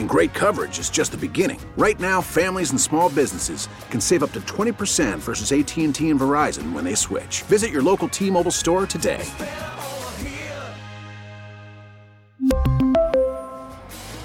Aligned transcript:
And 0.00 0.08
great 0.08 0.32
coverage 0.32 0.78
is 0.78 0.88
just 0.88 1.12
the 1.12 1.18
beginning. 1.18 1.60
Right 1.76 2.00
now, 2.00 2.22
families 2.22 2.70
and 2.70 2.80
small 2.80 3.10
businesses 3.10 3.68
can 3.90 4.00
save 4.00 4.22
up 4.22 4.32
to 4.32 4.40
20% 4.40 5.18
versus 5.18 5.52
AT&T 5.52 5.84
and 5.84 5.94
Verizon 5.94 6.72
when 6.72 6.84
they 6.84 6.94
switch. 6.94 7.42
Visit 7.42 7.70
your 7.70 7.82
local 7.82 8.08
T-Mobile 8.08 8.50
store 8.50 8.86
today. 8.86 9.24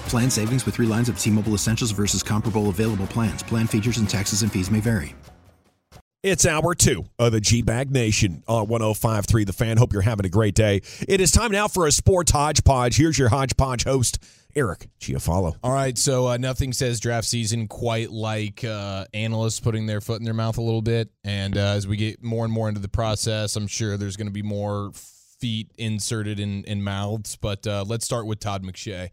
Plan 0.08 0.30
savings 0.30 0.64
with 0.64 0.76
3 0.76 0.86
lines 0.86 1.10
of 1.10 1.18
T-Mobile 1.18 1.52
Essentials 1.52 1.90
versus 1.90 2.22
comparable 2.22 2.70
available 2.70 3.06
plans. 3.08 3.42
Plan 3.42 3.66
features 3.66 3.98
and 3.98 4.08
taxes 4.08 4.40
and 4.40 4.50
fees 4.50 4.70
may 4.70 4.80
vary. 4.80 5.14
It's 6.22 6.46
hour 6.46 6.74
two 6.74 7.04
of 7.20 7.30
the 7.30 7.40
G 7.40 7.62
Bag 7.62 7.90
Nation 7.92 8.42
on 8.48 8.66
1053 8.66 9.44
The 9.44 9.52
Fan. 9.52 9.76
Hope 9.76 9.92
you're 9.92 10.02
having 10.02 10.26
a 10.26 10.30
great 10.30 10.54
day. 10.54 10.80
It 11.06 11.20
is 11.20 11.30
time 11.30 11.52
now 11.52 11.68
for 11.68 11.86
a 11.86 11.92
sports 11.92 12.32
hodgepodge. 12.32 12.96
Here's 12.96 13.16
your 13.16 13.28
hodgepodge 13.28 13.84
host, 13.84 14.18
Eric 14.56 14.88
Giafalo. 14.98 15.54
All 15.62 15.72
right, 15.72 15.96
so 15.96 16.28
uh, 16.28 16.36
nothing 16.38 16.72
says 16.72 16.98
draft 16.98 17.28
season 17.28 17.68
quite 17.68 18.10
like 18.10 18.64
uh, 18.64 19.04
analysts 19.12 19.60
putting 19.60 19.84
their 19.84 20.00
foot 20.00 20.18
in 20.18 20.24
their 20.24 20.34
mouth 20.34 20.56
a 20.56 20.62
little 20.62 20.80
bit. 20.80 21.10
And 21.22 21.56
uh, 21.56 21.74
as 21.74 21.86
we 21.86 21.98
get 21.98 22.22
more 22.22 22.44
and 22.44 22.52
more 22.52 22.68
into 22.68 22.80
the 22.80 22.88
process, 22.88 23.54
I'm 23.54 23.66
sure 23.66 23.98
there's 23.98 24.16
going 24.16 24.28
to 24.28 24.32
be 24.32 24.42
more 24.42 24.92
feet 24.94 25.70
inserted 25.76 26.40
in, 26.40 26.64
in 26.64 26.82
mouths. 26.82 27.36
But 27.36 27.66
uh, 27.66 27.84
let's 27.86 28.06
start 28.06 28.26
with 28.26 28.40
Todd 28.40 28.64
McShay, 28.64 29.10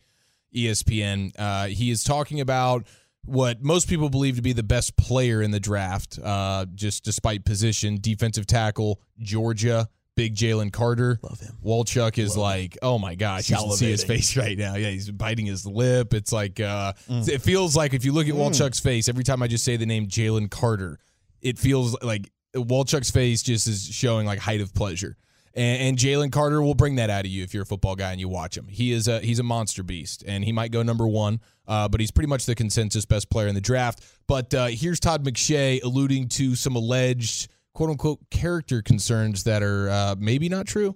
ESPN. 0.56 1.34
Uh, 1.38 1.66
he 1.68 1.92
is 1.92 2.06
talking 2.06 2.40
about 2.40 2.88
what 3.26 3.62
most 3.62 3.90
people 3.90 4.10
believe 4.10 4.38
to 4.38 4.42
be 4.42 4.54
the 4.54 4.64
best 4.64 4.96
player 4.96 5.42
in 5.42 5.52
the 5.52 5.60
draft, 5.60 6.20
uh, 6.24 6.66
just 6.74 7.04
despite 7.04 7.44
position, 7.44 7.98
defensive 8.00 8.48
tackle, 8.48 9.02
Georgia. 9.20 9.90
Big 10.16 10.36
Jalen 10.36 10.72
Carter. 10.72 11.20
Love 11.24 11.40
him. 11.40 11.58
Walchuk 11.64 12.18
is 12.18 12.38
like, 12.38 12.78
oh 12.82 13.00
my 13.00 13.16
gosh, 13.16 13.50
you 13.50 13.58
should 13.58 13.74
see 13.74 13.90
his 13.90 14.04
face 14.04 14.38
right 14.38 14.58
now. 14.58 14.76
Yeah, 14.76 14.90
he's 14.90 15.10
biting 15.10 15.46
his 15.46 15.66
lip. 15.66 16.14
It's 16.14 16.32
like, 16.32 16.60
uh, 16.60 16.94
it 17.10 17.42
feels 17.42 17.76
like 17.76 17.94
if 17.94 18.06
you 18.06 18.12
look 18.14 18.28
at 18.28 18.34
Walchuk's 18.34 18.80
face, 18.80 19.10
every 19.10 19.24
time 19.24 19.42
I 19.42 19.48
just 19.48 19.64
say 19.64 19.76
the 19.76 19.86
name 19.86 20.08
Jalen 20.08 20.52
Carter, 20.52 21.00
it 21.42 21.58
feels 21.58 22.00
like 22.04 22.32
Walchuk's 22.56 23.12
face 23.12 23.42
just 23.42 23.68
is 23.68 23.88
showing 23.88 24.26
like 24.28 24.40
height 24.40 24.62
of 24.62 24.74
pleasure. 24.74 25.18
And, 25.56 25.82
and 25.82 25.98
Jalen 25.98 26.32
Carter 26.32 26.62
will 26.62 26.74
bring 26.76 26.96
that 26.96 27.10
out 27.10 27.26
of 27.26 27.32
you 27.32 27.44
if 27.44 27.54
you're 27.54 27.64
a 27.64 27.66
football 27.66 27.96
guy 27.96 28.12
and 28.12 28.20
you 28.20 28.28
watch 28.28 28.58
him. 28.58 28.68
He 28.68 28.92
is 28.92 29.08
a 29.08 29.20
he's 29.20 29.40
a 29.40 29.44
monster 29.44 29.84
beast, 29.84 30.24
and 30.28 30.44
he 30.44 30.52
might 30.52 30.72
go 30.72 30.82
number 30.84 31.08
one, 31.08 31.42
uh, 31.68 31.88
but 31.88 32.00
he's 32.00 32.12
pretty 32.12 32.28
much 32.30 32.46
the 32.46 32.56
consensus 32.56 33.06
best 33.06 33.30
player 33.30 33.48
in 33.48 33.56
the 33.56 33.62
draft. 33.62 34.04
But 34.28 34.54
uh, 34.54 34.68
here's 34.68 35.00
Todd 35.00 35.24
McShay 35.24 35.84
alluding 35.84 36.30
to 36.30 36.56
some 36.56 36.76
alleged 36.76 37.50
quote 37.74 37.90
unquote 37.90 38.20
character 38.30 38.82
concerns 38.82 39.44
that 39.44 39.64
are 39.64 39.90
uh, 39.90 40.16
maybe 40.18 40.50
not 40.50 40.66
true. 40.66 40.96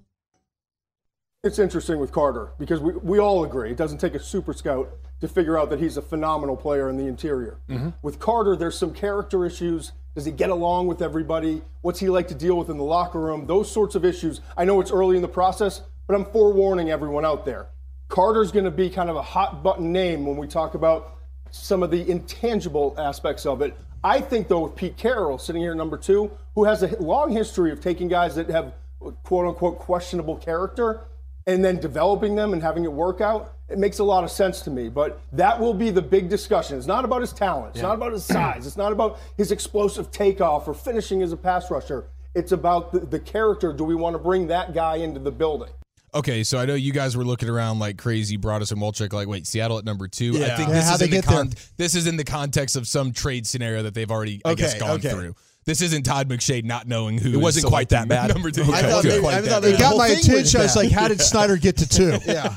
It's 1.43 1.59
interesting 1.59 1.99
with 1.99 2.11
Carter 2.11 2.51
because 2.59 2.79
we, 2.79 2.93
we 2.93 3.19
all 3.19 3.43
agree 3.43 3.71
it 3.71 3.77
doesn't 3.77 3.99
take 3.99 4.15
a 4.15 4.19
super 4.19 4.53
scout 4.53 4.89
to 5.21 5.27
figure 5.27 5.57
out 5.57 5.69
that 5.69 5.79
he's 5.79 5.97
a 5.97 6.01
phenomenal 6.01 6.55
player 6.57 6.89
in 6.89 6.97
the 6.97 7.05
interior. 7.05 7.59
With 8.01 8.19
Carter, 8.19 8.55
there's 8.55 8.77
some 8.77 8.93
character 8.93 9.45
issues. 9.45 9.93
Does 10.13 10.25
he 10.25 10.31
get 10.31 10.49
along 10.49 10.87
with 10.87 11.01
everybody? 11.01 11.61
What's 11.81 11.99
he 11.99 12.09
like 12.09 12.27
to 12.29 12.35
deal 12.35 12.57
with 12.57 12.69
in 12.69 12.77
the 12.77 12.83
locker 12.83 13.19
room? 13.19 13.45
Those 13.47 13.71
sorts 13.71 13.95
of 13.95 14.03
issues. 14.03 14.41
I 14.57 14.65
know 14.65 14.81
it's 14.81 14.91
early 14.91 15.15
in 15.15 15.21
the 15.21 15.27
process, 15.27 15.81
but 16.07 16.15
I'm 16.15 16.25
forewarning 16.25 16.89
everyone 16.89 17.25
out 17.25 17.45
there. 17.45 17.67
Carter's 18.09 18.51
going 18.51 18.65
to 18.65 18.71
be 18.71 18.89
kind 18.89 19.09
of 19.09 19.15
a 19.15 19.21
hot 19.21 19.63
button 19.63 19.91
name 19.91 20.25
when 20.25 20.37
we 20.37 20.47
talk 20.47 20.73
about 20.73 21.17
some 21.51 21.83
of 21.83 21.91
the 21.91 22.09
intangible 22.09 22.95
aspects 22.97 23.45
of 23.45 23.61
it. 23.61 23.75
I 24.03 24.21
think, 24.21 24.47
though, 24.47 24.61
with 24.61 24.75
Pete 24.75 24.97
Carroll 24.97 25.37
sitting 25.37 25.61
here 25.61 25.71
at 25.71 25.77
number 25.77 25.97
two, 25.97 26.31
who 26.55 26.65
has 26.65 26.83
a 26.83 27.01
long 27.01 27.31
history 27.31 27.71
of 27.71 27.81
taking 27.81 28.07
guys 28.07 28.35
that 28.35 28.49
have 28.49 28.73
quote 29.23 29.47
unquote 29.47 29.79
questionable 29.79 30.37
character 30.37 31.01
and 31.45 31.63
then 31.63 31.79
developing 31.79 32.35
them 32.35 32.53
and 32.53 32.61
having 32.61 32.83
it 32.83 32.91
work 32.91 33.21
out, 33.21 33.53
it 33.69 33.77
makes 33.77 33.99
a 33.99 34.03
lot 34.03 34.23
of 34.23 34.31
sense 34.31 34.61
to 34.61 34.69
me. 34.69 34.89
But 34.89 35.19
that 35.33 35.59
will 35.59 35.73
be 35.73 35.89
the 35.89 36.01
big 36.01 36.29
discussion. 36.29 36.77
It's 36.77 36.87
not 36.87 37.05
about 37.05 37.21
his 37.21 37.31
talent, 37.33 37.75
it's 37.75 37.83
not 37.83 37.95
about 37.95 38.11
his 38.13 38.25
size, 38.25 38.67
it's 38.67 38.77
not 38.77 38.91
about 38.91 39.19
his 39.37 39.51
explosive 39.51 40.11
takeoff 40.11 40.67
or 40.67 40.73
finishing 40.73 41.21
as 41.21 41.31
a 41.31 41.37
pass 41.37 41.71
rusher. 41.71 42.05
It's 42.35 42.51
about 42.51 42.91
the, 42.91 42.99
the 42.99 43.19
character. 43.19 43.73
Do 43.73 43.83
we 43.83 43.95
want 43.95 44.13
to 44.13 44.19
bring 44.19 44.47
that 44.47 44.73
guy 44.73 44.97
into 44.97 45.19
the 45.19 45.31
building? 45.31 45.69
Okay, 46.17 46.43
so 46.43 46.57
I 46.57 46.65
know 46.65 46.73
you 46.73 46.91
guys 46.93 47.15
were 47.15 47.23
looking 47.23 47.47
around 47.47 47.77
like 47.77 47.97
crazy, 47.97 48.37
Broadus 48.37 48.71
and 48.71 48.81
Walchuk, 48.81 49.13
like, 49.13 49.27
wait, 49.27 49.45
Seattle 49.45 49.77
at 49.77 49.85
number 49.85 50.07
two. 50.07 50.31
I 50.43 50.55
think 50.55 50.69
Yeah, 50.69 50.75
this 50.75 50.89
is 50.95 51.01
in 51.01 51.09
the 51.11 51.21
con- 51.21 51.51
this 51.77 51.93
is 51.95 52.07
in 52.07 52.17
the 52.17 52.23
context 52.23 52.75
of 52.75 52.87
some 52.87 53.13
trade 53.13 53.45
scenario 53.45 53.83
that 53.83 53.93
they've 53.93 54.09
already, 54.09 54.41
I 54.43 54.55
guess, 54.55 54.71
Okay, 54.71 54.79
gone 54.79 54.89
okay. 54.97 55.09
through. 55.11 55.35
This 55.67 55.81
isn't 55.81 56.03
Todd 56.03 56.29
McShay 56.29 56.63
not 56.63 56.87
knowing 56.87 57.17
who. 57.17 57.33
It 57.33 57.37
wasn't 57.41 57.65
is 57.65 57.69
quite 57.69 57.89
that 57.89 58.07
selecting 58.07 58.27
bad. 58.27 58.33
Number 58.35 58.51
two. 58.51 58.61
Okay, 58.61 58.71
I 58.71 58.81
thought 58.83 59.03
good. 59.03 59.09
maybe- 59.09 59.21
Quite 59.21 59.33
I 59.35 59.41
thought 59.41 59.61
bad. 59.63 59.73
It 59.73 59.79
got 59.79 59.97
my 59.97 60.07
attention. 60.07 60.61
I 60.61 60.63
was 60.63 60.75
like, 60.77 60.91
how 60.91 61.09
did 61.09 61.19
Snyder 61.33 61.57
get 61.57 61.77
to 61.77 61.89
two? 61.89 62.17
Yeah. 62.25 62.55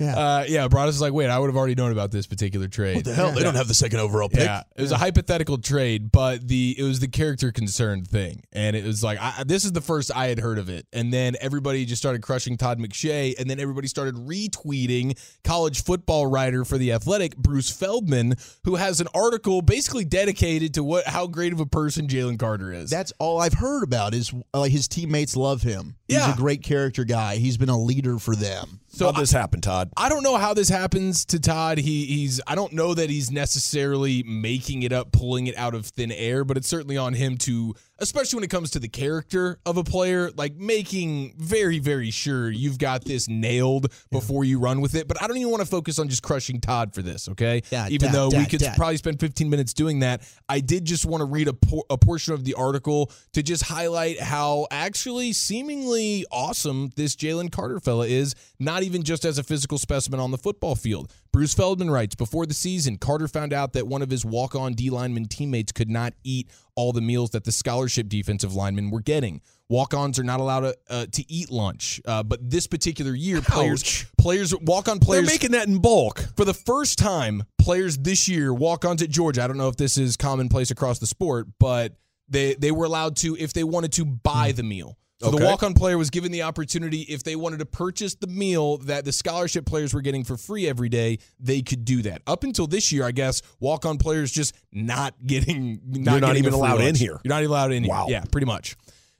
Uh, 0.00 0.44
yeah, 0.48 0.66
Broadus 0.66 0.96
is 0.96 1.00
like, 1.00 1.12
wait, 1.12 1.28
I 1.30 1.38
would 1.38 1.46
have 1.46 1.56
already 1.56 1.76
known 1.76 1.92
about 1.92 2.10
this 2.10 2.26
particular 2.26 2.66
trade. 2.66 2.96
What 2.96 3.04
the 3.04 3.14
hell? 3.14 3.30
They 3.30 3.42
don't 3.44 3.54
have 3.54 3.68
the 3.68 3.74
second 3.74 4.00
overall 4.00 4.28
pick. 4.28 4.40
Yeah, 4.40 4.62
it 4.76 4.82
was 4.82 4.90
a 4.90 4.96
hypothetical 4.96 5.58
trade, 5.58 6.10
but 6.10 6.46
the 6.48 6.74
it 6.76 6.82
was 6.82 6.98
the 6.98 7.06
character 7.06 7.52
concerned 7.52 8.08
thing, 8.08 8.42
and 8.52 8.74
it 8.74 8.84
was 8.84 9.04
like 9.04 9.18
I, 9.20 9.44
this 9.46 9.64
is 9.64 9.70
the 9.70 9.80
first 9.80 10.10
I 10.14 10.26
had 10.26 10.40
heard 10.40 10.58
of 10.58 10.68
it, 10.68 10.86
and 10.92 11.12
then 11.12 11.36
everybody 11.40 11.84
just 11.84 12.02
started 12.02 12.20
crushing 12.22 12.56
Todd 12.56 12.80
McShay, 12.80 13.38
and 13.38 13.48
then 13.48 13.60
everybody 13.60 13.86
started 13.86 14.16
retweeting 14.16 15.16
college 15.44 15.84
football 15.84 16.26
writer 16.26 16.64
for 16.64 16.78
the 16.78 16.92
Athletic, 16.92 17.36
Bruce 17.36 17.70
Feldman, 17.70 18.34
who 18.64 18.74
has 18.76 19.00
an 19.00 19.06
article 19.14 19.62
basically 19.62 20.04
dedicated 20.04 20.74
to 20.74 20.82
what 20.82 21.06
how 21.06 21.28
great 21.28 21.52
of 21.52 21.60
a 21.60 21.66
person 21.66 22.08
Jalen 22.08 22.31
Carter 22.38 22.72
is. 22.72 22.90
That's 22.90 23.12
all 23.18 23.40
I've 23.40 23.54
heard 23.54 23.82
about 23.82 24.14
is 24.14 24.32
like 24.54 24.72
his 24.72 24.88
teammates 24.88 25.36
love 25.36 25.62
him. 25.62 25.96
He's 26.12 26.20
Yeah. 26.20 26.32
a 26.34 26.36
great 26.36 26.62
character 26.62 27.04
guy. 27.04 27.36
He's 27.36 27.56
been 27.56 27.68
a 27.68 27.78
leader 27.78 28.18
for 28.18 28.34
them. 28.36 28.80
So 28.88 29.06
How'd 29.06 29.16
this 29.22 29.32
happened, 29.32 29.62
Todd? 29.62 29.90
I 29.96 30.10
don't 30.10 30.22
know 30.22 30.36
how 30.36 30.52
this 30.52 30.68
happens 30.68 31.24
to 31.26 31.40
Todd. 31.40 31.78
He 31.78 32.04
he's 32.04 32.40
I 32.46 32.54
don't 32.54 32.74
know 32.74 32.92
that 32.92 33.08
he's 33.08 33.30
necessarily 33.30 34.22
making 34.22 34.82
it 34.82 34.92
up, 34.92 35.12
pulling 35.12 35.46
it 35.46 35.56
out 35.56 35.74
of 35.74 35.86
thin 35.86 36.12
air, 36.12 36.44
but 36.44 36.56
it's 36.58 36.68
certainly 36.68 36.96
on 36.98 37.14
him 37.14 37.36
to 37.38 37.74
especially 37.98 38.36
when 38.38 38.44
it 38.44 38.50
comes 38.50 38.72
to 38.72 38.80
the 38.80 38.88
character 38.88 39.58
of 39.64 39.76
a 39.76 39.84
player, 39.84 40.30
like 40.36 40.56
making 40.56 41.32
very, 41.38 41.78
very 41.78 42.10
sure 42.10 42.50
you've 42.50 42.76
got 42.78 43.04
this 43.04 43.28
nailed 43.28 43.92
before 44.10 44.44
you 44.44 44.58
run 44.58 44.80
with 44.80 44.96
it. 44.96 45.06
But 45.06 45.22
I 45.22 45.28
don't 45.28 45.36
even 45.36 45.50
want 45.52 45.62
to 45.62 45.68
focus 45.68 46.00
on 46.00 46.08
just 46.08 46.20
crushing 46.22 46.60
Todd 46.60 46.92
for 46.94 47.00
this, 47.00 47.28
okay? 47.28 47.62
Yeah, 47.70 47.86
even 47.88 48.08
dad, 48.08 48.14
though 48.16 48.28
we 48.30 48.44
could 48.46 48.58
dad. 48.58 48.76
probably 48.76 48.96
spend 48.96 49.20
15 49.20 49.48
minutes 49.48 49.72
doing 49.72 50.00
that, 50.00 50.22
I 50.48 50.58
did 50.58 50.84
just 50.84 51.06
want 51.06 51.20
to 51.20 51.26
read 51.26 51.46
a, 51.46 51.52
por- 51.52 51.84
a 51.90 51.96
portion 51.96 52.34
of 52.34 52.42
the 52.44 52.54
article 52.54 53.08
to 53.34 53.42
just 53.42 53.62
highlight 53.62 54.18
how 54.20 54.66
actually 54.72 55.32
seemingly 55.32 56.01
awesome 56.30 56.90
this 56.96 57.16
Jalen 57.16 57.50
Carter 57.50 57.80
fella 57.80 58.06
is, 58.06 58.34
not 58.58 58.82
even 58.82 59.02
just 59.02 59.24
as 59.24 59.38
a 59.38 59.42
physical 59.42 59.78
specimen 59.78 60.20
on 60.20 60.30
the 60.30 60.38
football 60.38 60.74
field. 60.74 61.10
Bruce 61.32 61.54
Feldman 61.54 61.90
writes 61.90 62.14
Before 62.14 62.46
the 62.46 62.54
season, 62.54 62.98
Carter 62.98 63.28
found 63.28 63.52
out 63.52 63.72
that 63.72 63.86
one 63.86 64.02
of 64.02 64.10
his 64.10 64.24
walk 64.24 64.54
on 64.54 64.74
D 64.74 64.90
lineman 64.90 65.26
teammates 65.26 65.72
could 65.72 65.90
not 65.90 66.14
eat 66.24 66.50
all 66.74 66.92
the 66.92 67.00
meals 67.00 67.30
that 67.30 67.44
the 67.44 67.52
scholarship 67.52 68.08
defensive 68.08 68.54
linemen 68.54 68.90
were 68.90 69.00
getting. 69.00 69.40
Walk 69.68 69.94
ons 69.94 70.18
are 70.18 70.24
not 70.24 70.40
allowed 70.40 70.60
to, 70.60 70.76
uh, 70.90 71.06
to 71.12 71.32
eat 71.32 71.50
lunch, 71.50 72.00
uh, 72.04 72.22
but 72.22 72.50
this 72.50 72.66
particular 72.66 73.14
year, 73.14 73.40
players 73.40 74.04
players 74.18 74.54
walk 74.54 74.88
on 74.88 74.98
They're 74.98 75.06
players 75.06 75.26
making 75.26 75.52
that 75.52 75.66
in 75.66 75.80
bulk. 75.80 76.26
for 76.36 76.44
the 76.44 76.52
first 76.52 76.98
time, 76.98 77.44
players 77.58 77.96
this 77.96 78.28
year 78.28 78.52
walk 78.52 78.84
ons 78.84 79.02
at 79.02 79.08
Georgia. 79.08 79.42
I 79.42 79.46
don't 79.46 79.56
know 79.56 79.68
if 79.68 79.76
this 79.76 79.96
is 79.96 80.16
commonplace 80.16 80.70
across 80.70 80.98
the 80.98 81.06
sport, 81.06 81.46
but 81.58 81.94
they 82.28 82.54
they 82.54 82.70
were 82.70 82.84
allowed 82.84 83.16
to 83.18 83.36
if 83.38 83.52
they 83.52 83.64
wanted 83.64 83.92
to 83.92 84.04
buy 84.04 84.52
the 84.52 84.62
meal. 84.62 84.98
So 85.22 85.30
the 85.30 85.44
walk 85.44 85.62
on 85.62 85.74
player 85.74 85.96
was 85.96 86.10
given 86.10 86.32
the 86.32 86.42
opportunity 86.42 87.02
if 87.02 87.22
they 87.22 87.36
wanted 87.36 87.58
to 87.60 87.66
purchase 87.66 88.14
the 88.14 88.26
meal 88.26 88.78
that 88.78 89.04
the 89.04 89.12
scholarship 89.12 89.66
players 89.66 89.94
were 89.94 90.00
getting 90.00 90.24
for 90.24 90.36
free 90.36 90.66
every 90.68 90.88
day, 90.88 91.18
they 91.38 91.62
could 91.62 91.84
do 91.84 92.02
that. 92.02 92.22
Up 92.26 92.44
until 92.44 92.66
this 92.66 92.90
year, 92.92 93.04
I 93.04 93.12
guess 93.12 93.40
walk 93.60 93.86
on 93.86 93.98
players 93.98 94.32
just 94.32 94.54
not 94.72 95.14
getting 95.24 95.80
not, 95.84 96.12
You're 96.12 96.20
not 96.20 96.36
even 96.36 96.52
allowed 96.52 96.80
in 96.80 96.94
here. 96.94 97.20
You're 97.24 97.28
not 97.34 97.38
even 97.40 97.50
allowed 97.50 97.72
in 97.72 97.86
Wow. 97.86 98.06
here. 98.06 98.16
Yeah, 98.16 98.24
pretty 98.30 98.46
much. 98.46 98.76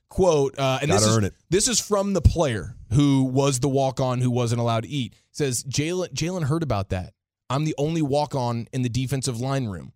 Quote, 0.09 0.59
uh, 0.59 0.79
and 0.83 0.91
this 0.91 1.01
Gotta 1.01 1.11
is, 1.11 1.17
earn 1.19 1.25
it. 1.25 1.35
this 1.49 1.69
is 1.69 1.81
from 1.81 2.13
the 2.13 2.21
player 2.21 2.77
who 2.93 3.25
was 3.25 3.61
the 3.61 3.69
walk 3.69 3.99
on 4.01 4.21
who 4.21 4.31
wasn't 4.31 4.61
allowed 4.61 4.83
to 4.83 4.89
eat. 4.89 5.15
Says 5.31 5.65
Jalen 5.65 6.13
Jalen 6.13 6.45
heard 6.45 6.63
about 6.63 6.91
that. 6.91 7.15
I'm 7.49 7.65
the 7.65 7.75
only 7.79 8.03
walk 8.03 8.35
on 8.35 8.67
in 8.73 8.83
the 8.83 8.89
defensive 8.91 9.41
line 9.41 9.67
room. 9.67 9.93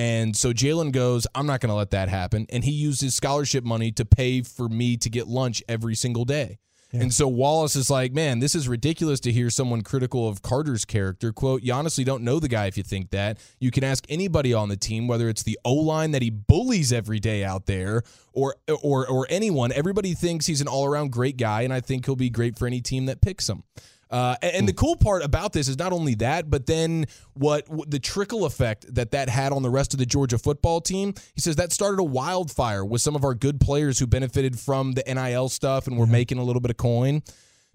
And 0.00 0.34
so 0.34 0.54
Jalen 0.54 0.92
goes, 0.92 1.26
I'm 1.34 1.44
not 1.44 1.60
going 1.60 1.68
to 1.68 1.74
let 1.74 1.90
that 1.90 2.08
happen. 2.08 2.46
And 2.48 2.64
he 2.64 2.70
used 2.70 3.02
his 3.02 3.14
scholarship 3.14 3.64
money 3.64 3.92
to 3.92 4.06
pay 4.06 4.40
for 4.40 4.66
me 4.66 4.96
to 4.96 5.10
get 5.10 5.28
lunch 5.28 5.62
every 5.68 5.94
single 5.94 6.24
day. 6.24 6.58
Yeah. 6.90 7.02
And 7.02 7.12
so 7.12 7.28
Wallace 7.28 7.76
is 7.76 7.90
like, 7.90 8.14
man, 8.14 8.38
this 8.38 8.54
is 8.54 8.66
ridiculous 8.66 9.20
to 9.20 9.30
hear 9.30 9.50
someone 9.50 9.82
critical 9.82 10.26
of 10.26 10.40
Carter's 10.40 10.86
character. 10.86 11.34
Quote, 11.34 11.62
you 11.62 11.74
honestly 11.74 12.02
don't 12.02 12.24
know 12.24 12.40
the 12.40 12.48
guy 12.48 12.64
if 12.64 12.78
you 12.78 12.82
think 12.82 13.10
that. 13.10 13.38
You 13.58 13.70
can 13.70 13.84
ask 13.84 14.06
anybody 14.08 14.54
on 14.54 14.70
the 14.70 14.76
team, 14.76 15.06
whether 15.06 15.28
it's 15.28 15.42
the 15.42 15.58
O 15.66 15.74
line 15.74 16.12
that 16.12 16.22
he 16.22 16.30
bullies 16.30 16.94
every 16.94 17.20
day 17.20 17.44
out 17.44 17.66
there 17.66 18.02
or 18.32 18.56
or 18.82 19.06
or 19.06 19.26
anyone. 19.28 19.70
Everybody 19.70 20.14
thinks 20.14 20.46
he's 20.46 20.62
an 20.62 20.66
all 20.66 20.86
around 20.86 21.12
great 21.12 21.36
guy, 21.36 21.60
and 21.60 21.74
I 21.74 21.80
think 21.80 22.06
he'll 22.06 22.16
be 22.16 22.30
great 22.30 22.58
for 22.58 22.66
any 22.66 22.80
team 22.80 23.04
that 23.04 23.20
picks 23.20 23.50
him. 23.50 23.64
Uh, 24.10 24.34
and, 24.42 24.68
the 24.68 24.72
cool 24.72 24.96
part 24.96 25.24
about 25.24 25.52
this 25.52 25.68
is 25.68 25.78
not 25.78 25.92
only 25.92 26.14
that, 26.16 26.50
but 26.50 26.66
then 26.66 27.04
what, 27.34 27.68
what, 27.68 27.90
the 27.90 27.98
trickle 27.98 28.44
effect 28.44 28.92
that 28.92 29.12
that 29.12 29.28
had 29.28 29.52
on 29.52 29.62
the 29.62 29.70
rest 29.70 29.94
of 29.94 29.98
the 29.98 30.06
Georgia 30.06 30.36
football 30.36 30.80
team. 30.80 31.14
He 31.34 31.40
says 31.40 31.56
that 31.56 31.72
started 31.72 32.00
a 32.00 32.04
wildfire 32.04 32.84
with 32.84 33.02
some 33.02 33.14
of 33.14 33.24
our 33.24 33.34
good 33.34 33.60
players 33.60 34.00
who 34.00 34.06
benefited 34.08 34.58
from 34.58 34.92
the 34.92 35.04
NIL 35.06 35.48
stuff 35.48 35.86
and 35.86 35.96
were 35.96 36.06
yeah. 36.06 36.12
making 36.12 36.38
a 36.38 36.42
little 36.42 36.60
bit 36.60 36.70
of 36.70 36.76
coin. 36.76 37.22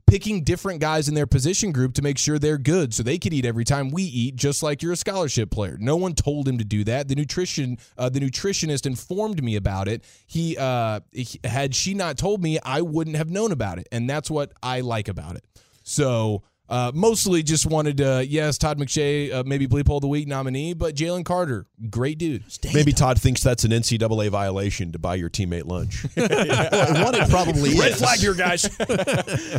Picking 0.08 0.44
different 0.44 0.82
guys 0.82 1.08
in 1.08 1.16
their 1.16 1.26
position 1.26 1.72
group 1.72 1.96
to 1.96 2.02
make 2.04 2.20
sure 2.20 2.38
they're 2.38 2.60
good 2.60 2.94
so 2.94 3.02
they 3.02 3.18
could 3.18 3.34
eat 3.34 3.44
every 3.44 3.64
time 3.66 3.90
we 3.90 4.04
eat, 4.04 4.36
just 4.36 4.62
like 4.62 4.84
you're 4.84 4.92
a 4.92 4.98
scholarship 4.98 5.50
player. 5.50 5.78
No 5.80 5.96
one 5.96 6.14
told 6.14 6.48
him 6.48 6.60
to 6.60 6.64
do 6.64 6.84
that. 6.84 7.08
The 7.08 7.16
nutrition, 7.16 7.80
uh, 7.98 8.10
the 8.10 8.20
nutritionist 8.20 8.86
informed 8.86 9.44
me 9.44 9.56
about 9.56 9.88
it. 9.88 10.04
He, 10.28 10.58
uh, 10.58 11.00
he, 11.12 11.40
had 11.44 11.74
she 11.74 11.96
not 11.96 12.20
told 12.20 12.44
me, 12.44 12.60
I 12.64 12.82
wouldn't 12.82 13.16
have 13.16 13.32
known 13.32 13.52
about 13.52 13.80
it, 13.80 13.88
and 13.92 14.08
that's 14.08 14.30
what 14.30 14.52
I 14.62 14.82
like 14.82 15.08
about 15.08 15.38
it. 15.38 15.46
So 15.86 16.42
uh, 16.68 16.92
mostly 16.96 17.44
just 17.44 17.68
wanted 17.68 17.98
to, 17.98 18.26
yes, 18.28 18.58
Todd 18.58 18.80
McShay, 18.80 19.32
uh, 19.32 19.44
maybe 19.46 19.68
Bleep 19.68 19.88
Hole 19.88 19.98
of 19.98 20.02
the 20.02 20.08
Week 20.08 20.28
nominee, 20.28 20.74
but 20.74 20.96
Jalen 20.96 21.24
Carter, 21.24 21.68
great 21.92 22.18
dude. 22.18 22.44
maybe 22.74 22.92
Todd 22.92 23.22
thinks 23.22 23.44
that's 23.44 23.64
an 23.64 23.72
NCAA 23.72 24.30
violation 24.30 24.92
to 24.92 25.00
buy 25.00 25.16
your 25.16 25.30
teammate 25.30 25.66
lunch. 25.66 26.06
yeah. 26.16 27.04
One, 27.04 27.14
it 27.14 27.30
probably 27.30 27.80
Red 27.80 27.92
is. 27.92 28.00
flag 28.00 28.20
here, 28.20 28.34
guys. 28.34 28.68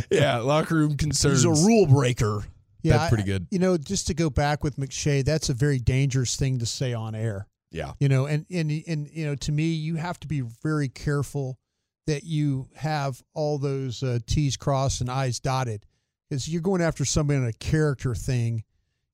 yeah, 0.11 0.39
locker 0.39 0.75
room 0.75 0.97
concerns. 0.97 1.43
He's 1.43 1.63
a 1.63 1.65
rule 1.65 1.87
breaker. 1.87 2.43
Yeah, 2.83 2.97
that's 2.97 3.09
pretty 3.09 3.23
good. 3.23 3.43
I, 3.43 3.47
you 3.51 3.59
know, 3.59 3.77
just 3.77 4.07
to 4.07 4.13
go 4.13 4.29
back 4.29 4.63
with 4.63 4.75
McShay, 4.75 5.23
that's 5.23 5.49
a 5.49 5.53
very 5.53 5.79
dangerous 5.79 6.35
thing 6.35 6.59
to 6.59 6.65
say 6.65 6.93
on 6.93 7.15
air. 7.15 7.47
Yeah. 7.71 7.93
You 7.99 8.09
know, 8.09 8.25
and 8.25 8.45
and 8.51 8.69
and 8.87 9.09
you 9.11 9.25
know, 9.25 9.35
to 9.35 9.51
me, 9.51 9.69
you 9.69 9.95
have 9.95 10.19
to 10.21 10.27
be 10.27 10.41
very 10.41 10.87
careful 10.89 11.57
that 12.05 12.23
you 12.23 12.67
have 12.75 13.21
all 13.33 13.57
those 13.57 14.03
uh, 14.03 14.19
T's 14.27 14.55
crossed 14.55 15.01
and 15.01 15.09
I's 15.09 15.39
dotted 15.39 15.85
is 16.29 16.47
you're 16.47 16.61
going 16.61 16.81
after 16.81 17.05
somebody 17.05 17.39
on 17.39 17.45
a 17.45 17.53
character 17.53 18.13
thing. 18.15 18.63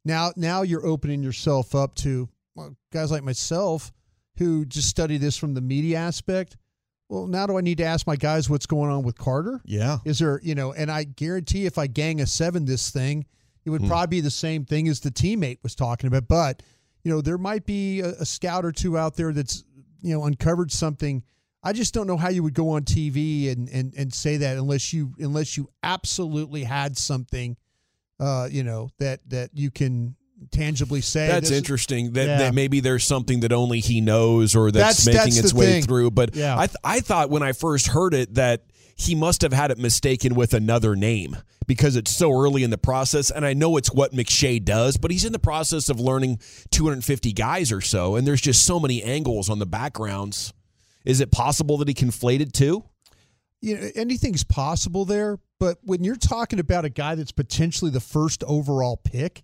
Now, 0.05 0.31
now 0.35 0.63
you're 0.63 0.85
opening 0.85 1.23
yourself 1.23 1.75
up 1.75 1.95
to 1.95 2.29
well, 2.55 2.75
guys 2.91 3.11
like 3.11 3.23
myself 3.23 3.91
who 4.37 4.65
just 4.65 4.89
study 4.89 5.17
this 5.17 5.37
from 5.37 5.53
the 5.53 5.61
media 5.61 5.97
aspect. 5.97 6.57
Well, 7.09 7.27
now 7.27 7.45
do 7.45 7.57
I 7.57 7.61
need 7.61 7.77
to 7.77 7.83
ask 7.83 8.07
my 8.07 8.15
guys 8.15 8.49
what's 8.49 8.65
going 8.65 8.89
on 8.89 9.03
with 9.03 9.17
Carter? 9.17 9.61
Yeah. 9.65 9.99
Is 10.05 10.19
there, 10.19 10.39
you 10.43 10.55
know, 10.55 10.73
and 10.73 10.91
I 10.91 11.03
guarantee 11.03 11.65
if 11.65 11.77
I 11.77 11.87
gang 11.87 12.21
a 12.21 12.25
seven 12.25 12.65
this 12.65 12.89
thing, 12.89 13.25
it 13.65 13.69
would 13.69 13.81
hmm. 13.81 13.87
probably 13.87 14.17
be 14.17 14.21
the 14.21 14.31
same 14.31 14.65
thing 14.65 14.87
as 14.87 14.99
the 14.99 15.11
teammate 15.11 15.59
was 15.63 15.75
talking 15.75 16.07
about. 16.07 16.27
But, 16.27 16.63
you 17.03 17.11
know, 17.11 17.21
there 17.21 17.37
might 17.37 17.65
be 17.65 18.01
a, 18.01 18.09
a 18.09 18.25
scout 18.25 18.65
or 18.65 18.71
two 18.71 18.97
out 18.97 19.15
there 19.15 19.31
that's, 19.31 19.63
you 20.01 20.13
know, 20.13 20.23
uncovered 20.25 20.71
something 20.71 21.23
I 21.63 21.73
just 21.73 21.93
don't 21.93 22.07
know 22.07 22.17
how 22.17 22.29
you 22.29 22.43
would 22.43 22.53
go 22.53 22.71
on 22.71 22.83
TV 22.83 23.51
and 23.51 23.69
and 23.69 23.93
and 23.95 24.13
say 24.13 24.37
that 24.37 24.57
unless 24.57 24.91
you 24.91 25.13
unless 25.19 25.55
you 25.55 25.69
absolutely 25.81 26.63
had 26.63 26.97
something, 26.97 27.55
uh, 28.19 28.49
you 28.51 28.63
know 28.63 28.89
that 28.99 29.21
that 29.29 29.51
you 29.53 29.71
can 29.71 30.15
tangibly 30.51 31.01
say. 31.01 31.27
That's 31.27 31.51
interesting. 31.51 32.13
That, 32.13 32.27
yeah. 32.27 32.37
that 32.39 32.53
maybe 32.53 32.79
there's 32.81 33.05
something 33.05 33.41
that 33.41 33.53
only 33.53 33.79
he 33.79 34.01
knows 34.01 34.55
or 34.55 34.71
that's, 34.71 35.05
that's 35.05 35.05
making 35.05 35.35
that's 35.35 35.37
its 35.37 35.53
way 35.53 35.65
thing. 35.65 35.83
through. 35.83 36.11
But 36.11 36.35
yeah. 36.35 36.57
I 36.57 36.67
th- 36.67 36.77
I 36.83 36.99
thought 36.99 37.29
when 37.29 37.43
I 37.43 37.53
first 37.53 37.87
heard 37.87 38.13
it 38.13 38.33
that 38.35 38.63
he 38.95 39.15
must 39.15 39.41
have 39.41 39.53
had 39.53 39.71
it 39.71 39.77
mistaken 39.77 40.35
with 40.35 40.53
another 40.53 40.95
name 40.95 41.37
because 41.65 41.95
it's 41.95 42.11
so 42.11 42.31
early 42.31 42.63
in 42.63 42.69
the 42.69 42.77
process. 42.77 43.31
And 43.31 43.45
I 43.45 43.53
know 43.53 43.77
it's 43.77 43.91
what 43.91 44.11
McShay 44.11 44.63
does, 44.63 44.97
but 44.97 45.11
he's 45.11 45.25
in 45.25 45.31
the 45.31 45.39
process 45.39 45.89
of 45.89 45.99
learning 45.99 46.39
250 46.71 47.33
guys 47.33 47.71
or 47.71 47.81
so, 47.81 48.15
and 48.15 48.27
there's 48.27 48.41
just 48.41 48.65
so 48.65 48.79
many 48.79 49.01
angles 49.01 49.49
on 49.49 49.59
the 49.59 49.65
backgrounds 49.65 50.53
is 51.05 51.21
it 51.21 51.31
possible 51.31 51.77
that 51.77 51.87
he 51.87 51.93
conflated 51.93 52.51
too? 52.51 52.83
You 53.61 53.77
know, 53.77 53.89
anything's 53.95 54.43
possible 54.43 55.05
there, 55.05 55.39
but 55.59 55.77
when 55.83 56.03
you're 56.03 56.15
talking 56.15 56.59
about 56.59 56.83
a 56.83 56.89
guy 56.89 57.15
that's 57.15 57.31
potentially 57.31 57.91
the 57.91 58.01
first 58.01 58.43
overall 58.43 58.97
pick, 58.97 59.43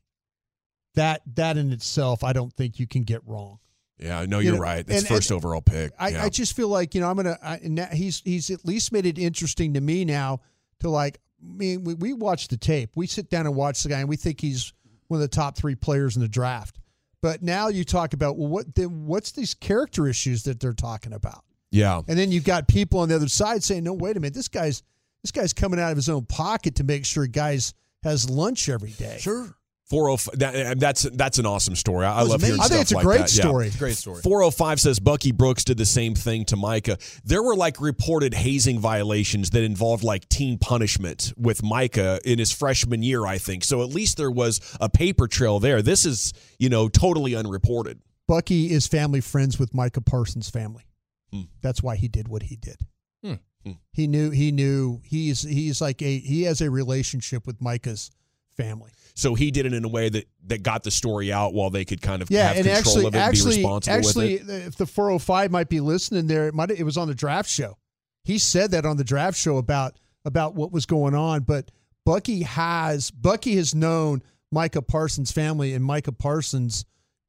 that 0.95 1.21
that 1.35 1.57
in 1.57 1.71
itself, 1.71 2.23
I 2.23 2.33
don't 2.33 2.51
think 2.53 2.79
you 2.79 2.87
can 2.87 3.03
get 3.03 3.21
wrong. 3.25 3.59
Yeah, 3.99 4.25
no, 4.25 4.39
you're 4.39 4.53
you 4.53 4.57
know, 4.57 4.63
right. 4.63 4.85
It's 4.87 5.07
first 5.07 5.29
and 5.29 5.37
overall 5.37 5.61
pick. 5.61 5.91
I, 5.99 6.09
yeah. 6.09 6.23
I, 6.23 6.29
just 6.29 6.55
feel 6.55 6.69
like 6.69 6.95
you 6.95 7.01
know 7.01 7.09
I'm 7.09 7.17
gonna. 7.17 7.37
I, 7.43 7.59
he's 7.93 8.21
he's 8.23 8.49
at 8.49 8.65
least 8.65 8.91
made 8.91 9.05
it 9.05 9.17
interesting 9.17 9.73
to 9.73 9.81
me 9.81 10.05
now 10.05 10.41
to 10.79 10.89
like. 10.89 11.19
I 11.41 11.53
mean, 11.53 11.83
we, 11.83 11.93
we 11.93 12.13
watch 12.13 12.49
the 12.49 12.57
tape. 12.57 12.91
We 12.95 13.07
sit 13.07 13.29
down 13.29 13.45
and 13.45 13.55
watch 13.55 13.83
the 13.83 13.89
guy, 13.89 13.99
and 13.99 14.09
we 14.09 14.17
think 14.17 14.41
he's 14.41 14.73
one 15.07 15.17
of 15.17 15.21
the 15.21 15.33
top 15.33 15.57
three 15.57 15.75
players 15.75 16.15
in 16.15 16.21
the 16.21 16.27
draft. 16.27 16.79
But 17.21 17.43
now 17.43 17.67
you 17.67 17.83
talk 17.83 18.13
about 18.13 18.37
well, 18.37 18.47
what 18.47 18.73
then? 18.73 19.05
What's 19.05 19.31
these 19.31 19.53
character 19.53 20.07
issues 20.07 20.43
that 20.43 20.59
they're 20.59 20.73
talking 20.73 21.13
about? 21.13 21.43
Yeah. 21.71 22.01
And 22.07 22.17
then 22.17 22.31
you've 22.31 22.43
got 22.43 22.67
people 22.67 22.99
on 22.99 23.09
the 23.09 23.15
other 23.15 23.27
side 23.27 23.63
saying, 23.63 23.83
"No, 23.83 23.93
wait 23.93 24.17
a 24.17 24.19
minute. 24.19 24.33
This 24.33 24.47
guy's 24.47 24.83
this 25.23 25.31
guy's 25.31 25.53
coming 25.53 25.79
out 25.79 25.91
of 25.91 25.97
his 25.97 26.09
own 26.09 26.25
pocket 26.25 26.75
to 26.75 26.83
make 26.83 27.05
sure 27.05 27.27
guys 27.27 27.73
has 28.03 28.29
lunch 28.29 28.69
every 28.69 28.91
day." 28.91 29.17
Sure. 29.19 29.55
405 29.89 30.37
that, 30.39 30.79
that's 30.79 31.01
that's 31.01 31.39
an 31.39 31.47
awesome 31.47 31.75
story. 31.75 32.05
I, 32.05 32.19
I 32.19 32.21
love 32.21 32.41
hearing 32.41 32.59
I 32.61 32.67
think 32.67 32.81
it's 32.81 32.91
a 32.91 32.95
like 32.95 33.05
great 33.05 33.21
that. 33.21 33.29
story. 33.29 33.69
Yeah. 33.69 33.79
Great 33.79 33.95
story. 33.95 34.21
405 34.21 34.79
says 34.79 34.99
Bucky 34.99 35.31
Brooks 35.31 35.63
did 35.63 35.79
the 35.79 35.85
same 35.85 36.13
thing 36.13 36.45
to 36.45 36.55
Micah. 36.55 36.97
There 37.25 37.41
were 37.41 37.55
like 37.55 37.81
reported 37.81 38.35
hazing 38.35 38.79
violations 38.79 39.49
that 39.49 39.63
involved 39.63 40.03
like 40.03 40.29
team 40.29 40.59
punishment 40.59 41.33
with 41.37 41.63
Micah 41.63 42.19
in 42.23 42.37
his 42.37 42.51
freshman 42.51 43.01
year, 43.01 43.25
I 43.25 43.39
think. 43.39 43.63
So 43.63 43.81
at 43.81 43.89
least 43.89 44.17
there 44.17 44.29
was 44.29 44.61
a 44.79 44.89
paper 44.89 45.27
trail 45.27 45.59
there. 45.59 45.81
This 45.81 46.05
is, 46.05 46.33
you 46.59 46.69
know, 46.69 46.87
totally 46.87 47.33
unreported. 47.33 47.99
Bucky 48.27 48.71
is 48.71 48.85
family 48.85 49.21
friends 49.21 49.57
with 49.57 49.73
Micah 49.73 50.01
Parsons' 50.01 50.51
family. 50.51 50.83
Hmm. 51.31 51.41
That's 51.61 51.83
why 51.83 51.95
he 51.95 52.07
did 52.07 52.27
what 52.27 52.43
he 52.43 52.55
did. 52.55 52.77
Hmm. 53.23 53.33
hmm. 53.63 53.71
He 53.91 54.07
knew. 54.07 54.29
He 54.31 54.51
knew. 54.51 55.01
He's 55.03 55.41
he's 55.41 55.81
like 55.81 56.01
a 56.01 56.19
he 56.19 56.43
has 56.43 56.61
a 56.61 56.69
relationship 56.69 57.45
with 57.45 57.61
Micah's 57.61 58.11
family. 58.55 58.91
So 59.15 59.35
he 59.35 59.51
did 59.51 59.65
it 59.65 59.73
in 59.73 59.83
a 59.83 59.89
way 59.89 60.09
that 60.09 60.27
that 60.47 60.63
got 60.63 60.83
the 60.83 60.91
story 60.91 61.31
out 61.31 61.53
while 61.53 61.69
they 61.69 61.83
could 61.83 62.01
kind 62.01 62.21
of 62.21 62.31
yeah, 62.31 62.53
and 62.53 62.67
actually, 62.67 63.05
of 63.05 63.15
it 63.15 63.17
actually, 63.17 63.57
be 63.57 63.61
responsible 63.63 63.97
actually, 63.97 64.37
with 64.37 64.49
it. 64.49 64.67
if 64.67 64.75
the 64.77 64.85
405 64.85 65.51
might 65.51 65.67
be 65.67 65.81
listening 65.81 66.27
there, 66.27 66.47
it 66.47 66.53
might 66.53 66.71
it 66.71 66.83
was 66.83 66.97
on 66.97 67.09
the 67.09 67.15
draft 67.15 67.49
show. 67.49 67.77
He 68.23 68.37
said 68.37 68.71
that 68.71 68.85
on 68.85 68.97
the 68.97 69.03
draft 69.03 69.37
show 69.37 69.57
about 69.57 69.97
about 70.23 70.55
what 70.55 70.71
was 70.71 70.85
going 70.85 71.15
on, 71.15 71.41
but 71.41 71.69
Bucky 72.05 72.43
has 72.43 73.11
Bucky 73.11 73.55
has 73.57 73.75
known 73.75 74.23
Micah 74.51 74.81
Parsons' 74.81 75.31
family 75.31 75.73
and 75.73 75.83
Micah 75.83 76.11
Parsons 76.11 76.85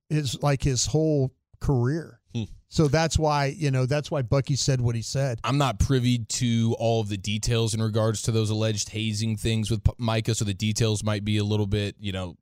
is 0.08 0.40
like 0.42 0.62
his 0.62 0.86
whole 0.86 1.32
career. 1.60 2.19
So 2.72 2.86
that's 2.86 3.18
why, 3.18 3.46
you 3.46 3.72
know, 3.72 3.84
that's 3.84 4.12
why 4.12 4.22
Bucky 4.22 4.54
said 4.54 4.80
what 4.80 4.94
he 4.94 5.02
said. 5.02 5.40
I'm 5.42 5.58
not 5.58 5.80
privy 5.80 6.18
to 6.18 6.76
all 6.78 7.00
of 7.00 7.08
the 7.08 7.16
details 7.16 7.74
in 7.74 7.82
regards 7.82 8.22
to 8.22 8.30
those 8.30 8.48
alleged 8.48 8.90
hazing 8.90 9.36
things 9.36 9.72
with 9.72 9.82
Micah, 9.98 10.36
so 10.36 10.44
the 10.44 10.54
details 10.54 11.02
might 11.02 11.24
be 11.24 11.38
a 11.38 11.44
little 11.44 11.66
bit, 11.66 11.96
you 11.98 12.12
know, 12.12 12.36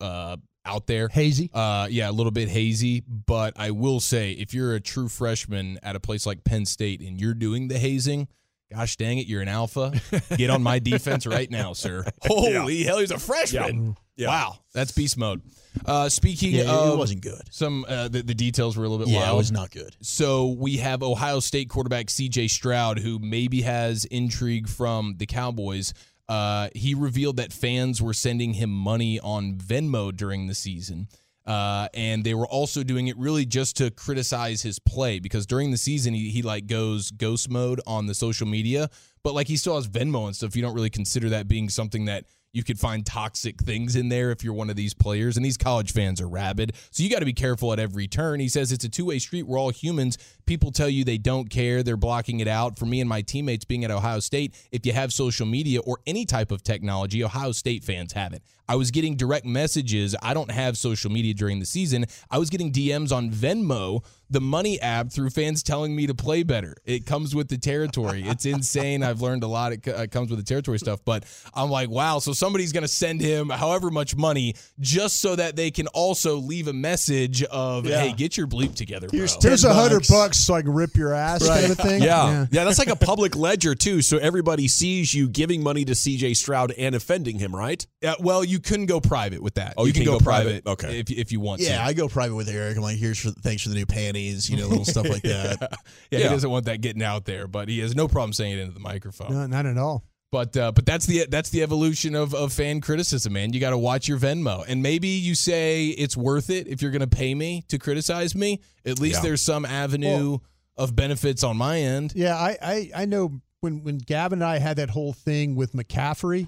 uh, 0.00 0.36
out 0.64 0.86
there. 0.86 1.08
Hazy? 1.08 1.50
Uh, 1.52 1.88
yeah, 1.90 2.08
a 2.08 2.12
little 2.12 2.30
bit 2.30 2.48
hazy. 2.48 3.00
But 3.00 3.54
I 3.56 3.72
will 3.72 3.98
say, 3.98 4.32
if 4.32 4.54
you're 4.54 4.74
a 4.74 4.80
true 4.80 5.08
freshman 5.08 5.80
at 5.82 5.96
a 5.96 6.00
place 6.00 6.26
like 6.26 6.44
Penn 6.44 6.64
State 6.64 7.00
and 7.00 7.20
you're 7.20 7.34
doing 7.34 7.66
the 7.66 7.78
hazing, 7.78 8.28
gosh 8.72 8.96
dang 8.96 9.18
it, 9.18 9.26
you're 9.26 9.42
an 9.42 9.48
alpha. 9.48 9.92
Get 10.36 10.50
on 10.50 10.62
my 10.62 10.78
defense 10.78 11.26
right 11.26 11.50
now, 11.50 11.72
sir. 11.72 12.04
Holy 12.22 12.76
yeah. 12.76 12.86
hell, 12.86 12.98
he's 13.00 13.10
a 13.10 13.18
freshman. 13.18 13.96
Yeah. 14.14 14.28
Wow, 14.28 14.58
that's 14.74 14.92
beast 14.92 15.18
mode. 15.18 15.42
Uh, 15.84 16.08
speaking 16.08 16.52
yeah, 16.52 16.70
of, 16.70 16.94
it 16.94 16.98
wasn't 16.98 17.22
good. 17.22 17.42
Some 17.50 17.84
uh, 17.88 18.08
the, 18.08 18.22
the, 18.22 18.34
details 18.34 18.76
were 18.76 18.84
a 18.84 18.88
little 18.88 19.04
bit 19.04 19.12
yeah, 19.12 19.22
wild. 19.22 19.34
it 19.34 19.38
was 19.38 19.52
not 19.52 19.70
good. 19.70 19.96
So 20.00 20.48
we 20.48 20.78
have 20.78 21.02
Ohio 21.02 21.40
State 21.40 21.68
quarterback 21.68 22.10
C.J. 22.10 22.48
Stroud, 22.48 22.98
who 22.98 23.18
maybe 23.18 23.62
has 23.62 24.04
intrigue 24.06 24.68
from 24.68 25.16
the 25.18 25.26
Cowboys. 25.26 25.94
Uh, 26.28 26.68
he 26.74 26.94
revealed 26.94 27.36
that 27.38 27.52
fans 27.52 28.00
were 28.00 28.14
sending 28.14 28.54
him 28.54 28.70
money 28.70 29.18
on 29.20 29.54
Venmo 29.54 30.14
during 30.14 30.46
the 30.46 30.54
season. 30.54 31.08
Uh, 31.46 31.88
and 31.94 32.22
they 32.22 32.34
were 32.34 32.46
also 32.46 32.84
doing 32.84 33.08
it 33.08 33.16
really 33.16 33.44
just 33.44 33.76
to 33.76 33.90
criticize 33.90 34.62
his 34.62 34.78
play 34.78 35.18
because 35.18 35.46
during 35.46 35.72
the 35.72 35.76
season 35.76 36.14
he, 36.14 36.28
he 36.28 36.42
like 36.42 36.68
goes 36.68 37.10
ghost 37.10 37.50
mode 37.50 37.80
on 37.86 38.06
the 38.06 38.14
social 38.14 38.46
media, 38.46 38.88
but 39.24 39.34
like 39.34 39.48
he 39.48 39.56
still 39.56 39.74
has 39.74 39.88
Venmo 39.88 40.26
and 40.26 40.36
stuff. 40.36 40.54
You 40.54 40.62
don't 40.62 40.74
really 40.74 40.90
consider 40.90 41.30
that 41.30 41.48
being 41.48 41.68
something 41.68 42.04
that 42.04 42.26
you 42.52 42.64
could 42.64 42.78
find 42.78 43.06
toxic 43.06 43.60
things 43.60 43.94
in 43.96 44.08
there 44.08 44.30
if 44.30 44.42
you're 44.42 44.54
one 44.54 44.70
of 44.70 44.76
these 44.76 44.94
players. 44.94 45.36
And 45.36 45.44
these 45.44 45.56
college 45.56 45.92
fans 45.92 46.20
are 46.20 46.28
rabid. 46.28 46.74
So 46.90 47.02
you 47.02 47.10
got 47.10 47.20
to 47.20 47.24
be 47.24 47.32
careful 47.32 47.72
at 47.72 47.78
every 47.78 48.08
turn. 48.08 48.40
He 48.40 48.48
says 48.48 48.72
it's 48.72 48.84
a 48.84 48.88
two 48.88 49.04
way 49.04 49.18
street. 49.18 49.44
We're 49.44 49.58
all 49.58 49.70
humans. 49.70 50.18
People 50.46 50.72
tell 50.72 50.88
you 50.88 51.04
they 51.04 51.18
don't 51.18 51.48
care. 51.48 51.82
They're 51.82 51.96
blocking 51.96 52.40
it 52.40 52.48
out. 52.48 52.78
For 52.78 52.86
me 52.86 53.00
and 53.00 53.08
my 53.08 53.22
teammates 53.22 53.64
being 53.64 53.84
at 53.84 53.90
Ohio 53.90 54.20
State, 54.20 54.54
if 54.72 54.84
you 54.84 54.92
have 54.92 55.12
social 55.12 55.46
media 55.46 55.80
or 55.80 56.00
any 56.06 56.24
type 56.24 56.50
of 56.50 56.62
technology, 56.62 57.22
Ohio 57.22 57.52
State 57.52 57.84
fans 57.84 58.12
have 58.14 58.32
it. 58.32 58.42
I 58.68 58.76
was 58.76 58.90
getting 58.90 59.16
direct 59.16 59.46
messages. 59.46 60.14
I 60.22 60.32
don't 60.32 60.50
have 60.50 60.78
social 60.78 61.10
media 61.10 61.34
during 61.34 61.58
the 61.58 61.66
season. 61.66 62.06
I 62.30 62.38
was 62.38 62.50
getting 62.50 62.72
DMs 62.72 63.12
on 63.12 63.30
Venmo 63.30 64.04
the 64.30 64.40
money 64.40 64.80
app 64.80 65.10
through 65.10 65.30
fans 65.30 65.62
telling 65.62 65.94
me 65.94 66.06
to 66.06 66.14
play 66.14 66.42
better. 66.44 66.76
It 66.84 67.04
comes 67.04 67.34
with 67.34 67.48
the 67.48 67.58
territory. 67.58 68.22
It's 68.24 68.46
insane. 68.46 69.02
I've 69.02 69.20
learned 69.20 69.42
a 69.42 69.48
lot. 69.48 69.72
It, 69.72 69.86
it 69.86 70.10
comes 70.10 70.30
with 70.30 70.38
the 70.38 70.44
territory 70.44 70.78
stuff. 70.78 71.00
But 71.04 71.24
I'm 71.52 71.68
like, 71.68 71.90
wow. 71.90 72.20
So 72.20 72.32
somebody's 72.32 72.72
going 72.72 72.82
to 72.82 72.88
send 72.88 73.20
him 73.20 73.50
however 73.50 73.90
much 73.90 74.16
money 74.16 74.54
just 74.78 75.20
so 75.20 75.36
that 75.36 75.56
they 75.56 75.70
can 75.70 75.88
also 75.88 76.36
leave 76.36 76.68
a 76.68 76.72
message 76.72 77.42
of, 77.44 77.86
yeah. 77.86 78.00
hey, 78.00 78.12
get 78.12 78.36
your 78.36 78.46
bleep 78.46 78.74
together, 78.74 79.08
bro. 79.08 79.18
Here's, 79.18 79.64
a 79.64 79.74
hundred 79.74 80.06
bucks 80.08 80.38
so 80.38 80.54
I 80.54 80.62
can 80.62 80.72
rip 80.72 80.96
your 80.96 81.12
ass 81.12 81.46
right. 81.46 81.60
kind 81.60 81.72
of 81.72 81.78
thing. 81.78 82.02
Yeah. 82.02 82.30
yeah. 82.30 82.46
yeah. 82.50 82.64
That's 82.64 82.78
like 82.78 82.88
a 82.88 82.96
public 83.10 83.36
ledger 83.36 83.74
too. 83.74 84.00
So 84.00 84.16
everybody 84.18 84.68
sees 84.68 85.12
you 85.12 85.28
giving 85.28 85.62
money 85.62 85.84
to 85.84 85.92
CJ 85.92 86.36
Stroud 86.36 86.72
and 86.72 86.94
offending 86.94 87.38
him, 87.38 87.54
right? 87.54 87.84
Yeah. 88.00 88.14
Well, 88.20 88.44
you 88.44 88.60
couldn't 88.60 88.86
go 88.86 89.00
private 89.00 89.42
with 89.42 89.54
that. 89.54 89.74
Oh, 89.76 89.84
you, 89.84 89.88
you 89.88 89.92
can, 89.92 90.02
can, 90.02 90.12
go, 90.12 90.18
go 90.18 90.24
private. 90.24 90.64
private. 90.64 90.84
Okay. 90.84 91.00
If, 91.00 91.10
if 91.10 91.32
you 91.32 91.40
want 91.40 91.60
yeah, 91.60 91.78
to. 91.78 91.84
I 91.84 91.92
go 91.92 92.08
private 92.08 92.36
with 92.36 92.48
Eric. 92.48 92.76
I'm 92.76 92.82
like, 92.82 92.96
here's 92.96 93.18
for 93.18 93.30
thanks 93.30 93.62
for 93.62 93.68
the 93.70 93.74
new 93.74 93.86
panties, 94.20 94.50
you 94.50 94.56
know, 94.56 94.68
little 94.68 94.84
stuff 94.84 95.08
like 95.08 95.22
that. 95.22 95.58
yeah. 95.60 95.68
yeah, 96.10 96.18
he 96.18 96.28
doesn't 96.28 96.50
want 96.50 96.66
that 96.66 96.80
getting 96.80 97.02
out 97.02 97.24
there, 97.24 97.46
but 97.46 97.68
he 97.68 97.80
has 97.80 97.94
no 97.94 98.08
problem 98.08 98.32
saying 98.32 98.52
it 98.52 98.58
into 98.60 98.74
the 98.74 98.80
microphone. 98.80 99.32
No, 99.32 99.46
not 99.46 99.66
at 99.66 99.78
all. 99.78 100.04
But 100.32 100.56
uh, 100.56 100.70
but 100.70 100.86
that's 100.86 101.06
the 101.06 101.26
that's 101.28 101.50
the 101.50 101.62
evolution 101.64 102.14
of, 102.14 102.34
of 102.34 102.52
fan 102.52 102.80
criticism, 102.80 103.32
man. 103.32 103.52
You 103.52 103.58
got 103.58 103.70
to 103.70 103.78
watch 103.78 104.06
your 104.06 104.18
Venmo, 104.18 104.64
and 104.68 104.80
maybe 104.80 105.08
you 105.08 105.34
say 105.34 105.86
it's 105.86 106.16
worth 106.16 106.50
it 106.50 106.68
if 106.68 106.82
you're 106.82 106.92
going 106.92 107.00
to 107.00 107.08
pay 107.08 107.34
me 107.34 107.64
to 107.66 107.80
criticize 107.80 108.36
me. 108.36 108.60
At 108.86 109.00
least 109.00 109.16
yeah. 109.16 109.22
there's 109.22 109.42
some 109.42 109.64
avenue 109.64 110.30
well, 110.30 110.42
of 110.76 110.94
benefits 110.94 111.42
on 111.42 111.56
my 111.56 111.80
end. 111.80 112.12
Yeah, 112.14 112.36
I, 112.36 112.56
I 112.62 112.90
I 112.94 113.04
know 113.06 113.40
when 113.60 113.82
when 113.82 113.98
Gavin 113.98 114.40
and 114.40 114.44
I 114.48 114.58
had 114.58 114.76
that 114.76 114.90
whole 114.90 115.12
thing 115.12 115.56
with 115.56 115.72
McCaffrey, 115.72 116.46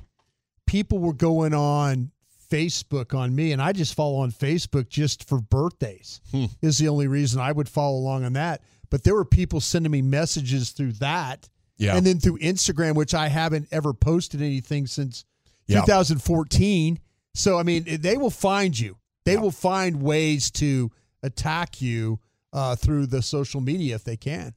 people 0.69 1.01
were 1.01 1.13
going 1.13 1.53
on 1.53 2.12
Facebook 2.53 3.17
on 3.17 3.35
me, 3.35 3.53
and 3.53 3.63
I 3.63 3.73
just 3.73 3.95
follow 3.95 4.19
on 4.19 4.31
Facebook 4.33 4.89
just 4.89 5.29
for 5.29 5.41
birthdays. 5.41 6.21
Hmm. 6.31 6.47
Is 6.61 6.79
the 6.79 6.89
only 6.89 7.09
reason 7.09 7.41
I 7.41 7.53
would 7.53 7.69
follow 7.69 7.97
along 7.97 8.25
on 8.25 8.35
that. 8.35 8.63
But 8.91 9.05
there 9.05 9.15
were 9.15 9.25
people 9.25 9.61
sending 9.61 9.91
me 9.91 10.03
messages 10.03 10.71
through 10.71 10.93
that 10.93 11.49
yeah. 11.83 11.97
And 11.97 12.07
then 12.07 12.21
through 12.21 12.39
Instagram, 12.39 12.95
which 12.95 13.13
I 13.13 13.27
haven't 13.27 13.67
ever 13.73 13.93
posted 13.93 14.41
anything 14.41 14.87
since 14.87 15.25
yeah. 15.67 15.81
2014. 15.81 17.01
So, 17.35 17.59
I 17.59 17.65
mean, 17.65 17.85
they 18.01 18.17
will 18.17 18.31
find 18.31 18.79
you. 18.79 18.99
They 19.25 19.35
yeah. 19.35 19.41
will 19.41 19.51
find 19.51 20.01
ways 20.01 20.53
to 20.53 20.93
attack 21.25 21.83
you 21.83 22.21
uh, 22.53 22.77
through 22.77 23.07
the 23.07 23.21
social 23.21 23.61
media 23.61 23.97
if 23.97 24.05
they 24.05 24.17
can. 24.17 24.55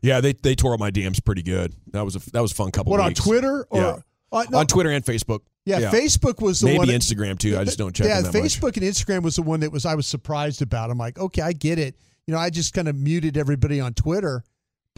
Yeah, 0.00 0.22
they, 0.22 0.32
they 0.32 0.54
tore 0.54 0.72
up 0.72 0.80
my 0.80 0.90
DMs 0.90 1.22
pretty 1.22 1.42
good. 1.42 1.74
That 1.92 2.04
was 2.04 2.16
a 2.16 2.30
that 2.30 2.40
was 2.40 2.52
a 2.52 2.54
fun 2.54 2.70
couple. 2.70 2.92
What 2.92 3.04
weeks. 3.04 3.20
on 3.20 3.26
Twitter 3.26 3.66
or 3.70 3.80
yeah. 3.80 3.96
Uh, 4.32 4.44
no, 4.50 4.58
on 4.58 4.66
Twitter 4.66 4.90
and 4.90 5.04
Facebook? 5.04 5.40
Yeah, 5.64 5.80
yeah, 5.80 5.90
Facebook 5.90 6.40
was 6.40 6.60
the 6.60 6.66
maybe 6.66 6.78
one. 6.78 6.88
Maybe 6.88 6.98
Instagram 6.98 7.38
too. 7.38 7.58
I 7.58 7.64
just 7.64 7.78
don't 7.78 7.94
check. 7.94 8.06
Yeah, 8.06 8.22
Facebook 8.22 8.62
much. 8.62 8.76
and 8.78 8.86
Instagram 8.86 9.22
was 9.22 9.36
the 9.36 9.42
one 9.42 9.60
that 9.60 9.70
was 9.70 9.84
I 9.84 9.94
was 9.94 10.06
surprised 10.06 10.62
about. 10.62 10.90
I'm 10.90 10.98
like, 10.98 11.18
okay, 11.18 11.42
I 11.42 11.52
get 11.52 11.78
it. 11.78 11.96
You 12.26 12.34
know, 12.34 12.40
I 12.40 12.50
just 12.50 12.74
kind 12.74 12.88
of 12.88 12.96
muted 12.96 13.36
everybody 13.36 13.80
on 13.80 13.94
Twitter 13.94 14.44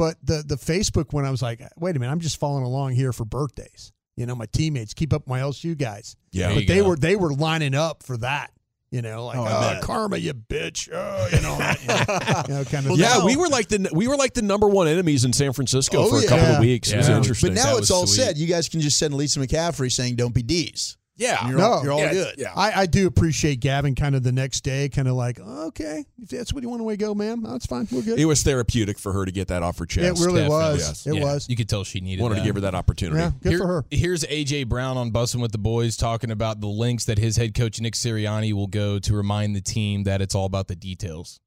but 0.01 0.17
the 0.25 0.43
the 0.47 0.55
Facebook 0.55 1.13
one, 1.13 1.27
I 1.27 1.31
was 1.31 1.43
like, 1.43 1.61
wait 1.77 1.95
a 1.95 1.99
minute, 1.99 2.11
I'm 2.11 2.21
just 2.21 2.41
following 2.41 2.65
along 2.65 2.93
here 2.93 3.13
for 3.13 3.27
birthdays. 3.27 3.93
You 4.17 4.25
know, 4.25 4.35
my 4.35 4.47
teammates 4.47 4.95
keep 4.95 5.13
up 5.13 5.29
my 5.29 5.41
LSU 5.41 5.77
guys. 5.77 6.17
Yeah, 6.33 6.55
but 6.55 6.67
they 6.67 6.79
go. 6.79 6.89
were 6.89 6.97
they 6.97 7.17
were 7.17 7.35
lining 7.35 7.75
up 7.75 8.03
for 8.03 8.17
that. 8.17 8.51
You 8.91 9.03
know, 9.03 9.27
like 9.27 9.39
oh, 9.39 9.45
oh 9.47 9.87
karma, 9.87 10.17
you 10.17 10.35
bitch. 10.35 10.89
Oh, 10.93 11.29
you 11.33 11.41
know, 11.43 11.57
that, 11.59 12.49
you 12.49 12.55
know, 12.55 12.65
kind 12.71 12.87
of. 12.87 12.91
Well, 12.91 12.99
yeah, 12.99 13.25
we 13.25 13.37
were 13.37 13.47
like 13.47 13.69
the 13.69 13.89
we 13.93 14.09
were 14.09 14.17
like 14.17 14.35
the 14.35 14.43
number 14.43 14.67
one 14.67 14.89
enemies 14.89 15.25
in 15.25 15.33
San 15.33 15.53
Francisco 15.53 15.99
oh, 15.99 16.09
for 16.09 16.19
a 16.19 16.23
yeah. 16.23 16.29
couple 16.29 16.47
of 16.47 16.61
weeks. 16.61 16.91
Yeah. 16.91 16.97
It 16.97 16.99
was 16.99 17.09
interesting. 17.09 17.51
But 17.51 17.55
now 17.55 17.75
that 17.75 17.83
it's 17.83 17.91
all 17.93 18.09
sweet. 18.09 18.25
said. 18.25 18.39
You 18.39 18.49
guys 18.49 18.69
can 18.69 18.81
just 18.81 18.99
send 18.99 19.15
Lisa 19.15 19.39
McCaffrey 19.39 19.93
saying, 19.93 20.17
"Don't 20.17 20.35
be 20.35 20.43
D's." 20.43 20.97
Yeah, 21.21 21.49
you're 21.49 21.59
no, 21.59 21.65
all, 21.65 21.83
you're 21.83 21.93
all 21.93 21.99
yeah, 21.99 22.13
good. 22.13 22.35
Yeah, 22.39 22.53
I, 22.57 22.81
I 22.81 22.87
do 22.87 23.07
appreciate 23.07 23.61
Gavin. 23.61 23.95
Kind 23.95 24.15
of 24.15 24.23
the 24.23 24.33
next 24.33 24.63
day, 24.63 24.89
kind 24.89 25.07
of 25.07 25.15
like, 25.15 25.39
okay, 25.39 26.07
if 26.23 26.31
that's 26.31 26.51
what 26.51 26.63
you 26.63 26.71
want 26.71 26.89
to 26.89 26.97
go, 26.97 27.15
ma'am, 27.15 27.43
that's 27.43 27.67
fine. 27.67 27.87
We're 27.93 28.01
good. 28.01 28.19
It 28.19 28.25
was 28.25 28.43
therapeutic 28.43 28.99
for 28.99 29.13
her 29.13 29.27
to 29.27 29.31
get 29.31 29.49
that 29.49 29.63
off 29.63 29.79
her 29.79 29.85
chest. 29.85 30.19
It 30.19 30.25
really 30.25 30.41
Definitely. 30.41 30.49
was. 30.49 30.89
Yes. 30.89 31.07
It 31.07 31.15
yeah. 31.17 31.25
was. 31.25 31.47
You 31.47 31.57
could 31.57 31.69
tell 31.69 31.85
she 31.85 32.01
needed. 32.01 32.23
Wanted 32.23 32.37
that. 32.37 32.41
to 32.41 32.47
give 32.47 32.55
her 32.55 32.63
that 32.63 32.75
opportunity. 32.75 33.21
Yeah, 33.21 33.33
good 33.43 33.51
Here, 33.51 33.59
for 33.59 33.67
her. 33.67 33.85
Here's 33.91 34.25
AJ 34.25 34.69
Brown 34.69 34.97
on 34.97 35.13
Bussin' 35.13 35.43
with 35.43 35.53
the 35.53 35.59
Boys 35.59 35.99
talking 35.99 36.31
about 36.31 36.63
the 36.63 36.69
links 36.69 37.05
that 37.05 37.19
his 37.19 37.37
head 37.37 37.55
coach 37.55 37.83
Nick 37.83 37.93
Sirianni 37.93 38.55
will 38.55 38.67
go 38.67 38.99
to 38.99 39.15
remind 39.15 39.55
the 39.55 39.61
team 39.61 40.05
that 40.05 40.23
it's 40.23 40.35
all 40.35 40.47
about 40.47 40.69
the 40.69 40.77
details. 40.77 41.39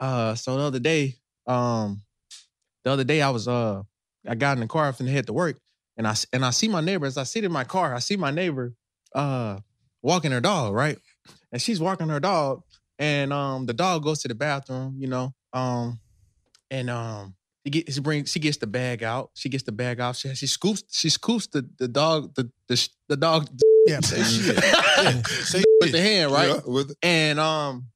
Uh, 0.00 0.34
so 0.34 0.56
the 0.56 0.64
other 0.64 0.80
day, 0.80 1.14
um, 1.46 2.02
the 2.82 2.90
other 2.90 3.04
day 3.04 3.22
I 3.22 3.30
was 3.30 3.46
uh, 3.46 3.84
I 4.26 4.34
got 4.34 4.56
in 4.56 4.60
the 4.62 4.66
car 4.66 4.86
after 4.86 5.06
head 5.06 5.26
to 5.28 5.32
work, 5.32 5.60
and 5.96 6.08
I 6.08 6.16
and 6.32 6.44
I 6.44 6.50
see 6.50 6.66
my 6.66 6.80
neighbor 6.80 7.06
as 7.06 7.16
I 7.16 7.22
sit 7.22 7.44
in 7.44 7.52
my 7.52 7.62
car. 7.62 7.94
I 7.94 8.00
see 8.00 8.16
my 8.16 8.32
neighbor. 8.32 8.74
Uh, 9.14 9.58
walking 10.02 10.32
her 10.32 10.40
dog, 10.40 10.74
right? 10.74 10.98
And 11.52 11.60
she's 11.60 11.80
walking 11.80 12.08
her 12.08 12.20
dog, 12.20 12.62
and 12.98 13.32
um, 13.32 13.66
the 13.66 13.74
dog 13.74 14.02
goes 14.02 14.20
to 14.22 14.28
the 14.28 14.34
bathroom, 14.34 14.96
you 14.98 15.06
know, 15.06 15.34
um, 15.52 16.00
and 16.70 16.88
um, 16.88 17.34
she 17.64 17.70
gets 17.70 17.94
she 17.94 18.00
brings 18.00 18.30
she 18.30 18.40
gets 18.40 18.56
the 18.56 18.66
bag 18.66 19.02
out. 19.02 19.30
She 19.34 19.48
gets 19.48 19.64
the 19.64 19.72
bag 19.72 20.00
out. 20.00 20.16
She 20.16 20.34
she 20.34 20.46
scoops 20.46 20.82
she 20.90 21.08
scoops 21.10 21.46
the 21.46 21.68
the 21.78 21.88
dog 21.88 22.34
the 22.34 22.50
the 22.68 22.88
the 23.08 23.16
dog. 23.16 23.48
Yeah, 23.84 23.98
yeah. 24.14 25.22
With 25.80 25.90
the 25.90 26.00
hand, 26.00 26.30
right? 26.30 26.50
Yeah, 26.50 26.60
with 26.64 26.94
and 27.02 27.40
um, 27.40 27.88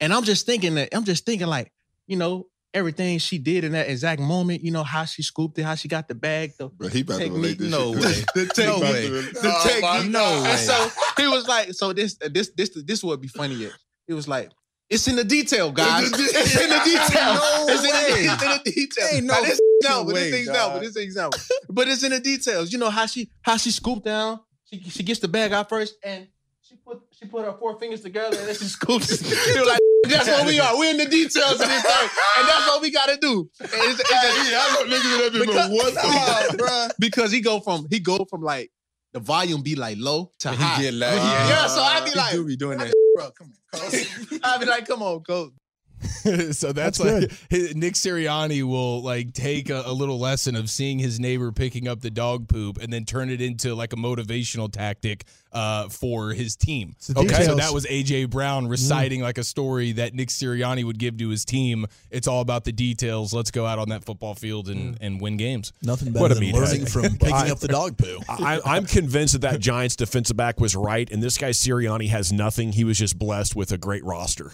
and 0.00 0.12
I'm 0.12 0.24
just 0.24 0.46
thinking 0.46 0.74
that 0.74 0.88
I'm 0.92 1.04
just 1.04 1.24
thinking 1.24 1.46
like 1.46 1.70
you 2.08 2.16
know 2.16 2.48
everything 2.76 3.18
she 3.18 3.38
did 3.38 3.64
in 3.64 3.72
that 3.72 3.88
exact 3.88 4.20
moment, 4.20 4.62
you 4.62 4.70
know, 4.70 4.84
how 4.84 5.04
she 5.06 5.22
scooped 5.22 5.58
it, 5.58 5.62
how 5.62 5.74
she 5.74 5.88
got 5.88 6.06
the 6.06 6.14
bag. 6.14 6.52
The 6.58 6.68
Bro, 6.68 6.88
he 6.88 7.00
about 7.00 7.20
to 7.20 7.30
relate 7.30 7.58
this 7.58 7.70
no 7.70 7.94
shit. 7.94 8.04
Way. 8.36 8.44
the 8.44 8.66
oh 8.68 8.78
no 8.78 8.92
way. 8.92 9.08
The 9.08 9.60
technique. 9.64 10.12
No 10.12 10.42
way. 10.42 10.50
And 10.50 10.58
so 10.58 10.88
he 11.16 11.26
was 11.26 11.48
like, 11.48 11.72
so 11.72 11.92
this 11.92 12.16
uh, 12.22 12.28
this 12.32 12.50
this 12.56 12.70
this 12.84 13.02
would 13.02 13.20
be 13.20 13.28
funny 13.28 13.54
yet. 13.54 13.72
He 14.06 14.12
was 14.12 14.28
like, 14.28 14.50
it's 14.90 15.08
in 15.08 15.16
the 15.16 15.24
detail, 15.24 15.72
guys. 15.72 16.12
It's 16.12 16.60
in 16.60 16.70
the 16.70 16.80
detail. 16.84 17.34
No 17.34 17.66
it's, 17.68 17.82
in 17.82 17.90
the, 17.90 18.32
it's 18.32 18.42
in 18.42 18.50
the 18.50 18.70
detail. 18.70 19.08
Ain't 19.12 19.26
no 19.26 19.42
this 19.42 19.60
no, 19.82 20.04
but 20.04 20.14
this 20.14 20.30
thing's 20.30 20.48
out. 20.48 20.72
But 20.74 20.82
this 20.82 20.94
thing's 20.94 21.16
out. 21.16 21.34
But 21.68 21.88
it's 21.88 22.02
in 22.02 22.10
the 22.12 22.20
details. 22.20 22.72
You 22.72 22.78
know 22.78 22.90
how 22.90 23.06
she 23.06 23.30
how 23.42 23.56
she 23.56 23.70
scooped 23.70 24.04
down. 24.04 24.40
She 24.64 24.80
she 24.90 25.02
gets 25.02 25.20
the 25.20 25.28
bag 25.28 25.52
out 25.52 25.68
first, 25.68 25.96
and 26.04 26.28
she 26.60 26.76
put 26.76 27.00
she 27.10 27.26
put 27.26 27.44
her 27.44 27.54
four 27.54 27.78
fingers 27.78 28.02
together, 28.02 28.36
and 28.36 28.46
then 28.46 28.54
she 28.54 28.64
scoops. 28.64 29.20
He 29.52 29.58
was 29.58 29.68
like, 29.68 29.80
that's 30.08 30.28
what 30.28 30.46
we 30.46 30.58
are. 30.58 30.76
We're 30.76 30.90
in 30.90 30.96
the 30.96 31.06
details 31.06 31.52
of 31.52 31.58
this 31.58 31.82
thing, 31.82 32.08
and 32.38 32.48
that's 32.48 32.66
what 32.66 32.82
we 32.82 32.90
got 32.90 33.06
to 33.06 33.16
do. 33.16 33.50
It's, 33.60 34.00
it's 34.00 34.10
hey, 34.10 34.50
yeah, 34.50 34.62
I 34.62 34.84
know 34.84 34.96
niggas 34.96 35.32
that 35.32 35.46
because, 35.46 35.70
what 35.70 35.94
the 35.94 36.64
uh, 36.64 36.88
because 36.98 37.32
he 37.32 37.40
go 37.40 37.60
from 37.60 37.86
he 37.90 38.00
go 38.00 38.24
from 38.28 38.42
like 38.42 38.70
the 39.12 39.20
volume 39.20 39.62
be 39.62 39.76
like 39.76 39.96
low 39.98 40.30
to 40.40 40.50
he 40.50 40.56
high. 40.56 40.82
Get 40.82 40.94
loud. 40.94 41.14
Yeah, 41.14 41.48
yeah, 41.48 41.66
so 41.68 41.80
I 41.80 42.04
be 42.04 42.12
like, 42.16 42.32
do 42.32 42.46
be 42.46 42.56
doing 42.56 42.78
that, 42.78 42.92
bro. 43.14 43.30
Come 43.30 43.52
on, 43.72 43.80
coach. 43.80 44.40
I 44.44 44.58
be 44.58 44.66
like, 44.66 44.86
come 44.86 45.02
on, 45.02 45.22
coach. 45.22 45.52
so 46.52 46.72
that's, 46.72 46.98
that's 46.98 47.00
like 47.00 47.32
his, 47.48 47.74
Nick 47.76 47.94
Sirianni 47.94 48.62
will 48.62 49.02
like 49.02 49.32
take 49.32 49.70
a, 49.70 49.82
a, 49.86 49.92
little 49.92 50.18
lesson 50.18 50.54
of 50.54 50.68
seeing 50.68 50.98
his 50.98 51.18
neighbor 51.18 51.52
picking 51.52 51.88
up 51.88 52.00
the 52.00 52.10
dog 52.10 52.48
poop 52.48 52.78
and 52.78 52.92
then 52.92 53.04
turn 53.04 53.30
it 53.30 53.40
into 53.40 53.74
like 53.74 53.92
a 53.92 53.96
motivational 53.96 54.70
tactic 54.70 55.24
uh, 55.52 55.88
for 55.88 56.32
his 56.32 56.54
team. 56.54 56.94
Okay, 57.16 57.44
so 57.44 57.54
that 57.54 57.72
was 57.72 57.86
AJ 57.86 58.28
Brown 58.28 58.68
reciting 58.68 59.20
mm. 59.20 59.24
like 59.24 59.38
a 59.38 59.44
story 59.44 59.92
that 59.92 60.12
Nick 60.12 60.28
Sirianni 60.28 60.84
would 60.84 60.98
give 60.98 61.16
to 61.16 61.28
his 61.30 61.46
team. 61.46 61.86
It's 62.10 62.28
all 62.28 62.42
about 62.42 62.64
the 62.64 62.72
details. 62.72 63.32
Let's 63.32 63.50
go 63.50 63.64
out 63.64 63.78
on 63.78 63.88
that 63.88 64.04
football 64.04 64.34
field 64.34 64.68
and, 64.68 64.94
mm. 64.94 64.98
and 65.00 65.20
win 65.20 65.38
games. 65.38 65.72
Nothing 65.82 66.12
better 66.12 66.22
what 66.22 66.34
than 66.34 66.52
learning 66.52 66.86
from 66.86 67.02
picking 67.18 67.32
I, 67.32 67.50
up 67.50 67.60
the 67.60 67.68
dog 67.68 67.96
poo. 67.96 68.20
I, 68.28 68.60
I'm 68.64 68.84
convinced 68.84 69.32
that 69.32 69.40
that 69.40 69.60
Giants 69.60 69.96
defensive 69.96 70.36
back 70.36 70.60
was 70.60 70.76
right, 70.76 71.10
and 71.10 71.22
this 71.22 71.38
guy 71.38 71.50
Sirianni 71.50 72.08
has 72.08 72.32
nothing. 72.32 72.72
He 72.72 72.84
was 72.84 72.98
just 72.98 73.18
blessed 73.18 73.56
with 73.56 73.72
a 73.72 73.78
great 73.78 74.04
roster. 74.04 74.52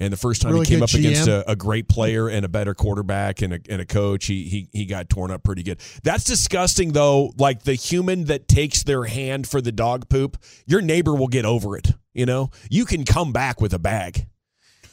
And 0.00 0.10
the 0.10 0.16
first 0.16 0.40
time 0.40 0.52
really 0.52 0.64
he 0.66 0.74
came 0.74 0.82
up 0.82 0.88
GM. 0.88 0.98
against 0.98 1.28
a, 1.28 1.48
a, 1.48 1.54
great 1.54 1.86
player 1.86 2.26
and 2.26 2.42
a 2.42 2.48
better 2.48 2.72
quarterback 2.72 3.42
and 3.42 3.52
a, 3.52 3.60
and 3.68 3.82
a 3.82 3.84
coach, 3.84 4.24
he, 4.24 4.44
he 4.44 4.68
he 4.72 4.86
got 4.86 5.10
torn 5.10 5.30
up 5.30 5.42
pretty 5.42 5.62
good. 5.62 5.78
That's 6.02 6.24
disgusting, 6.24 6.92
though. 6.92 7.32
Like 7.36 7.64
the 7.64 7.74
human 7.74 8.24
that 8.24 8.48
takes 8.48 8.82
their 8.82 9.04
hand 9.04 9.46
for 9.46 9.60
the 9.60 9.72
dog 9.72 10.08
poop, 10.08 10.38
your 10.66 10.80
neighbor 10.80 11.14
will 11.14 11.28
get 11.28 11.44
over 11.44 11.76
it. 11.76 11.92
You 12.14 12.24
know, 12.24 12.50
you 12.70 12.86
can 12.86 13.04
come 13.04 13.32
back 13.32 13.60
with 13.60 13.74
a 13.74 13.78
bag. 13.78 14.26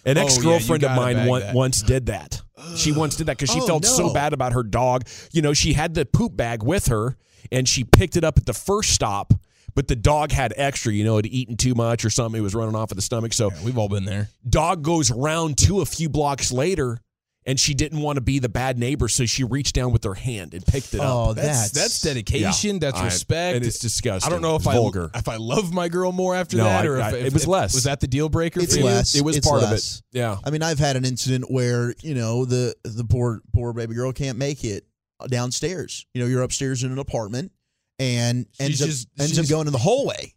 An 0.05 0.17
ex 0.17 0.37
girlfriend 0.37 0.83
oh, 0.83 0.87
yeah, 0.87 0.93
of 0.93 0.97
mine 0.97 1.25
one, 1.25 1.53
once 1.53 1.81
did 1.81 2.07
that. 2.07 2.41
She 2.75 2.91
once 2.91 3.15
did 3.15 3.27
that 3.27 3.37
because 3.37 3.51
she 3.51 3.61
oh, 3.61 3.65
felt 3.67 3.83
no. 3.83 3.89
so 3.89 4.13
bad 4.13 4.33
about 4.33 4.53
her 4.53 4.63
dog. 4.63 5.07
You 5.31 5.41
know, 5.41 5.53
she 5.53 5.73
had 5.73 5.93
the 5.93 6.05
poop 6.05 6.35
bag 6.35 6.63
with 6.63 6.87
her 6.87 7.17
and 7.51 7.67
she 7.67 7.83
picked 7.83 8.17
it 8.17 8.23
up 8.23 8.37
at 8.37 8.45
the 8.45 8.53
first 8.53 8.91
stop 8.91 9.33
but 9.77 9.87
the 9.87 9.95
dog 9.95 10.31
had 10.31 10.55
extra, 10.57 10.91
you 10.91 11.03
know, 11.03 11.17
had 11.17 11.27
eaten 11.27 11.55
too 11.55 11.75
much 11.75 12.03
or 12.03 12.09
something. 12.09 12.39
It 12.39 12.41
was 12.41 12.55
running 12.55 12.73
off 12.73 12.89
of 12.89 12.95
the 12.95 13.01
stomach. 13.03 13.31
So 13.31 13.51
yeah, 13.51 13.63
we've 13.63 13.77
all 13.77 13.87
been 13.87 14.05
there. 14.05 14.27
Dog 14.49 14.81
goes 14.81 15.11
round 15.11 15.55
two 15.55 15.81
a 15.81 15.85
few 15.85 16.09
blocks 16.09 16.51
later 16.51 16.99
and 17.45 17.59
she 17.59 17.75
didn't 17.75 18.01
want 18.01 18.15
to 18.15 18.21
be 18.21 18.39
the 18.39 18.49
bad 18.49 18.79
neighbor, 18.79 19.07
so 19.07 19.27
she 19.27 19.43
reached 19.43 19.75
down 19.75 19.91
with 19.91 20.03
her 20.03 20.15
hand 20.15 20.55
and 20.55 20.65
picked 20.65 20.95
it 20.95 20.99
oh, 20.99 21.03
up. 21.03 21.27
Oh, 21.29 21.33
that's 21.33 21.69
that's, 21.69 22.01
dedication. 22.01 22.73
Yeah. 22.73 22.79
That's 22.79 23.03
respect. 23.03 23.57
and 23.57 23.65
it's 23.65 23.77
disgusting. 23.77 24.27
I 24.27 24.33
don't 24.33 24.41
know 24.41 24.55
if 24.55 24.63
it's 24.63 24.67
I 24.67 24.73
vulgar. 24.73 25.11
if 25.13 25.29
I 25.29 25.35
it 25.35 25.71
my 25.71 25.89
girl 25.89 26.11
more 26.11 26.35
after 26.35 26.57
no, 26.57 26.63
that, 26.63 26.83
I, 26.83 26.87
or 26.87 26.99
I, 26.99 27.09
if, 27.09 27.27
it 27.27 27.33
was 27.33 27.43
if, 27.43 27.47
less. 27.47 27.73
Was 27.75 27.83
that 27.83 27.99
the 27.99 28.07
deal 28.07 28.29
breaker? 28.29 28.59
It's 28.59 28.75
for 28.75 28.83
less. 28.83 29.13
You? 29.13 29.21
It 29.21 29.25
was 29.25 29.37
it's 29.37 29.47
part 29.47 29.61
less. 29.61 29.99
of 29.99 29.99
it. 29.99 30.17
Yeah. 30.17 30.37
I 30.43 30.49
mean, 30.49 30.63
I've 30.63 30.79
had 30.79 30.95
an 30.95 31.05
incident 31.05 31.51
where 31.51 31.93
you 32.01 32.15
know 32.15 32.45
the 32.45 32.73
the 32.83 33.05
poor 33.05 33.43
poor 33.53 33.73
baby 33.73 33.93
girl 33.93 34.11
can't 34.11 34.39
make 34.39 34.63
it 34.63 34.87
downstairs. 35.29 36.07
You 36.15 36.23
know, 36.23 36.27
you're 36.27 36.41
upstairs 36.41 36.83
in 36.83 36.91
an 36.91 36.97
apartment 36.97 37.51
and 37.99 38.45
ends 38.59 38.81
up 38.81 38.89
ends 39.19 39.39
up 39.39 39.47
going 39.47 39.67
in 39.67 39.73
the 39.73 39.79
hallway 39.79 40.33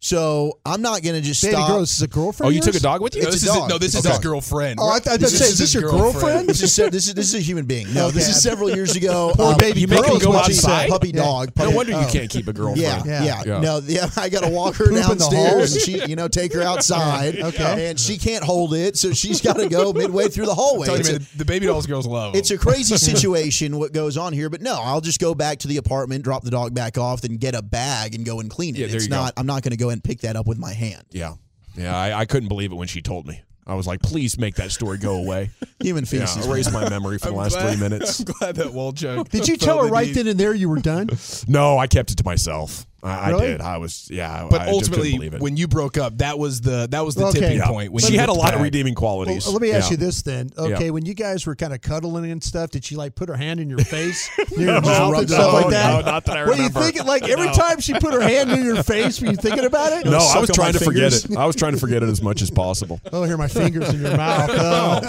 So 0.00 0.60
I'm 0.64 0.80
not 0.80 1.02
going 1.02 1.16
to 1.16 1.20
just 1.20 1.42
Baby 1.42 1.54
stop. 1.56 1.68
girl, 1.68 1.80
this 1.80 1.96
is 1.96 2.02
a 2.02 2.06
girlfriend. 2.06 2.48
Oh, 2.48 2.52
you 2.52 2.60
of 2.60 2.64
took 2.66 2.76
a 2.76 2.80
dog 2.80 3.02
with 3.02 3.16
you? 3.16 3.22
No, 3.22 3.30
this 3.32 3.42
a 3.42 3.46
is 3.48 3.52
dog. 3.52 3.68
no, 3.68 3.78
this 3.78 3.94
is 3.96 4.06
Okay. 4.06 4.10
his 4.14 4.18
girlfriend. 4.24 4.78
Oh, 4.80 4.86
I, 4.88 4.96
I 4.96 4.98
thought 5.00 5.18
This 5.18 5.32
you 5.32 5.38
said, 5.38 5.44
is 5.46 5.52
is 5.54 5.58
this 5.58 5.74
your 5.74 5.82
girlfriend. 5.90 6.12
girlfriend? 6.12 6.48
This 6.48 6.62
is 6.62 6.76
this 6.76 7.08
is 7.08 7.14
this 7.14 7.26
is 7.28 7.34
a 7.34 7.40
human 7.40 7.64
being. 7.66 7.92
No, 7.92 8.12
this 8.12 8.28
is 8.28 8.40
several 8.40 8.70
years 8.70 8.94
ago. 8.94 9.32
Poor 9.36 9.52
Um, 9.52 9.58
baby 9.58 9.80
You 9.80 9.88
make 9.88 10.04
him 10.04 10.16
is 10.16 10.22
go 10.24 10.34
outside? 10.34 10.54
said. 10.82 10.88
puppy 10.90 11.08
Yeah. 11.12 11.22
dog. 11.22 11.50
No 11.56 11.70
wonder 11.70 11.92
you 11.92 11.98
oh. 11.98 12.08
can't 12.12 12.30
keep 12.30 12.46
a 12.46 12.52
girlfriend. 12.52 12.80
Yeah, 12.80 13.02
Yeah. 13.04 13.24
yeah, 13.24 13.42
Yeah. 13.44 13.60
No, 13.60 13.80
yeah, 13.84 14.08
I 14.16 14.28
got 14.28 14.44
to 14.44 14.48
walk 14.50 14.76
her 14.76 14.84
Poop 14.84 14.94
the 14.94 15.00
downstairs 15.00 15.50
hall? 15.52 15.60
and 15.62 15.70
she, 15.82 16.08
you 16.08 16.14
know, 16.14 16.28
take 16.28 16.52
her 16.54 16.62
outside. 16.62 17.36
Okay. 17.48 17.88
And 17.90 17.98
she 17.98 18.18
can't 18.18 18.44
hold 18.44 18.74
it, 18.74 18.96
so 18.98 19.12
she's 19.12 19.40
got 19.40 19.54
to 19.56 19.68
go 19.68 19.92
midway 19.92 20.28
through 20.28 20.46
the 20.46 20.54
hallway. 20.54 20.86
Tell 20.86 20.98
you, 20.98 21.04
man, 21.04 21.16
a- 21.34 21.38
the 21.38 21.44
baby 21.44 21.66
dolls 21.66 21.86
girls 21.86 22.06
love. 22.06 22.34
'em. 22.34 22.38
it's 22.38 22.50
a 22.50 22.58
crazy 22.58 22.96
situation 22.98 23.78
what 23.78 23.92
goes 23.92 24.16
on 24.18 24.32
here, 24.32 24.48
but 24.50 24.60
no, 24.60 24.74
I'll 24.80 25.00
just 25.00 25.18
go 25.18 25.34
back 25.34 25.58
to 25.60 25.68
the 25.68 25.78
apartment, 25.78 26.22
drop 26.24 26.44
the 26.44 26.50
dog 26.50 26.74
back 26.74 26.98
off, 26.98 27.22
then 27.22 27.36
get 27.38 27.54
a 27.54 27.62
bag 27.62 28.14
and 28.14 28.24
go 28.24 28.38
and 28.40 28.48
clean 28.50 28.76
it. 28.76 28.94
It's 28.94 29.08
not. 29.08 29.32
I'm 29.36 29.46
not 29.46 29.62
going 29.62 29.70
to 29.70 29.76
go 29.76 29.87
and 29.90 30.02
pick 30.02 30.20
that 30.20 30.36
up 30.36 30.46
with 30.46 30.58
my 30.58 30.72
hand. 30.72 31.04
Yeah. 31.10 31.34
Yeah, 31.76 31.96
I, 31.96 32.20
I 32.20 32.24
couldn't 32.24 32.48
believe 32.48 32.72
it 32.72 32.74
when 32.74 32.88
she 32.88 33.02
told 33.02 33.26
me. 33.26 33.42
I 33.66 33.74
was 33.74 33.86
like, 33.86 34.00
please 34.00 34.38
make 34.38 34.54
that 34.56 34.72
story 34.72 34.96
go 34.98 35.14
away. 35.16 35.50
Human 35.80 36.04
Yeah, 36.10 36.24
feces. 36.26 36.46
erase 36.46 36.72
my 36.72 36.88
memory 36.88 37.18
for 37.18 37.26
the 37.26 37.32
I'm 37.32 37.36
last 37.36 37.52
glad- 37.52 37.68
three 37.76 37.80
minutes. 37.88 38.18
I'm 38.20 38.24
glad 38.24 38.56
that 38.56 38.68
Walchuk. 38.68 39.28
Did 39.28 39.46
you 39.46 39.56
tell 39.56 39.84
her 39.84 39.88
right 39.90 40.06
need- 40.08 40.16
then 40.16 40.26
and 40.26 40.40
there 40.40 40.54
you 40.54 40.68
were 40.70 40.80
done? 40.80 41.08
No, 41.46 41.78
I 41.78 41.86
kept 41.86 42.10
it 42.10 42.16
to 42.16 42.24
myself. 42.24 42.86
I, 43.00 43.30
Really? 43.30 43.44
I 43.44 43.50
did. 43.52 43.60
I 43.60 43.76
was, 43.78 44.08
yeah. 44.10 44.46
But 44.50 44.62
I 44.62 44.64
just 44.66 44.74
ultimately, 44.74 45.12
believe 45.12 45.34
it. 45.34 45.40
when 45.40 45.56
you 45.56 45.68
broke 45.68 45.96
up, 45.96 46.18
that 46.18 46.36
was 46.36 46.60
the 46.62 46.88
that 46.90 47.04
was 47.04 47.14
the 47.14 47.26
Okay. 47.26 47.40
tipping 47.40 47.58
Yeah. 47.58 47.68
point. 47.68 47.92
When 47.92 48.02
she 48.02 48.16
had 48.16 48.28
a 48.28 48.32
looked 48.32 48.42
lot 48.44 48.54
of 48.54 48.58
back. 48.58 48.64
redeeming 48.64 48.94
Well, 48.94 49.00
qualities. 49.00 49.46
let 49.46 49.62
me 49.62 49.70
ask 49.70 49.86
Yeah. 49.86 49.90
you 49.92 49.96
this 49.98 50.22
then. 50.22 50.50
Okay, 50.58 50.86
Yeah. 50.86 50.90
when 50.90 51.06
you 51.06 51.14
guys 51.14 51.46
were 51.46 51.54
kind 51.54 51.72
of 51.72 51.80
cuddling 51.80 52.28
and 52.30 52.42
stuff, 52.42 52.70
did 52.70 52.84
she 52.84 52.96
like 52.96 53.14
put 53.14 53.28
her 53.28 53.36
hand 53.36 53.60
in 53.60 53.68
your 53.70 53.78
face, 53.78 54.28
near 54.56 54.66
No, 54.66 54.72
your 54.74 54.82
mouth, 54.82 55.12
rubbed 55.12 55.18
and 55.22 55.30
stuff 55.30 55.54
on. 55.54 55.62
like 55.62 55.70
that? 55.70 56.04
No, 56.04 56.10
not 56.10 56.24
that 56.24 56.36
I 56.36 56.40
remember. 56.40 56.50
Were 56.50 56.56
you 56.56 56.68
remember. 56.70 56.80
thinking 56.80 57.06
like 57.06 57.28
every 57.28 57.50
time 57.52 57.78
she 57.80 57.92
put 57.94 58.14
her 58.14 58.20
hand 58.20 58.50
in 58.50 58.64
your 58.64 58.82
face, 58.82 59.20
were 59.20 59.28
you 59.30 59.36
thinking 59.36 59.64
about 59.64 59.92
it? 59.92 60.04
No, 60.04 60.18
I 60.18 60.38
was 60.40 60.50
trying 60.50 60.72
my 60.74 60.78
to 60.78 60.84
forget 60.84 61.12
it. 61.12 61.36
I 61.36 61.46
was 61.46 61.54
trying 61.54 61.72
to 61.74 61.78
forget 61.78 62.02
it 62.02 62.08
as 62.08 62.20
much 62.20 62.42
as 62.42 62.50
possible. 62.50 63.00
Oh, 63.12 63.22
here 63.22 63.36
my 63.36 63.46
fingers 63.58 63.88
in 63.90 64.00
your 64.02 64.16
mouth. 64.16 64.50
Oh. 64.50 65.00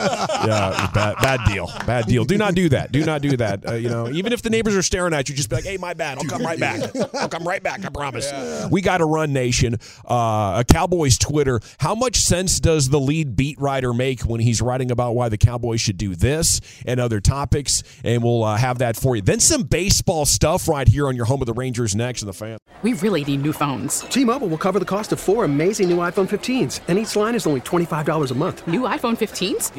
Yeah, 0.45 0.89
bad, 0.93 1.15
bad 1.21 1.39
deal. 1.47 1.71
Bad 1.87 2.05
deal. 2.05 2.23
Do 2.23 2.37
not 2.37 2.53
do 2.53 2.69
that. 2.69 2.91
Do 2.91 3.03
not 3.03 3.21
do 3.23 3.35
that. 3.37 3.67
Uh, 3.67 3.73
you 3.73 3.89
know, 3.89 4.09
even 4.09 4.31
if 4.31 4.41
the 4.43 4.49
neighbors 4.51 4.75
are 4.75 4.83
staring 4.83 5.13
at 5.13 5.27
you, 5.27 5.35
just 5.35 5.49
be 5.49 5.55
like, 5.55 5.65
"Hey, 5.65 5.77
my 5.77 5.93
bad. 5.95 6.17
I'll 6.19 6.23
come 6.25 6.43
right 6.43 6.59
back. 6.59 6.95
I'll 7.15 7.29
come 7.29 7.47
right 7.47 7.63
back. 7.63 7.78
I 7.85 7.89
promise." 7.89 8.31
We 8.71 8.81
got 8.81 8.97
to 8.97 9.05
run, 9.05 9.33
nation. 9.33 9.77
Uh, 10.05 10.59
a 10.59 10.65
Cowboys 10.67 11.17
Twitter. 11.17 11.59
How 11.79 11.95
much 11.95 12.17
sense 12.17 12.59
does 12.59 12.89
the 12.89 12.99
lead 12.99 13.35
beat 13.35 13.59
writer 13.59 13.93
make 13.93 14.21
when 14.21 14.39
he's 14.39 14.61
writing 14.61 14.91
about 14.91 15.15
why 15.15 15.29
the 15.29 15.37
Cowboys 15.37 15.81
should 15.81 15.97
do 15.97 16.15
this 16.15 16.61
and 16.85 16.99
other 16.99 17.19
topics? 17.19 17.83
And 18.03 18.23
we'll 18.23 18.43
uh, 18.43 18.57
have 18.57 18.79
that 18.79 18.95
for 18.95 19.15
you. 19.15 19.21
Then 19.21 19.39
some 19.39 19.63
baseball 19.63 20.25
stuff 20.25 20.67
right 20.67 20.87
here 20.87 21.07
on 21.07 21.15
your 21.15 21.25
home 21.25 21.41
of 21.41 21.45
the 21.45 21.53
Rangers 21.53 21.95
next 21.95 22.21
and 22.21 22.29
the 22.29 22.33
fan. 22.33 22.57
We 22.81 22.93
really 22.93 23.25
need 23.25 23.41
new 23.41 23.51
phones. 23.51 24.01
T-Mobile 24.01 24.47
will 24.47 24.57
cover 24.57 24.79
the 24.79 24.85
cost 24.85 25.11
of 25.11 25.19
four 25.19 25.43
amazing 25.43 25.89
new 25.89 25.97
iPhone 25.97 26.29
15s, 26.29 26.79
and 26.87 26.97
each 26.97 27.15
line 27.15 27.35
is 27.35 27.45
only 27.45 27.59
$25 27.61 28.31
a 28.31 28.33
month. 28.35 28.65
New 28.67 28.81
iPhone 28.81 29.17
15s? 29.17 29.75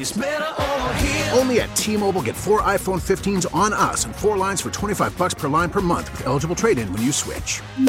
Only 1.35 1.61
at 1.61 1.75
T-Mobile, 1.75 2.21
get 2.21 2.35
four 2.35 2.61
iPhone 2.61 3.01
15s 3.01 3.53
on 3.55 3.73
us 3.73 4.05
and 4.05 4.15
four 4.15 4.37
lines 4.37 4.61
for 4.61 4.69
25 4.69 5.17
bucks 5.17 5.33
per 5.33 5.47
line 5.47 5.71
per 5.71 5.81
month 5.81 6.11
with 6.11 6.27
eligible 6.27 6.55
trade-in 6.55 6.93
when 6.93 7.01
you 7.01 7.11
switch. 7.11 7.61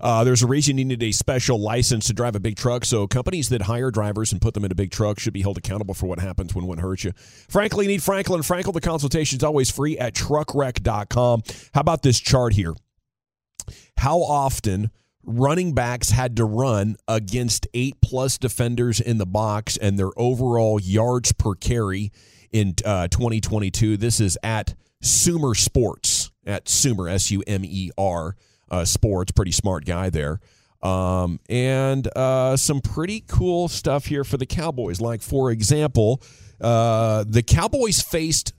Uh, 0.00 0.24
there's 0.24 0.42
a 0.42 0.46
reason 0.46 0.78
you 0.78 0.84
need 0.84 1.02
a 1.02 1.12
special 1.12 1.60
license 1.60 2.06
to 2.06 2.12
drive 2.12 2.36
a 2.36 2.40
big 2.40 2.56
truck, 2.56 2.84
so 2.84 3.06
companies 3.06 3.48
that 3.48 3.62
hire 3.62 3.90
drivers 3.90 4.32
and 4.32 4.40
put 4.40 4.54
them 4.54 4.64
in 4.64 4.72
a 4.72 4.74
big 4.74 4.90
truck 4.90 5.18
should 5.18 5.32
be 5.32 5.42
held 5.42 5.58
accountable 5.58 5.94
for 5.94 6.06
what 6.06 6.18
happens 6.18 6.54
when 6.54 6.66
one 6.66 6.78
hurts 6.78 7.04
you. 7.04 7.12
Frankly, 7.48 7.86
need 7.86 8.02
Franklin 8.02 8.42
Frankel. 8.42 8.72
The 8.72 8.80
consultation 8.80 9.38
is 9.38 9.44
always 9.44 9.70
free 9.70 9.98
at 9.98 10.14
truckwreck.com. 10.14 11.42
How 11.74 11.80
about 11.80 12.02
this 12.02 12.20
chart 12.20 12.54
here? 12.54 12.74
How 13.98 14.18
often 14.18 14.90
running 15.24 15.74
backs 15.74 16.10
had 16.10 16.36
to 16.36 16.44
run 16.44 16.96
against 17.06 17.66
eight 17.74 17.96
plus 18.00 18.38
defenders 18.38 19.00
in 19.00 19.18
the 19.18 19.26
box 19.26 19.76
and 19.76 19.98
their 19.98 20.10
overall 20.16 20.80
yards 20.80 21.32
per 21.32 21.54
carry 21.54 22.12
in 22.50 22.74
uh, 22.84 23.08
2022? 23.08 23.96
This 23.96 24.20
is 24.20 24.38
at 24.42 24.74
Sumer 25.02 25.54
Sports, 25.54 26.30
at 26.46 26.68
Sumer, 26.68 27.08
S 27.08 27.30
U 27.30 27.42
M 27.46 27.64
E 27.64 27.90
R 27.98 28.36
uh, 28.70 28.84
Sports. 28.84 29.32
Pretty 29.32 29.52
smart 29.52 29.84
guy 29.84 30.10
there. 30.10 30.40
Um, 30.82 31.40
and 31.48 32.06
uh, 32.16 32.56
some 32.56 32.80
pretty 32.80 33.24
cool 33.26 33.68
stuff 33.68 34.06
here 34.06 34.24
for 34.24 34.36
the 34.36 34.46
Cowboys. 34.46 35.00
Like, 35.00 35.22
for 35.22 35.50
example, 35.50 36.22
uh, 36.60 37.24
the 37.26 37.42
Cowboys 37.42 38.00
faced 38.00 38.52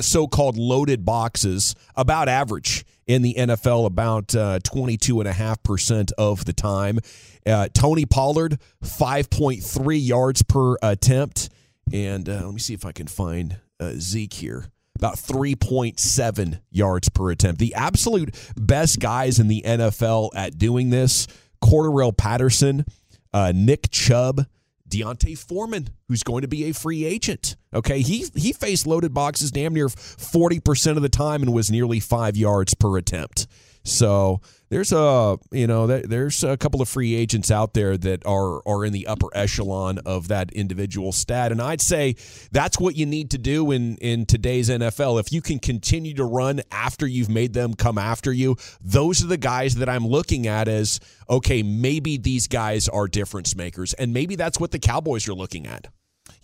so-called 0.00 0.58
loaded 0.58 1.04
boxes 1.04 1.74
about 1.96 2.28
average 2.28 2.84
in 3.06 3.22
the 3.22 3.34
NFL 3.34 3.86
about 3.86 4.34
uh, 4.34 4.58
22.5% 4.60 6.12
of 6.18 6.44
the 6.44 6.52
time. 6.52 6.98
Uh, 7.46 7.68
Tony 7.72 8.04
Pollard, 8.04 8.58
5.3 8.82 10.06
yards 10.06 10.42
per 10.42 10.76
attempt. 10.82 11.50
And 11.92 12.28
uh, 12.28 12.44
let 12.44 12.54
me 12.54 12.60
see 12.60 12.74
if 12.74 12.84
I 12.84 12.92
can 12.92 13.06
find 13.06 13.58
uh, 13.78 13.92
Zeke 13.96 14.34
here. 14.34 14.66
About 14.96 15.16
3.7 15.16 16.60
yards 16.70 17.08
per 17.08 17.30
attempt. 17.30 17.58
The 17.58 17.74
absolute 17.74 18.34
best 18.56 19.00
guys 19.00 19.38
in 19.40 19.48
the 19.48 19.62
NFL 19.62 20.30
at 20.36 20.56
doing 20.56 20.90
this 20.90 21.26
Cordarrelle 21.62 22.16
Patterson, 22.16 22.84
uh, 23.32 23.52
Nick 23.54 23.90
Chubb, 23.90 24.46
D'Onta 24.86 25.36
Foreman, 25.36 25.88
who's 26.08 26.22
going 26.22 26.42
to 26.42 26.48
be 26.48 26.64
a 26.64 26.72
free 26.72 27.04
agent. 27.04 27.56
Okay, 27.74 28.00
he 28.00 28.26
he 28.36 28.52
faced 28.52 28.86
loaded 28.86 29.12
boxes 29.12 29.50
damn 29.50 29.74
near 29.74 29.88
forty 29.88 30.60
percent 30.60 30.96
of 30.96 31.02
the 31.02 31.08
time 31.08 31.42
and 31.42 31.52
was 31.52 31.70
nearly 31.70 31.98
five 32.00 32.36
yards 32.36 32.74
per 32.74 32.96
attempt. 32.96 33.46
So 33.82 34.40
there's 34.70 34.92
a 34.92 35.38
you 35.52 35.66
know 35.66 35.86
there- 35.86 36.02
there's 36.02 36.42
a 36.42 36.56
couple 36.56 36.82
of 36.82 36.88
free 36.88 37.14
agents 37.14 37.50
out 37.50 37.74
there 37.74 37.96
that 37.96 38.24
are 38.26 38.66
are 38.66 38.84
in 38.84 38.92
the 38.92 39.06
upper 39.06 39.28
echelon 39.34 39.98
of 39.98 40.28
that 40.28 40.52
individual 40.52 41.12
stat, 41.12 41.52
and 41.52 41.60
I'd 41.60 41.80
say 41.80 42.16
that's 42.50 42.78
what 42.78 42.96
you 42.96 43.06
need 43.06 43.30
to 43.30 43.38
do 43.38 43.70
in 43.70 43.96
in 43.98 44.26
today's 44.26 44.68
NFL. 44.70 45.18
If 45.18 45.32
you 45.32 45.40
can 45.42 45.58
continue 45.58 46.14
to 46.14 46.24
run 46.24 46.62
after 46.70 47.06
you've 47.06 47.28
made 47.30 47.52
them 47.52 47.74
come 47.74 47.98
after 47.98 48.32
you, 48.32 48.56
those 48.80 49.22
are 49.22 49.28
the 49.28 49.36
guys 49.36 49.76
that 49.76 49.88
I'm 49.88 50.06
looking 50.06 50.46
at 50.46 50.68
as 50.68 51.00
okay, 51.28 51.62
maybe 51.62 52.16
these 52.16 52.48
guys 52.48 52.88
are 52.88 53.06
difference 53.08 53.54
makers, 53.56 53.92
and 53.94 54.12
maybe 54.12 54.36
that's 54.36 54.60
what 54.60 54.70
the 54.70 54.78
Cowboys 54.78 55.28
are 55.28 55.34
looking 55.34 55.66
at. 55.66 55.88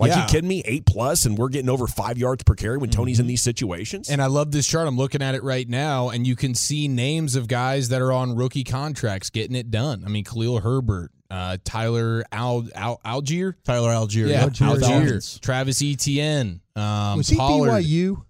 Like 0.01 0.09
Yeah. 0.11 0.23
you 0.23 0.29
kidding 0.29 0.49
me? 0.49 0.63
Eight 0.65 0.87
plus, 0.87 1.27
and 1.27 1.37
we're 1.37 1.51
getting 1.51 1.69
over 1.69 1.87
five 1.87 2.17
yards 2.19 2.43
per 2.43 2.55
carry 2.55 2.79
when 2.79 2.89
Tony's 2.91 3.21
in 3.21 3.27
these 3.27 3.43
situations. 3.43 4.09
And 4.09 4.23
I 4.23 4.27
love 4.27 4.51
this 4.51 4.67
chart. 4.67 4.89
I'm 4.89 4.97
looking 4.97 5.21
at 5.23 5.35
it 5.35 5.43
right 5.45 5.69
now, 5.69 6.09
and 6.09 6.27
you 6.27 6.35
can 6.37 6.55
see 6.55 6.89
names 6.89 7.37
of 7.37 7.47
guys 7.49 7.91
that 7.91 8.01
are 8.01 8.11
on 8.13 8.35
rookie 8.35 8.65
contracts 8.65 9.29
getting 9.31 9.55
it 9.55 9.71
done. 9.71 10.03
I 10.07 10.09
mean, 10.09 10.25
Khalil 10.25 10.61
Herbert, 10.61 11.11
uh, 11.31 11.59
Tyler 11.65 12.25
Al, 12.33 12.67
Al, 12.75 12.99
Allgeier, 13.05 13.55
Tyler 13.65 13.91
Allgeier, 13.91 14.29
yeah, 14.31 14.47
Allgeier. 14.47 14.79
Allgeier, 14.81 15.41
Travis 15.41 15.83
Etienne, 15.83 16.61
um, 16.77 17.19
Was 17.19 17.29
he 17.29 17.37
Pollard. 17.37 17.85
BYU? 17.85 18.23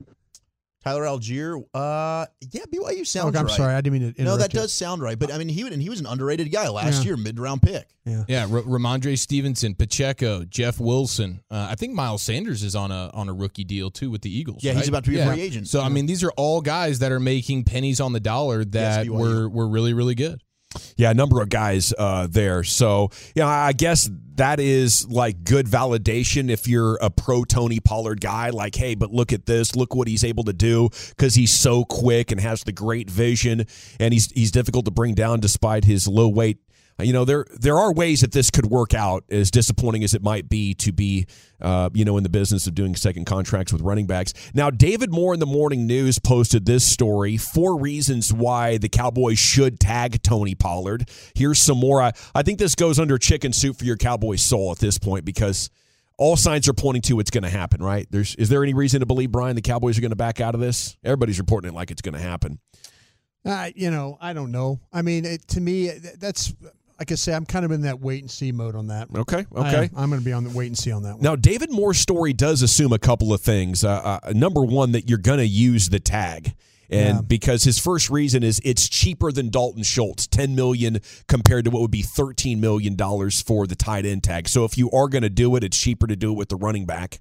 Tyler 0.82 1.02
Allgeier, 1.04 1.62
uh, 1.74 2.24
yeah, 2.52 2.62
BYU 2.72 3.06
sounds. 3.06 3.36
Oh, 3.36 3.38
I'm 3.40 3.46
right. 3.46 3.54
sorry, 3.54 3.74
I 3.74 3.82
didn't 3.82 4.00
mean 4.00 4.14
to. 4.14 4.22
No, 4.22 4.38
that 4.38 4.54
you. 4.54 4.60
does 4.60 4.72
sound 4.72 5.02
right. 5.02 5.18
But 5.18 5.30
I 5.32 5.36
mean, 5.36 5.48
he 5.50 5.60
and 5.66 5.82
he 5.82 5.90
was 5.90 6.00
an 6.00 6.06
underrated 6.06 6.50
guy 6.50 6.68
last 6.70 7.00
Yeah. 7.00 7.08
year, 7.08 7.16
mid 7.18 7.38
round 7.38 7.60
pick. 7.60 7.86
Yeah, 8.06 8.24
yeah. 8.28 8.42
R- 8.44 8.62
Rhamondre 8.62 9.18
Stevenson, 9.18 9.74
Pacheco, 9.74 10.44
Jeff 10.46 10.80
Wilson. 10.80 11.42
Uh, 11.50 11.68
I 11.70 11.74
think 11.74 11.92
Miles 11.94 12.22
Sanders 12.22 12.62
is 12.62 12.74
on 12.74 12.90
a 12.90 13.10
on 13.12 13.28
a 13.28 13.34
rookie 13.34 13.64
deal 13.64 13.90
too 13.90 14.10
with 14.10 14.22
the 14.22 14.34
Eagles. 14.34 14.64
Yeah, 14.64 14.72
he's 14.72 14.88
about 14.88 15.04
to 15.04 15.10
be 15.10 15.18
a 15.18 15.26
free 15.26 15.42
agent. 15.42 15.68
So 15.68 15.82
I 15.82 15.90
mean, 15.90 16.06
these 16.06 16.24
are 16.24 16.32
all 16.38 16.62
guys 16.62 17.00
that 17.00 17.12
are 17.12 17.20
making 17.20 17.64
pennies 17.64 18.00
on 18.00 18.12
the 18.14 18.20
dollar 18.20 18.64
that 18.64 19.06
BYU. 19.06 19.10
were 19.10 19.48
were 19.50 19.68
really 19.68 19.92
really 19.92 20.14
good. 20.14 20.40
Yeah, 20.96 21.11
a 21.11 21.14
number 21.14 21.40
of 21.40 21.48
guys 21.48 21.92
uh, 21.98 22.28
there. 22.30 22.62
So, 22.62 23.11
yeah, 23.35 23.48
I 23.48 23.72
guess 23.72 24.09
that 24.37 24.61
is 24.61 25.06
like 25.09 25.44
good 25.44 25.66
validation 25.66 26.48
if 26.48 26.68
you're 26.68 26.96
a 27.02 27.11
pro 27.11 27.44
Tony 27.44 27.80
Pollard 27.80 28.20
guy. 28.20 28.50
Like, 28.50 28.76
hey, 28.76 28.94
but 28.94 29.11
look 29.11 29.33
at 29.33 29.46
this. 29.46 29.74
Look 29.74 29.94
what 29.94 30.09
he's 30.09 30.24
able 30.24 30.44
to 30.44 30.52
do 30.52 30.88
because 31.11 31.35
he's 31.35 31.52
so 31.52 31.85
quick 31.85 32.30
and 32.30 32.40
has 32.40 32.62
the 32.62 32.72
great 32.72 33.11
vision, 33.11 33.66
and 33.98 34.14
he's 34.14 34.30
he's 34.30 34.52
difficult 34.52 34.85
to 34.85 34.90
bring 34.90 35.14
down 35.14 35.40
despite 35.40 35.85
his 35.85 36.06
low 36.06 36.28
weight. 36.28 36.59
You 37.02 37.12
know, 37.12 37.24
there 37.24 37.46
there 37.58 37.78
are 37.78 37.92
ways 37.92 38.20
that 38.20 38.32
this 38.32 38.50
could 38.50 38.66
work 38.66 38.94
out. 38.94 39.24
As 39.30 39.50
disappointing 39.50 40.04
as 40.04 40.14
it 40.14 40.22
might 40.22 40.48
be 40.48 40.74
to 40.74 40.92
be, 40.92 41.26
uh, 41.60 41.90
you 41.92 42.04
know, 42.04 42.16
in 42.16 42.22
the 42.22 42.28
business 42.28 42.66
of 42.66 42.74
doing 42.74 42.96
second 42.96 43.26
contracts 43.26 43.72
with 43.72 43.82
running 43.82 44.06
backs. 44.06 44.32
Now, 44.54 44.70
David 44.70 45.12
Moore 45.12 45.34
in 45.34 45.40
the 45.40 45.46
Morning 45.46 45.86
News 45.86 46.18
posted 46.18 46.66
this 46.66 46.84
story: 46.84 47.36
four 47.36 47.80
reasons 47.80 48.32
why 48.32 48.78
the 48.78 48.88
Cowboys 48.88 49.38
should 49.38 49.80
tag 49.80 50.22
Tony 50.22 50.54
Pollard. 50.54 51.08
Here's 51.34 51.58
some 51.58 51.78
more. 51.78 52.02
I, 52.02 52.12
I 52.34 52.42
think 52.42 52.58
this 52.58 52.74
goes 52.74 52.98
under 52.98 53.18
chicken 53.18 53.52
soup 53.52 53.78
for 53.78 53.84
your 53.84 53.96
Cowboy 53.96 54.36
soul 54.36 54.72
at 54.72 54.78
this 54.78 54.98
point 54.98 55.24
because 55.24 55.70
all 56.18 56.36
signs 56.36 56.68
are 56.68 56.74
pointing 56.74 57.02
to 57.02 57.18
it's 57.20 57.30
going 57.30 57.44
to 57.44 57.50
happen. 57.50 57.82
Right? 57.82 58.06
There's 58.10 58.34
is 58.36 58.48
there 58.48 58.62
any 58.62 58.74
reason 58.74 59.00
to 59.00 59.06
believe 59.06 59.32
Brian 59.32 59.56
the 59.56 59.62
Cowboys 59.62 59.98
are 59.98 60.00
going 60.00 60.10
to 60.10 60.16
back 60.16 60.40
out 60.40 60.54
of 60.54 60.60
this? 60.60 60.96
Everybody's 61.04 61.38
reporting 61.38 61.70
it 61.70 61.74
like 61.74 61.90
it's 61.90 62.02
going 62.02 62.14
to 62.14 62.20
happen. 62.20 62.58
Uh, 63.44 63.70
you 63.74 63.90
know, 63.90 64.18
I 64.20 64.32
don't 64.32 64.52
know. 64.52 64.80
I 64.92 65.02
mean, 65.02 65.24
it, 65.24 65.48
to 65.48 65.60
me, 65.60 65.88
that's 66.18 66.52
like 67.00 67.10
I 67.10 67.14
say, 67.14 67.32
I'm 67.32 67.46
kind 67.46 67.64
of 67.64 67.70
in 67.72 67.80
that 67.82 67.98
wait 67.98 68.22
and 68.22 68.30
see 68.30 68.52
mode 68.52 68.76
on 68.76 68.88
that. 68.88 69.08
Okay, 69.14 69.46
okay. 69.56 69.84
am. 69.84 69.90
I'm 69.96 70.10
going 70.10 70.20
to 70.20 70.24
be 70.24 70.34
on 70.34 70.44
the 70.44 70.50
wait 70.50 70.66
and 70.66 70.76
see 70.76 70.92
on 70.92 71.02
that 71.04 71.14
one. 71.14 71.22
Now, 71.22 71.34
David 71.34 71.72
Moore's 71.72 71.98
story 71.98 72.34
does 72.34 72.60
assume 72.60 72.92
a 72.92 72.98
couple 72.98 73.32
of 73.32 73.40
things. 73.40 73.82
Uh, 73.82 74.18
uh, 74.22 74.32
number 74.34 74.62
one, 74.62 74.92
that 74.92 75.08
you're 75.08 75.18
going 75.18 75.38
to 75.38 75.46
use 75.46 75.88
the 75.88 75.98
tag. 75.98 76.54
And 76.90 77.16
Yeah. 77.16 77.20
because 77.22 77.62
his 77.64 77.78
first 77.78 78.10
reason 78.10 78.42
is 78.42 78.60
it's 78.64 78.88
cheaper 78.88 79.32
than 79.32 79.48
Dalton 79.48 79.82
Schultz, 79.82 80.26
ten 80.26 80.54
million 80.54 80.98
compared 81.28 81.64
to 81.64 81.70
what 81.70 81.80
would 81.82 81.90
be 81.90 82.02
thirteen 82.02 82.60
million 82.60 82.96
dollars 82.96 83.40
for 83.40 83.66
the 83.66 83.76
tight 83.76 84.04
end 84.04 84.24
tag. 84.24 84.48
So 84.48 84.64
if 84.64 84.76
you 84.76 84.90
are 84.90 85.08
going 85.08 85.22
to 85.22 85.30
do 85.30 85.54
it, 85.56 85.64
it's 85.64 85.78
cheaper 85.78 86.06
to 86.06 86.16
do 86.16 86.32
it 86.32 86.36
with 86.36 86.48
the 86.48 86.56
running 86.56 86.84
back. 86.86 87.20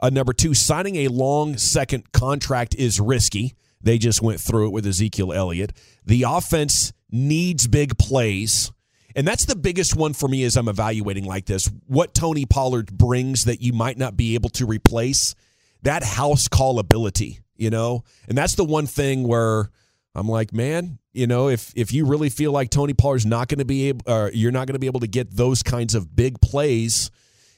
Uh, 0.00 0.10
number 0.10 0.32
two, 0.32 0.54
signing 0.54 0.96
a 0.96 1.08
long 1.08 1.56
second 1.58 2.12
contract 2.12 2.74
is 2.74 2.98
risky. 2.98 3.54
They 3.80 3.98
just 3.98 4.22
went 4.22 4.40
through 4.40 4.68
it 4.68 4.72
with 4.72 4.86
Ezekiel 4.86 5.32
Elliott. 5.32 5.72
The 6.04 6.24
offense 6.26 6.92
needs 7.10 7.66
big 7.66 7.98
plays. 7.98 8.72
And 9.14 9.26
that's 9.26 9.44
the 9.44 9.56
biggest 9.56 9.96
one 9.96 10.12
for 10.12 10.28
me 10.28 10.44
as 10.44 10.56
I'm 10.56 10.68
evaluating 10.68 11.24
like 11.24 11.46
this. 11.46 11.70
What 11.86 12.14
Tony 12.14 12.46
Pollard 12.46 12.96
brings 12.96 13.44
that 13.44 13.60
you 13.60 13.72
might 13.72 13.96
not 13.96 14.16
be 14.16 14.34
able 14.34 14.50
to 14.50 14.66
replace, 14.66 15.34
that 15.82 16.02
house 16.02 16.48
call 16.48 16.78
ability, 16.78 17.40
you 17.56 17.70
know? 17.70 18.04
And 18.28 18.36
that's 18.36 18.56
the 18.56 18.64
one 18.64 18.86
thing 18.86 19.26
where 19.26 19.70
I'm 20.14 20.28
like, 20.28 20.52
man, 20.52 20.98
you 21.12 21.26
know, 21.26 21.48
if 21.48 21.72
if 21.76 21.92
you 21.92 22.06
really 22.06 22.28
feel 22.28 22.52
like 22.52 22.70
Tony 22.70 22.94
Pollard's 22.94 23.26
not 23.26 23.48
going 23.48 23.58
to 23.58 23.64
be 23.64 23.88
able, 23.88 24.30
you're 24.32 24.52
not 24.52 24.66
going 24.66 24.74
to 24.74 24.80
be 24.80 24.86
able 24.86 25.00
to 25.00 25.06
get 25.06 25.36
those 25.36 25.62
kinds 25.62 25.94
of 25.94 26.14
big 26.14 26.40
plays, 26.40 27.10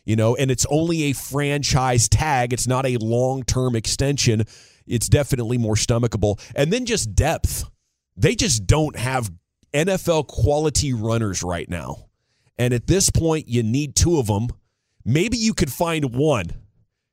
you 0.05 0.17
know, 0.17 0.37
and 0.37 0.51
it's 0.51 0.67
only 0.71 1.05
a 1.05 1.13
franchise 1.13 2.09
tag, 2.09 2.53
it's 2.53 2.67
not 2.67 2.87
a 2.87 2.97
long 2.99 3.43
term 3.43 3.75
extension. 3.77 4.45
It's 4.87 5.09
definitely 5.09 5.59
more 5.59 5.75
stomachable. 5.75 6.41
And 6.55 6.73
then 6.73 6.87
just 6.87 7.15
depth. 7.15 7.65
They 8.17 8.35
just 8.35 8.67
don't 8.67 8.97
have 8.97 9.31
NFL 9.77 10.27
quality 10.27 10.95
runners 10.95 11.43
right 11.43 11.69
now. 11.69 12.07
And 12.59 12.73
at 12.73 12.87
this 12.87 13.11
point, 13.11 13.47
you 13.47 13.63
need 13.63 13.95
two 13.95 14.19
of 14.19 14.27
them. 14.27 14.49
Maybe 15.05 15.37
you 15.37 15.53
could 15.53 15.71
find 15.71 16.15
one, 16.15 16.47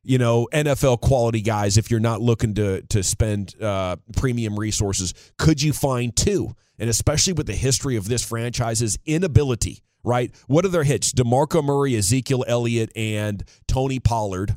you 0.02 0.18
know, 0.18 0.48
NFL 0.54 1.02
quality 1.02 1.42
guys 1.42 1.78
if 1.78 1.92
you're 1.92 2.00
not 2.00 2.22
looking 2.22 2.54
to 2.54 2.82
to 2.84 3.04
spend 3.04 3.62
uh, 3.62 3.98
premium 4.16 4.58
resources. 4.58 5.14
Could 5.38 5.62
you 5.62 5.74
find 5.74 6.16
two? 6.16 6.56
And 6.80 6.90
especially 6.90 7.34
with 7.34 7.48
the 7.48 7.54
history 7.54 7.98
of 7.98 8.08
this 8.08 8.24
franchise's 8.24 8.98
inability, 9.06 9.84
right? 10.06 10.34
What 10.48 10.64
are 10.64 10.70
their 10.70 10.84
hits? 10.86 11.12
DeMarco 11.12 11.64
Murray, 11.64 11.98
Ezekiel 11.98 12.46
Elliott, 12.48 12.92
and 12.96 13.44
Tony 13.68 14.00
Pollard 14.00 14.56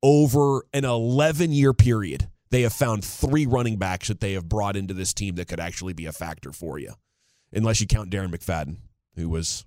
over 0.00 0.62
an 0.72 0.84
11 0.84 1.50
year 1.50 1.74
period. 1.74 2.28
They 2.50 2.62
have 2.62 2.72
found 2.72 3.04
three 3.04 3.46
running 3.46 3.76
backs 3.76 4.08
that 4.08 4.20
they 4.20 4.34
have 4.34 4.48
brought 4.48 4.76
into 4.76 4.94
this 4.94 5.12
team 5.12 5.34
that 5.34 5.48
could 5.48 5.60
actually 5.60 5.92
be 5.92 6.06
a 6.06 6.12
factor 6.12 6.52
for 6.52 6.78
you 6.78 6.94
unless 7.52 7.80
you 7.80 7.86
count 7.86 8.10
Darren 8.10 8.34
McFadden, 8.34 8.76
who 9.16 9.28
was, 9.28 9.64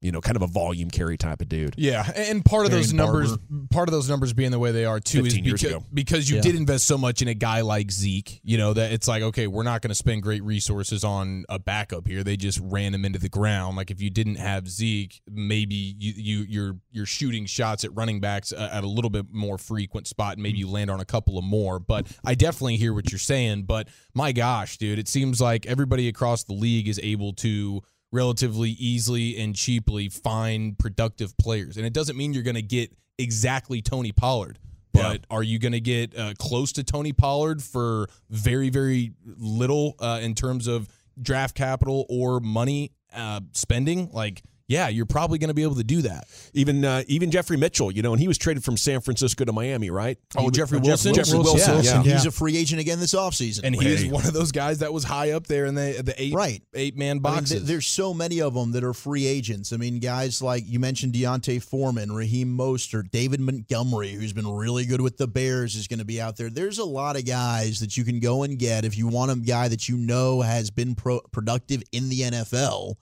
you 0.00 0.12
know, 0.12 0.20
kind 0.20 0.36
of 0.36 0.42
a 0.42 0.46
volume 0.46 0.90
carry 0.90 1.16
type 1.16 1.40
of 1.40 1.48
dude. 1.48 1.74
Yeah, 1.76 2.08
and 2.14 2.44
part 2.44 2.66
of 2.66 2.70
those 2.70 2.92
numbers, 2.92 3.36
Barber. 3.36 3.66
part 3.70 3.88
of 3.88 3.92
those 3.92 4.08
numbers 4.08 4.32
being 4.32 4.50
the 4.52 4.58
way 4.58 4.70
they 4.70 4.84
are 4.84 5.00
too, 5.00 5.24
is 5.26 5.38
because, 5.38 5.82
because 5.92 6.30
you 6.30 6.36
Yeah. 6.36 6.42
did 6.42 6.54
invest 6.54 6.86
so 6.86 6.96
much 6.96 7.20
in 7.20 7.26
a 7.28 7.34
guy 7.34 7.62
like 7.62 7.90
Zeke. 7.90 8.40
You 8.44 8.58
know 8.58 8.72
that 8.74 8.92
it's 8.92 9.08
like 9.08 9.22
okay, 9.22 9.46
we're 9.48 9.64
not 9.64 9.82
going 9.82 9.88
to 9.90 9.94
spend 9.96 10.22
great 10.22 10.42
resources 10.44 11.02
on 11.04 11.44
a 11.48 11.58
backup 11.58 12.06
here. 12.06 12.22
They 12.22 12.36
just 12.36 12.60
ran 12.62 12.94
him 12.94 13.04
into 13.04 13.18
the 13.18 13.28
ground. 13.28 13.76
Like 13.76 13.90
if 13.90 14.00
you 14.00 14.10
didn't 14.10 14.36
have 14.36 14.68
Zeke, 14.68 15.20
maybe 15.28 15.74
you, 15.98 16.12
you 16.16 16.46
you're 16.48 16.76
you're 16.92 17.06
shooting 17.06 17.46
shots 17.46 17.84
at 17.84 17.94
running 17.94 18.20
backs 18.20 18.52
uh, 18.52 18.68
at 18.72 18.84
a 18.84 18.88
little 18.88 19.10
bit 19.10 19.26
more 19.32 19.58
frequent 19.58 20.06
spot, 20.06 20.34
and 20.34 20.42
maybe 20.42 20.58
you 20.58 20.68
land 20.68 20.90
on 20.90 21.00
a 21.00 21.04
couple 21.04 21.38
of 21.38 21.44
more. 21.44 21.78
But 21.80 22.06
I 22.24 22.34
definitely 22.36 22.76
hear 22.76 22.94
what 22.94 23.10
you're 23.10 23.18
saying. 23.18 23.64
But 23.64 23.88
my 24.14 24.30
gosh, 24.32 24.76
dude, 24.78 24.98
it 24.98 25.08
seems 25.08 25.40
like 25.40 25.66
everybody 25.66 26.06
across 26.08 26.44
the 26.44 26.52
league 26.54 26.86
is 26.86 27.00
able 27.02 27.32
to 27.34 27.82
relatively 28.12 28.70
easily 28.70 29.38
and 29.38 29.54
cheaply 29.54 30.08
find 30.08 30.78
productive 30.78 31.36
players. 31.38 31.76
And 31.76 31.84
it 31.84 31.92
doesn't 31.92 32.16
mean 32.16 32.32
you're 32.32 32.42
going 32.42 32.56
to 32.56 32.62
get 32.62 32.92
exactly 33.18 33.82
Tony 33.82 34.12
Pollard, 34.12 34.58
but 34.92 35.24
are 35.30 35.42
you 35.42 35.58
going 35.58 35.72
to 35.72 35.80
get 35.80 36.16
uh, 36.16 36.34
close 36.38 36.72
to 36.72 36.84
Tony 36.84 37.12
Pollard 37.12 37.62
for 37.62 38.08
very, 38.30 38.70
very 38.70 39.12
little 39.24 39.94
uh, 40.00 40.20
in 40.22 40.34
terms 40.34 40.66
of 40.66 40.88
draft 41.20 41.54
capital 41.54 42.06
or 42.08 42.40
money 42.40 42.92
uh, 43.14 43.40
spending? 43.52 44.10
Like, 44.12 44.42
yeah, 44.68 44.88
you're 44.88 45.06
probably 45.06 45.38
going 45.38 45.48
to 45.48 45.54
be 45.54 45.62
able 45.62 45.76
to 45.76 45.82
do 45.84 46.02
that. 46.02 46.28
Even 46.52 46.84
uh, 46.84 47.02
even 47.08 47.30
Jeffrey 47.30 47.56
Mitchell, 47.56 47.90
you 47.90 48.02
know, 48.02 48.12
and 48.12 48.20
he 48.20 48.28
was 48.28 48.36
traded 48.38 48.62
from 48.62 48.76
San 48.76 49.00
Francisco 49.00 49.44
to 49.46 49.52
Miami, 49.52 49.88
right? 49.88 50.18
Oh, 50.36 50.44
He 50.44 50.50
Jeffrey 50.50 50.78
Wilson? 50.78 51.14
Jeffrey 51.14 51.38
Wilson, 51.38 51.74
Wilson, 51.76 52.04
yeah. 52.04 52.12
He's 52.12 52.26
a 52.26 52.30
free 52.30 52.56
agent 52.56 52.80
again 52.80 53.00
this 53.00 53.14
offseason. 53.14 53.60
And 53.64 53.74
he 53.74 53.88
is 53.88 54.06
one 54.06 54.26
of 54.26 54.34
those 54.34 54.52
guys 54.52 54.78
that 54.80 54.92
was 54.92 55.04
high 55.04 55.30
up 55.32 55.46
there 55.46 55.64
in 55.64 55.74
the 55.74 56.02
the 56.04 56.14
eight 56.22 56.34
Right. 56.34 56.62
eight 56.74 56.96
man 56.96 57.08
I 57.10 57.14
mean, 57.14 57.22
boxes. 57.22 57.50
th- 57.50 57.62
there's 57.62 57.86
so 57.86 58.12
many 58.12 58.40
of 58.42 58.52
them 58.54 58.72
that 58.72 58.84
are 58.84 58.92
free 58.94 59.26
agents. 59.26 59.72
I 59.72 59.78
mean, 59.78 59.98
guys 60.00 60.42
like 60.42 60.64
you 60.66 60.78
mentioned 60.78 61.14
D'Onta 61.14 61.62
Foreman, 61.62 62.12
Raheem 62.12 62.56
Mostert, 62.56 63.10
David 63.10 63.40
Montgomery, 63.40 64.12
who's 64.12 64.34
been 64.34 64.46
really 64.48 64.84
good 64.84 65.00
with 65.00 65.16
the 65.16 65.26
Bears, 65.26 65.76
is 65.76 65.88
going 65.88 65.98
to 66.00 66.04
be 66.04 66.20
out 66.20 66.36
there. 66.36 66.50
There's 66.50 66.78
a 66.78 66.84
lot 66.84 67.16
of 67.16 67.24
guys 67.24 67.80
that 67.80 67.96
you 67.96 68.04
can 68.04 68.20
go 68.20 68.42
and 68.42 68.58
get 68.58 68.84
if 68.84 68.98
you 68.98 69.08
want 69.08 69.30
a 69.30 69.36
guy 69.36 69.68
that 69.68 69.88
you 69.88 69.96
know 69.96 70.42
has 70.42 70.70
been 70.70 70.94
pro- 70.94 71.20
productive 71.32 71.82
in 71.92 72.10
the 72.10 72.20
NFL 72.20 72.96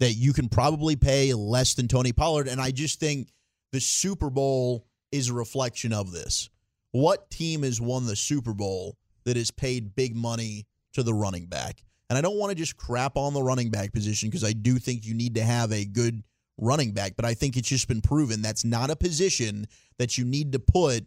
that 0.00 0.14
you 0.14 0.32
can 0.32 0.48
probably 0.48 0.96
pay 0.96 1.32
less 1.34 1.74
than 1.74 1.88
Tony 1.88 2.12
Pollard. 2.12 2.48
And 2.48 2.60
I 2.60 2.70
just 2.70 3.00
think 3.00 3.28
the 3.72 3.80
Super 3.80 4.30
Bowl 4.30 4.86
is 5.12 5.28
a 5.28 5.34
reflection 5.34 5.92
of 5.92 6.10
this. 6.10 6.50
What 6.92 7.30
team 7.30 7.62
has 7.62 7.80
won 7.80 8.06
the 8.06 8.16
Super 8.16 8.54
Bowl 8.54 8.96
that 9.24 9.36
has 9.36 9.50
paid 9.50 9.96
big 9.96 10.14
money 10.14 10.66
to 10.92 11.02
the 11.02 11.14
running 11.14 11.46
back? 11.46 11.82
And 12.10 12.18
I 12.18 12.20
don't 12.20 12.38
want 12.38 12.50
to 12.50 12.54
just 12.54 12.76
crap 12.76 13.16
on 13.16 13.34
the 13.34 13.42
running 13.42 13.70
back 13.70 13.92
position 13.92 14.28
because 14.28 14.44
I 14.44 14.52
do 14.52 14.78
think 14.78 15.06
you 15.06 15.14
need 15.14 15.34
to 15.36 15.42
have 15.42 15.72
a 15.72 15.84
good 15.84 16.22
running 16.58 16.92
back, 16.92 17.14
but 17.16 17.24
I 17.24 17.34
think 17.34 17.56
it's 17.56 17.68
just 17.68 17.88
been 17.88 18.00
proven 18.00 18.42
that's 18.42 18.64
not 18.64 18.90
a 18.90 18.96
position 18.96 19.66
that 19.98 20.16
you 20.18 20.24
need 20.24 20.52
to 20.52 20.58
put 20.58 21.06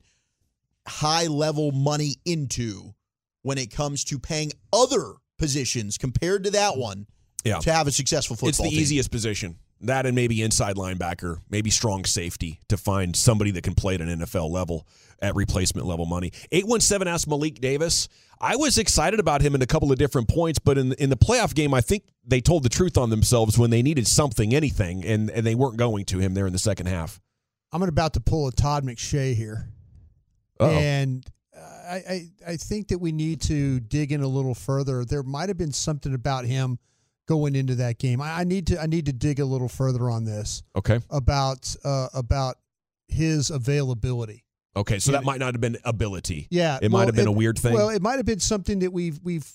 high 0.88 1.28
level 1.28 1.71
money 1.71 2.15
into 2.26 2.93
when 3.43 3.58
it 3.58 3.71
comes 3.71 4.04
to 4.06 4.19
paying 4.19 4.52
other 4.73 5.13
positions 5.38 5.97
compared 5.97 6.43
to 6.43 6.52
that 6.52 6.78
one 6.78 7.08
Yeah. 7.43 7.60
to 7.60 7.71
have 7.71 7.88
a 7.88 7.91
successful 7.91 8.36
football 8.36 8.50
It's 8.50 8.58
the 8.58 8.69
team. 8.69 8.80
easiest 8.80 9.12
position. 9.12 9.58
That 9.82 10.06
and 10.08 10.15
maybe 10.15 10.41
inside 10.41 10.76
linebacker, 10.76 11.38
maybe 11.50 11.69
strong 11.69 12.04
safety 12.04 12.60
to 12.67 12.78
find 12.78 13.15
somebody 13.15 13.52
that 13.52 13.63
can 13.63 13.76
play 13.76 13.93
at 13.93 14.02
an 14.02 14.08
NFL 14.21 14.50
level 14.50 14.88
at 15.21 15.36
replacement 15.36 15.86
level 15.86 16.06
money. 16.08 16.32
817 16.52 17.08
asked 17.08 17.28
Malik 17.28 17.62
Davis. 17.62 18.08
I 18.41 18.56
was 18.56 18.78
excited 18.80 19.19
about 19.19 19.41
him 19.41 19.54
in 19.56 19.62
a 19.62 19.67
couple 19.67 19.91
of 19.91 19.97
different 20.00 20.30
points, 20.30 20.58
but 20.60 20.78
in 20.80 20.93
in 20.93 21.10
the 21.12 21.15
playoff 21.17 21.54
game, 21.54 21.73
I 21.76 21.82
think 21.82 22.04
they 22.26 22.41
told 22.41 22.63
the 22.63 22.69
truth 22.69 22.97
on 22.97 23.10
themselves 23.12 23.58
when 23.58 23.69
they 23.69 23.82
needed 23.84 24.08
something, 24.08 24.54
anything, 24.54 25.06
and, 25.06 25.30
and 25.30 25.45
they 25.45 25.56
weren't 25.56 25.78
going 25.78 26.06
to 26.06 26.19
him 26.19 26.34
there 26.34 26.47
in 26.47 26.54
the 26.54 26.60
second 26.60 26.88
half. 26.88 27.19
I'm 27.71 27.84
about 27.84 28.13
to 28.13 28.19
pull 28.19 28.47
a 28.47 28.52
Todd 28.52 28.84
McShay 28.84 29.36
here. 29.36 29.69
Uh-oh. 30.60 30.69
And 30.71 31.26
uh, 31.56 31.60
I, 31.60 31.95
I, 32.10 32.28
I 32.47 32.56
think 32.58 32.88
that 32.89 32.97
we 33.00 33.12
need 33.12 33.41
to 33.41 33.80
dig 33.80 34.12
in 34.12 34.21
a 34.21 34.28
little 34.28 34.56
further. 34.56 35.06
There 35.06 35.23
might 35.23 35.50
have 35.50 35.58
been 35.58 35.71
something 35.71 36.13
about 36.13 36.45
him 36.45 36.80
going 37.28 37.56
into 37.56 37.76
that 37.76 38.00
game. 38.00 38.22
I, 38.22 38.40
I 38.40 38.44
need 38.44 38.68
to 38.68 38.82
I 38.82 38.88
need 38.88 39.06
to 39.06 39.13
dig 39.13 39.40
a 39.40 39.46
little 39.46 39.70
further 39.70 40.10
on 40.10 40.26
this 40.26 40.63
Okay. 40.76 41.00
about 41.10 41.76
uh, 41.84 42.08
about 42.13 42.56
his 43.08 43.52
availability. 43.52 44.44
Okay, 44.76 45.00
so 45.00 45.12
that 45.13 45.24
might 45.24 45.40
not 45.40 45.56
have 45.56 45.62
been 45.62 45.78
ability. 45.84 46.48
Yeah, 46.52 46.78
it 46.80 46.92
well, 46.92 47.02
might 47.02 47.08
have 47.08 47.16
been 47.16 47.26
it, 47.26 47.30
a 47.30 47.32
weird 47.32 47.58
thing. 47.58 47.74
Well, 47.74 47.90
it 47.90 48.02
might 48.02 48.18
have 48.18 48.28
been 48.28 48.40
something 48.40 48.80
that 48.80 48.92
we've 48.92 49.20
we've. 49.24 49.48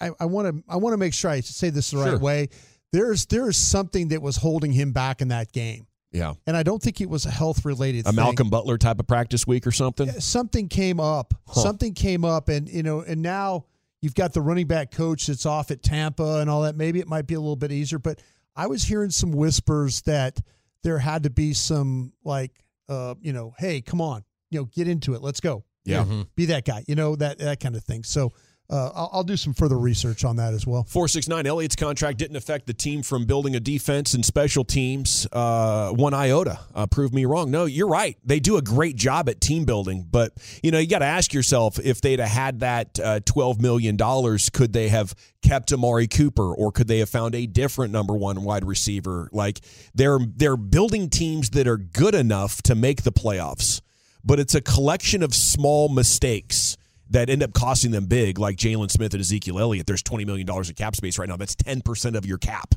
I 0.00 0.24
want 0.24 0.48
to 0.48 0.62
I 0.68 0.76
want 0.76 0.92
to 0.92 0.96
make 0.96 1.14
sure 1.14 1.30
I 1.30 1.40
say 1.40 1.70
this 1.70 1.90
the 1.92 1.98
right 1.98 2.20
way. 2.20 2.48
There's 2.92 3.26
there's 3.26 3.56
something 3.56 4.08
that 4.08 4.22
was 4.22 4.36
holding 4.36 4.72
him 4.72 4.92
back 4.92 5.20
in 5.20 5.28
that 5.28 5.52
game. 5.52 5.86
Yeah, 6.12 6.34
and 6.46 6.56
I 6.56 6.62
don't 6.62 6.80
think 6.80 7.00
it 7.00 7.10
was 7.10 7.26
a 7.26 7.30
health 7.30 7.64
related. 7.64 8.00
A 8.00 8.04
thing. 8.04 8.16
Malcolm 8.16 8.48
Butler 8.48 8.78
type 8.78 8.98
of 9.00 9.06
practice 9.06 9.46
week 9.46 9.66
or 9.66 9.72
something. 9.72 10.08
Something 10.20 10.68
came 10.68 11.00
up. 11.00 11.34
Huh. 11.46 11.60
Something 11.60 11.94
came 11.94 12.24
up, 12.24 12.48
and 12.48 12.68
you 12.68 12.82
know, 12.82 13.00
and 13.00 13.22
now 13.22 13.66
you've 14.00 14.14
got 14.14 14.32
the 14.32 14.40
running 14.40 14.66
back 14.66 14.90
coach 14.90 15.26
that's 15.26 15.46
off 15.46 15.70
at 15.70 15.82
Tampa 15.82 16.38
and 16.40 16.48
all 16.48 16.62
that. 16.62 16.76
Maybe 16.76 17.00
it 17.00 17.08
might 17.08 17.26
be 17.26 17.34
a 17.34 17.40
little 17.40 17.56
bit 17.56 17.72
easier, 17.72 17.98
but 17.98 18.20
I 18.56 18.66
was 18.66 18.84
hearing 18.84 19.10
some 19.10 19.32
whispers 19.32 20.02
that 20.02 20.40
there 20.82 20.98
had 20.98 21.24
to 21.24 21.30
be 21.30 21.54
some 21.54 22.12
like, 22.24 22.64
uh, 22.88 23.14
you 23.20 23.32
know, 23.32 23.54
hey, 23.58 23.80
come 23.80 24.00
on, 24.00 24.24
you 24.50 24.60
know, 24.60 24.64
get 24.64 24.88
into 24.88 25.14
it, 25.14 25.22
let's 25.22 25.40
go. 25.40 25.64
Yeah, 25.84 26.04
mm-hmm. 26.04 26.22
be 26.36 26.46
that 26.46 26.66
guy, 26.66 26.84
you 26.86 26.94
know, 26.94 27.16
that 27.16 27.38
that 27.38 27.60
kind 27.60 27.74
of 27.74 27.82
thing. 27.82 28.02
So 28.02 28.32
uh, 28.70 28.90
I'll, 28.94 29.10
I'll, 29.14 29.24
do 29.24 29.36
some 29.36 29.54
further 29.54 29.78
research 29.78 30.24
on 30.24 30.36
that 30.36 30.52
as 30.52 30.66
well. 30.66 30.82
469 30.84 31.46
Elliott's 31.46 31.76
contract 31.76 32.18
didn't 32.18 32.36
affect 32.36 32.66
the 32.66 32.74
team 32.74 33.02
from 33.02 33.24
building 33.24 33.56
a 33.56 33.60
defense 33.60 34.12
and 34.12 34.24
special 34.24 34.62
teams 34.62 35.26
uh, 35.32 35.90
one 35.90 36.12
iota. 36.12 36.58
Uh, 36.74 36.86
prove 36.86 37.14
me 37.14 37.24
wrong. 37.24 37.50
No, 37.50 37.64
you're 37.64 37.88
right. 37.88 38.16
They 38.24 38.40
do 38.40 38.58
a 38.58 38.62
great 38.62 38.96
job 38.96 39.28
at 39.28 39.40
team 39.40 39.64
building, 39.64 40.06
but 40.10 40.32
you 40.62 40.70
know 40.70 40.78
you 40.78 40.88
got 40.88 41.00
to 41.00 41.06
ask 41.06 41.32
yourself 41.32 41.78
if 41.78 42.00
they'd 42.00 42.18
have 42.18 42.28
had 42.28 42.60
that 42.60 43.00
uh, 43.00 43.20
12 43.24 43.60
million 43.60 43.96
dollars, 43.96 44.50
could 44.50 44.72
they 44.72 44.88
have 44.88 45.14
kept 45.42 45.72
Amari 45.72 46.06
Cooper 46.06 46.54
or 46.54 46.72
could 46.72 46.88
they 46.88 46.98
have 46.98 47.08
found 47.08 47.34
a 47.34 47.46
different 47.46 47.92
number 47.92 48.14
one 48.14 48.44
wide 48.44 48.66
receiver? 48.66 49.30
Like 49.32 49.60
they're 49.94 50.20
they're 50.36 50.58
building 50.58 51.08
teams 51.08 51.50
that 51.50 51.66
are 51.66 51.78
good 51.78 52.14
enough 52.14 52.60
to 52.62 52.74
make 52.74 53.02
the 53.02 53.12
playoffs, 53.12 53.80
but 54.24 54.38
it's 54.38 54.54
a 54.54 54.60
collection 54.60 55.22
of 55.22 55.34
small 55.34 55.88
mistakes 55.88 56.77
that 57.10 57.30
end 57.30 57.42
up 57.42 57.52
costing 57.52 57.90
them 57.90 58.06
big, 58.06 58.38
like 58.38 58.56
Jaylon 58.56 58.90
Smith 58.90 59.14
and 59.14 59.20
Ezekiel 59.20 59.58
Elliott. 59.58 59.86
There's 59.86 60.02
$20 60.02 60.26
million 60.26 60.48
in 60.48 60.74
cap 60.74 60.96
space 60.96 61.18
right 61.18 61.28
now. 61.28 61.36
That's 61.36 61.56
10% 61.56 62.16
of 62.16 62.26
your 62.26 62.38
cap. 62.38 62.74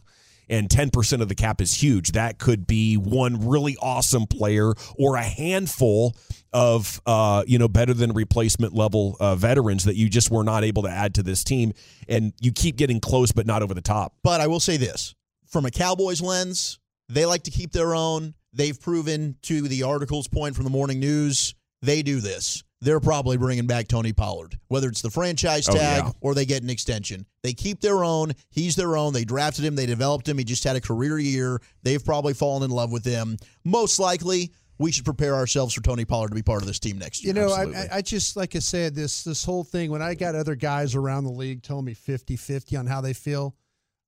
And 0.50 0.67
10% 0.67 1.22
of 1.22 1.30
the 1.30 1.36
cap 1.36 1.62
is 1.62 1.82
huge. 1.82 2.12
That 2.12 2.38
could 2.38 2.67
be 2.67 2.96
one 2.96 3.48
really 3.48 3.78
awesome 3.82 4.28
player 4.28 4.74
or 4.98 5.15
a 5.15 5.24
handful 5.24 6.15
of, 6.52 7.00
uh, 7.06 7.44
you 7.48 7.58
know, 7.58 7.70
better 7.70 7.94
than 7.94 8.12
replacement 8.12 8.74
level 8.74 9.15
uh, 9.20 9.36
veterans 9.36 9.86
that 9.86 9.96
you 9.96 10.10
just 10.10 10.30
were 10.30 10.44
not 10.44 10.65
able 10.65 10.84
to 10.84 10.89
add 10.89 11.15
to 11.15 11.24
this 11.24 11.46
team. 11.46 11.72
And 12.10 12.34
you 12.41 12.52
keep 12.52 12.76
getting 12.76 13.00
close, 13.00 13.32
but 13.32 13.46
not 13.46 13.62
over 13.62 13.74
the 13.74 13.82
top. 13.82 14.13
But 14.24 14.41
I 14.41 14.48
will 14.48 14.60
say 14.60 14.76
this 14.76 15.15
from 15.46 15.65
a 15.65 15.72
Cowboys 15.72 16.22
lens, 16.22 16.80
they 17.08 17.26
like 17.26 17.44
to 17.44 17.52
keep 17.52 17.72
their 17.72 17.96
own. 17.96 18.34
They've 18.52 18.80
proven 18.80 19.38
to 19.44 19.62
the 19.70 19.84
article's 19.84 20.28
point 20.28 20.56
from 20.56 20.65
the 20.65 20.70
morning 20.70 21.00
news, 21.00 21.56
they 21.82 22.02
do 22.02 22.20
this 22.20 22.63
they're 22.82 23.00
probably 23.00 23.38
bringing 23.38 23.67
back 23.67 23.88
Tony 23.88 24.12
Pollard, 24.12 24.58
whether 24.67 24.89
it's 24.89 25.02
the 25.02 25.10
franchise 25.10 25.70
oh, 25.70 25.74
tag 25.74 26.04
oh, 26.04 26.08
yeah. 26.08 26.12
or 26.22 26.34
they 26.34 26.46
get 26.46 26.63
an 26.63 26.70
extension. 26.70 27.26
They 27.44 27.54
keep 27.54 27.80
their 27.80 28.04
own. 28.04 28.34
He's 28.50 28.76
their 28.76 28.98
own. 28.98 29.13
They 29.13 29.24
drafted 29.24 29.63
him. 29.63 29.76
They 29.76 29.86
developed 29.86 30.28
him. 30.28 30.38
He 30.38 30.44
just 30.44 30.63
had 30.63 30.76
a 30.76 30.82
career 30.82 31.20
year. 31.20 31.62
They've 31.84 32.04
probably 32.04 32.34
fallen 32.34 32.63
in 32.63 32.72
love 32.72 32.91
with 32.91 33.06
him. 33.06 33.38
Most 33.63 34.00
likely, 34.00 34.52
we 34.80 34.91
should 34.91 35.06
prepare 35.06 35.36
ourselves 35.36 35.76
for 35.76 35.82
Tony 35.82 36.06
Pollard 36.06 36.30
to 36.30 36.36
be 36.36 36.41
part 36.41 36.62
of 36.62 36.67
this 36.67 36.80
team 36.80 36.98
next 36.98 37.24
year. 37.24 37.36
You 37.36 37.39
know, 37.39 37.54
I, 37.54 37.98
I, 37.98 38.02
just, 38.02 38.36
like 38.36 38.56
I 38.56 38.60
said, 38.60 38.96
this 38.96 39.24
this 39.24 39.46
whole 39.46 39.63
thing, 39.63 39.91
when 39.91 40.02
I 40.02 40.15
got 40.15 40.34
other 40.34 40.56
guys 40.56 40.96
around 40.96 41.26
the 41.26 41.32
league 41.32 41.62
telling 41.62 41.86
me 41.86 41.94
50 41.94 42.36
50 42.36 42.76
on 42.78 42.88
how 42.88 43.00
they 43.00 43.13
feel, 43.13 43.56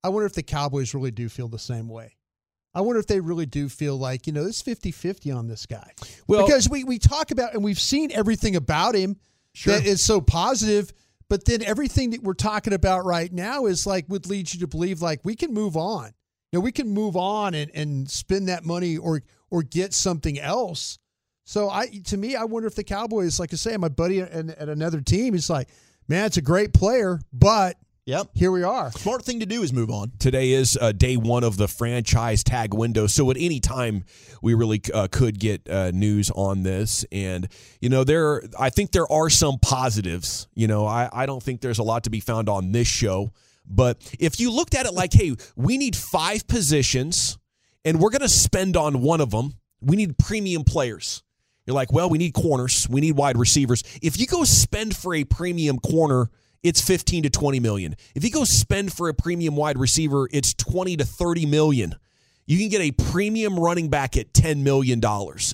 I 0.02 0.08
wonder 0.08 0.26
if 0.26 0.34
the 0.34 0.42
Cowboys 0.42 0.92
really 0.92 1.12
do 1.12 1.28
feel 1.28 1.46
the 1.46 1.58
same 1.60 1.88
way. 1.88 2.16
I 2.74 2.80
wonder 2.80 2.98
if 2.98 3.06
they 3.06 3.20
really 3.20 3.46
do 3.46 3.68
feel 3.68 3.96
like, 3.96 4.26
you 4.26 4.32
know, 4.32 4.44
it's 4.44 4.60
50 4.60 4.90
50 4.90 5.30
on 5.30 5.46
this 5.46 5.66
guy. 5.66 5.92
Well, 6.26 6.44
because 6.44 6.68
we, 6.68 6.84
we 6.84 6.98
talk 6.98 7.30
about 7.30 7.54
and 7.54 7.62
we've 7.62 7.80
seen 7.80 8.10
everything 8.12 8.56
about 8.56 8.94
him 8.94 9.16
sure. 9.52 9.74
that 9.74 9.86
is 9.86 10.02
so 10.02 10.20
positive, 10.20 10.92
but 11.28 11.44
then 11.44 11.62
everything 11.62 12.10
that 12.10 12.22
we're 12.22 12.34
talking 12.34 12.72
about 12.72 13.04
right 13.04 13.32
now 13.32 13.66
is 13.66 13.86
like 13.86 14.06
would 14.08 14.26
lead 14.26 14.52
you 14.52 14.60
to 14.60 14.66
believe 14.66 15.00
like 15.00 15.20
we 15.24 15.36
can 15.36 15.54
move 15.54 15.76
on. 15.76 16.12
You 16.50 16.58
know, 16.58 16.60
we 16.60 16.72
can 16.72 16.88
move 16.88 17.16
on 17.16 17.54
and, 17.54 17.70
and 17.74 18.10
spend 18.10 18.48
that 18.48 18.64
money 18.64 18.96
or 18.96 19.22
or 19.50 19.62
get 19.62 19.94
something 19.94 20.38
else. 20.38 20.98
So 21.44 21.68
I 21.70 21.86
to 22.06 22.16
me, 22.16 22.36
I 22.36 22.44
wonder 22.44 22.66
if 22.66 22.74
the 22.74 22.84
Cowboys, 22.84 23.38
like 23.38 23.52
I 23.52 23.56
say, 23.56 23.76
my 23.76 23.88
buddy 23.88 24.20
at, 24.20 24.32
at 24.32 24.68
another 24.68 25.00
team, 25.00 25.34
he's 25.34 25.50
like, 25.50 25.68
man, 26.08 26.26
it's 26.26 26.36
a 26.36 26.42
great 26.42 26.72
player, 26.72 27.20
but 27.32 27.76
Yep. 28.06 28.32
Here 28.34 28.52
we 28.52 28.62
are. 28.62 28.92
Smart 28.92 29.24
thing 29.24 29.40
to 29.40 29.46
do 29.46 29.62
is 29.62 29.72
move 29.72 29.88
on. 29.88 30.12
Today 30.18 30.52
is 30.52 30.76
uh, 30.78 30.92
day 30.92 31.16
one 31.16 31.42
of 31.42 31.56
the 31.56 31.66
franchise 31.66 32.44
tag 32.44 32.74
window. 32.74 33.06
So 33.06 33.30
at 33.30 33.38
any 33.38 33.60
time, 33.60 34.04
we 34.42 34.52
really 34.52 34.82
uh, 34.92 35.08
could 35.10 35.40
get 35.40 35.66
uh, 35.70 35.90
news 35.90 36.30
on 36.30 36.64
this. 36.64 37.06
And, 37.10 37.48
you 37.80 37.88
know, 37.88 38.04
there, 38.04 38.42
I 38.60 38.68
think 38.68 38.92
there 38.92 39.10
are 39.10 39.30
some 39.30 39.58
positives. 39.58 40.48
You 40.54 40.66
know, 40.66 40.84
I, 40.84 41.08
I 41.14 41.24
don't 41.24 41.42
think 41.42 41.62
there's 41.62 41.78
a 41.78 41.82
lot 41.82 42.04
to 42.04 42.10
be 42.10 42.20
found 42.20 42.50
on 42.50 42.72
this 42.72 42.86
show. 42.86 43.32
But 43.64 43.96
if 44.20 44.38
you 44.38 44.50
looked 44.50 44.74
at 44.74 44.84
it 44.84 44.92
like, 44.92 45.14
hey, 45.14 45.34
we 45.56 45.78
need 45.78 45.96
five 45.96 46.46
positions 46.46 47.38
and 47.86 47.98
we're 48.00 48.10
going 48.10 48.20
to 48.20 48.28
spend 48.28 48.76
on 48.76 49.00
one 49.00 49.22
of 49.22 49.30
them, 49.30 49.54
we 49.80 49.96
need 49.96 50.18
premium 50.18 50.64
players. 50.64 51.22
You're 51.66 51.74
like, 51.74 51.90
well, 51.90 52.10
we 52.10 52.18
need 52.18 52.34
corners, 52.34 52.86
we 52.86 53.00
need 53.00 53.16
wide 53.16 53.38
receivers. 53.38 53.82
If 54.02 54.20
you 54.20 54.26
go 54.26 54.44
spend 54.44 54.94
for 54.94 55.14
a 55.14 55.24
premium 55.24 55.78
corner, 55.78 56.28
it's 56.64 56.80
15 56.80 57.24
to 57.24 57.30
20 57.30 57.60
million. 57.60 57.94
If 58.14 58.24
you 58.24 58.30
go 58.30 58.44
spend 58.44 58.92
for 58.92 59.08
a 59.08 59.14
premium 59.14 59.54
wide 59.54 59.78
receiver, 59.78 60.28
it's 60.32 60.54
20 60.54 60.96
to 60.96 61.04
30 61.04 61.46
million. 61.46 61.94
You 62.46 62.58
can 62.58 62.68
get 62.68 62.80
a 62.80 62.90
premium 62.90 63.58
running 63.58 63.88
back 63.88 64.16
at 64.16 64.32
$10 64.32 64.62
million. 64.62 65.00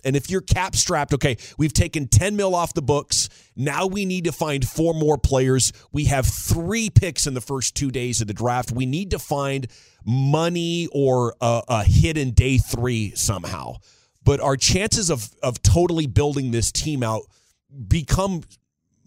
And 0.04 0.16
if 0.16 0.30
you're 0.30 0.40
cap 0.40 0.74
strapped, 0.74 1.14
okay, 1.14 1.36
we've 1.56 1.72
taken 1.72 2.08
10 2.08 2.34
mil 2.36 2.54
off 2.54 2.74
the 2.74 2.82
books. 2.82 3.28
Now 3.54 3.86
we 3.86 4.04
need 4.04 4.24
to 4.24 4.32
find 4.32 4.66
four 4.66 4.94
more 4.94 5.18
players. 5.18 5.72
We 5.92 6.06
have 6.06 6.26
three 6.26 6.90
picks 6.90 7.26
in 7.26 7.34
the 7.34 7.40
first 7.40 7.76
two 7.76 7.90
days 7.90 8.20
of 8.20 8.26
the 8.26 8.34
draft. 8.34 8.72
We 8.72 8.86
need 8.86 9.10
to 9.10 9.18
find 9.18 9.68
money 10.04 10.88
or 10.90 11.34
a, 11.40 11.62
a 11.68 11.84
hit 11.84 12.16
in 12.16 12.32
day 12.32 12.58
three 12.58 13.12
somehow. 13.14 13.76
But 14.24 14.40
our 14.40 14.56
chances 14.56 15.10
of, 15.10 15.30
of 15.42 15.62
totally 15.62 16.06
building 16.06 16.50
this 16.50 16.72
team 16.72 17.02
out 17.02 17.22
become 17.88 18.42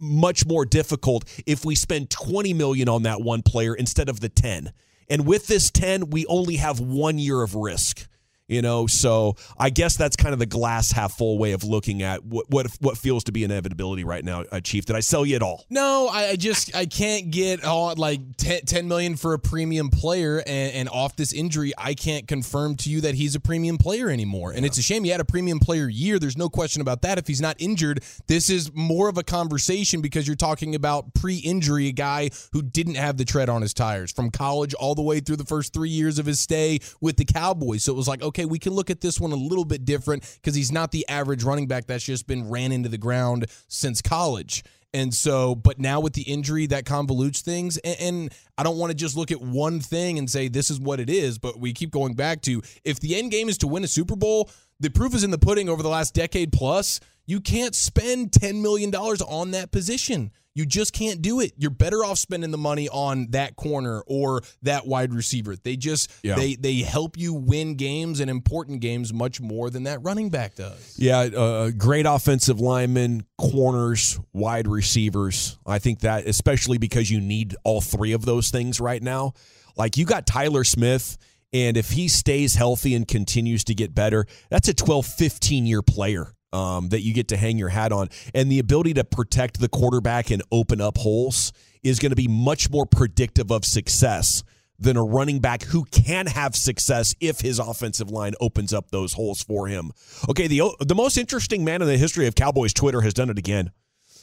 much 0.04 0.46
more 0.46 0.66
difficult 0.66 1.24
if 1.46 1.66
we 1.66 1.76
spend 1.76 2.10
20 2.10 2.54
million 2.54 2.90
on 2.90 3.04
that 3.04 3.22
one 3.22 3.42
player 3.42 3.74
instead 3.74 4.10
of 4.10 4.20
the 4.20 4.30
10. 4.30 4.74
And 5.10 5.26
with 5.26 5.48
this 5.48 5.72
10, 5.72 6.10
we 6.10 6.26
only 6.28 6.58
have 6.58 6.80
1 6.80 7.18
year 7.18 7.42
of 7.42 7.56
risk 7.56 8.08
you 8.54 8.62
know? 8.62 8.88
So 8.88 9.36
i 9.58 9.70
guess 9.70 9.98
that's 9.98 10.16
kind 10.16 10.34
of 10.34 10.40
the 10.40 10.46
glass 10.46 10.92
half 10.92 11.18
full 11.18 11.38
way 11.38 11.52
of 11.52 11.64
looking 11.64 12.02
at 12.02 12.24
what 12.24 12.50
what, 12.50 12.68
what 12.80 12.98
feels 12.98 13.24
to 13.26 13.32
be 13.32 13.44
inevitability 13.44 14.04
right 14.04 14.24
now 14.24 14.44
uh, 14.52 14.60
chief. 14.60 14.86
Did 14.86 14.96
i 14.96 15.00
sell 15.00 15.26
you 15.26 15.36
at 15.36 15.42
all? 15.42 15.66
No 15.70 16.10
I, 16.12 16.30
I 16.30 16.36
just 16.36 16.76
i 16.76 16.86
can't 16.86 17.32
get 17.32 17.64
all 17.64 17.94
like 17.96 18.22
10, 18.38 18.62
10 18.66 18.88
million 18.88 19.16
for 19.16 19.34
a 19.34 19.40
premium 19.40 19.90
player 19.90 20.40
and, 20.46 20.74
and, 20.74 20.90
off 20.90 21.16
this 21.16 21.34
injury 21.34 21.74
i 21.78 21.94
can't 21.94 22.28
confirm 22.28 22.76
to 22.76 22.90
you 22.90 23.02
that 23.02 23.16
he's 23.16 23.36
a 23.36 23.40
premium 23.40 23.78
player 23.78 24.10
anymore. 24.10 24.52
And 24.52 24.62
yeah. 24.62 24.68
it's 24.68 24.78
a 24.78 24.82
shame 24.82 25.04
he 25.04 25.10
had 25.10 25.20
a 25.20 25.26
premium 25.26 25.60
player 25.60 25.90
year. 25.90 26.20
There's 26.20 26.38
no 26.38 26.50
question 26.50 26.82
about 26.82 27.02
that. 27.02 27.18
If 27.18 27.28
he's 27.28 27.42
not 27.42 27.56
injured 27.60 28.04
this 28.28 28.50
is 28.50 28.74
more 28.74 29.10
of 29.10 29.18
a 29.18 29.24
conversation 29.24 30.02
because 30.02 30.28
you're 30.28 30.36
talking 30.36 30.76
about 30.76 31.14
pre-injury 31.14 31.88
a 31.88 31.92
guy 31.92 32.30
who 32.52 32.62
didn't 32.62 32.96
have 32.96 33.18
the 33.18 33.26
tread 33.26 33.50
on 33.50 33.62
his 33.62 33.74
tires 33.74 34.12
from 34.12 34.30
college 34.30 34.74
all 34.76 34.96
the 34.96 35.02
way 35.02 35.20
through 35.20 35.36
the 35.36 35.46
first 35.46 35.74
three 35.74 35.90
years 35.90 36.20
of 36.20 36.26
his 36.26 36.40
stay 36.40 36.80
with 37.02 37.18
the 37.18 37.26
cowboys. 37.26 37.84
So 37.84 37.94
it 37.94 37.96
was 37.96 38.08
like 38.08 38.22
okay 38.22 38.43
okay, 38.44 38.52
we 38.52 38.60
can 38.60 38.74
look 38.74 38.90
at 38.90 39.02
this 39.02 39.20
one 39.20 39.32
a 39.32 39.36
little 39.36 39.66
bit 39.66 39.86
different 39.86 40.24
because 40.42 40.56
he's 40.56 40.72
not 40.72 40.92
the 40.92 41.08
average 41.10 41.44
running 41.44 41.68
back 41.68 41.86
that's 41.86 42.04
just 42.04 42.28
been 42.28 42.50
ran 42.50 42.72
into 42.72 42.90
the 42.90 42.98
ground 42.98 43.46
since 43.68 44.02
college. 44.02 44.64
And 44.96 45.12
so, 45.12 45.56
but 45.56 45.80
now 45.80 46.00
with 46.00 46.14
the 46.14 46.22
injury, 46.22 46.68
that 46.68 46.86
convolutes 46.86 47.42
things. 47.42 47.78
And, 47.78 47.98
and, 48.00 48.34
I 48.56 48.62
don't 48.62 48.78
want 48.78 48.92
to 48.92 48.96
just 48.96 49.18
look 49.18 49.32
at 49.32 49.42
one 49.42 49.80
thing 49.80 50.20
and 50.20 50.30
say 50.30 50.48
this 50.48 50.70
is 50.70 50.80
what 50.80 51.00
it 51.00 51.10
is, 51.10 51.40
but 51.40 51.60
we 51.60 51.74
keep 51.74 51.90
going 51.90 52.14
back 52.14 52.42
to 52.44 52.62
if 52.86 53.00
the 53.00 53.16
end 53.16 53.32
game 53.32 53.50
is 53.50 53.58
to 53.60 53.68
win 53.68 53.84
a 53.84 53.88
Super 53.88 54.16
Bowl, 54.16 54.52
the 54.80 54.92
proof 54.92 55.16
is 55.16 55.24
in 55.24 55.32
the 55.32 55.40
pudding 55.40 55.70
over 55.70 55.82
the 55.82 55.90
last 55.90 56.14
decade 56.14 56.52
plus. 56.52 57.00
You 57.26 57.42
can't 57.42 57.74
spend 57.74 58.32
$10 58.32 58.62
million 58.62 58.94
on 58.94 59.52
that 59.52 59.72
position. 59.72 60.32
You 60.56 60.66
just 60.66 60.94
can't 60.94 61.22
do 61.22 61.40
it. 61.40 61.54
You're 61.58 61.72
better 61.72 62.06
off 62.06 62.20
spending 62.20 62.52
the 62.52 62.58
money 62.58 62.88
on 62.90 63.28
that 63.32 63.56
corner 63.56 64.04
or 64.06 64.42
that 64.62 64.86
wide 64.86 65.14
receiver. 65.14 65.56
They 65.56 65.76
just 65.76 66.12
yeah. 66.22 66.36
they 66.36 66.56
they 66.56 66.78
help 66.78 67.18
you 67.18 67.34
win 67.34 67.76
games 67.76 68.20
and 68.20 68.30
important 68.30 68.82
games 68.82 69.12
much 69.12 69.42
more 69.42 69.70
than 69.70 69.84
that 69.84 70.04
running 70.04 70.30
back 70.30 70.56
does. 70.56 70.96
Yeah, 70.98 71.20
uh, 71.20 71.72
great 71.72 72.06
offensive 72.06 72.60
linemen, 72.60 73.26
corners, 73.38 74.20
wide 74.32 74.68
receivers. 74.68 75.58
I 75.66 75.80
think 75.80 76.02
that 76.02 76.28
especially 76.28 76.78
because 76.78 77.10
you 77.10 77.20
need 77.20 77.56
all 77.64 77.82
three 77.82 78.14
of 78.14 78.26
those 78.26 78.52
things 78.52 78.80
right 78.80 79.02
now. 79.02 79.34
Like 79.76 79.98
you 79.98 80.06
got 80.06 80.28
Tyler 80.28 80.64
Smith 80.64 81.18
and 81.52 81.78
if 81.78 81.92
he 81.92 82.08
stays 82.08 82.56
healthy 82.56 82.96
and 82.96 83.08
continues 83.08 83.64
to 83.66 83.76
get 83.76 83.94
better, 83.94 84.26
that's 84.50 84.68
a 84.68 84.74
12, 84.74 85.06
15 85.06 85.66
year 85.66 85.82
player 85.82 86.34
um, 86.54 86.90
that 86.90 87.02
you 87.02 87.14
get 87.14 87.28
to 87.30 87.38
hang 87.38 87.58
your 87.58 87.70
hat 87.70 87.92
on. 87.92 88.10
And 88.34 88.52
the 88.52 88.60
ability 88.60 88.94
to 88.96 89.04
protect 89.04 89.60
the 89.60 89.70
quarterback 89.70 90.32
and 90.32 90.42
open 90.52 90.80
up 90.80 90.98
holes 90.98 91.52
is 91.84 92.00
going 92.00 92.12
to 92.12 92.16
be 92.16 92.28
much 92.28 92.70
more 92.70 92.86
predictive 92.86 93.52
of 93.52 93.66
success 93.66 94.44
than 94.80 94.98
a 94.98 95.04
running 95.04 95.40
back 95.40 95.64
who 95.64 95.86
can 95.86 96.28
have 96.28 96.56
success 96.56 97.14
if 97.20 97.42
his 97.42 97.60
offensive 97.60 98.10
line 98.10 98.34
opens 98.40 98.74
up 98.74 98.92
those 98.92 99.14
holes 99.14 99.42
for 99.42 99.68
him. 99.68 99.92
Okay, 100.30 100.48
the 100.48 100.62
the 100.80 100.96
most 100.96 101.18
interesting 101.18 101.64
man 101.64 101.82
in 101.82 101.88
the 101.88 101.98
history 101.98 102.28
of 102.28 102.36
Cowboys 102.36 102.74
Twitter 102.74 103.02
has 103.02 103.14
done 103.14 103.30
it 103.30 103.38
again. 103.38 103.72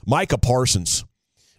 Micah 0.07 0.39
Parsons, 0.39 1.05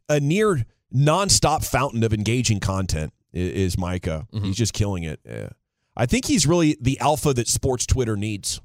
a 0.10 0.20
near 0.20 0.66
nonstop 0.94 1.64
fountain 1.64 2.04
of 2.04 2.14
engaging 2.14 2.60
content 2.60 3.14
is, 3.34 3.78
Micah. 3.78 4.28
Mm-hmm. 4.34 4.46
He's 4.46 4.58
just 4.58 4.74
killing 4.74 5.04
it. 5.04 5.20
Yeah. 5.26 5.50
I 5.96 6.06
think 6.06 6.26
he's 6.26 6.48
really 6.48 6.78
the 6.82 7.00
alpha 7.00 7.34
that 7.34 7.48
sports 7.48 7.86
Twitter 7.86 8.18
needs. 8.18 8.62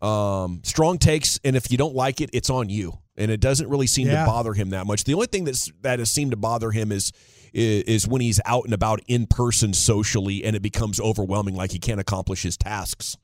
Um, 0.00 0.60
strong 0.64 0.98
takes, 0.98 1.40
and 1.44 1.56
if 1.56 1.70
you 1.70 1.78
don't 1.78 1.94
like 1.94 2.20
it, 2.20 2.30
it's 2.32 2.50
on 2.50 2.68
you. 2.68 2.98
And 3.16 3.30
it 3.30 3.40
doesn't 3.40 3.68
really 3.68 3.88
seem 3.88 4.06
yeah. 4.06 4.24
to 4.24 4.26
bother 4.30 4.52
him 4.52 4.70
that 4.70 4.86
much. 4.86 5.04
The 5.04 5.14
only 5.14 5.26
thing 5.26 5.44
that's 5.44 5.70
that 5.82 5.98
has 5.98 6.10
seemed 6.10 6.30
to 6.30 6.36
bother 6.36 6.70
him 6.70 6.92
is 6.92 7.12
is 7.52 8.06
when 8.06 8.20
he's 8.20 8.40
out 8.44 8.64
and 8.64 8.74
about 8.74 9.00
in 9.08 9.26
person 9.26 9.72
socially, 9.72 10.44
and 10.44 10.54
it 10.54 10.62
becomes 10.62 11.00
overwhelming, 11.00 11.56
like 11.56 11.72
he 11.72 11.78
can't 11.78 12.00
accomplish 12.00 12.42
his 12.42 12.56
tasks. 12.56 13.16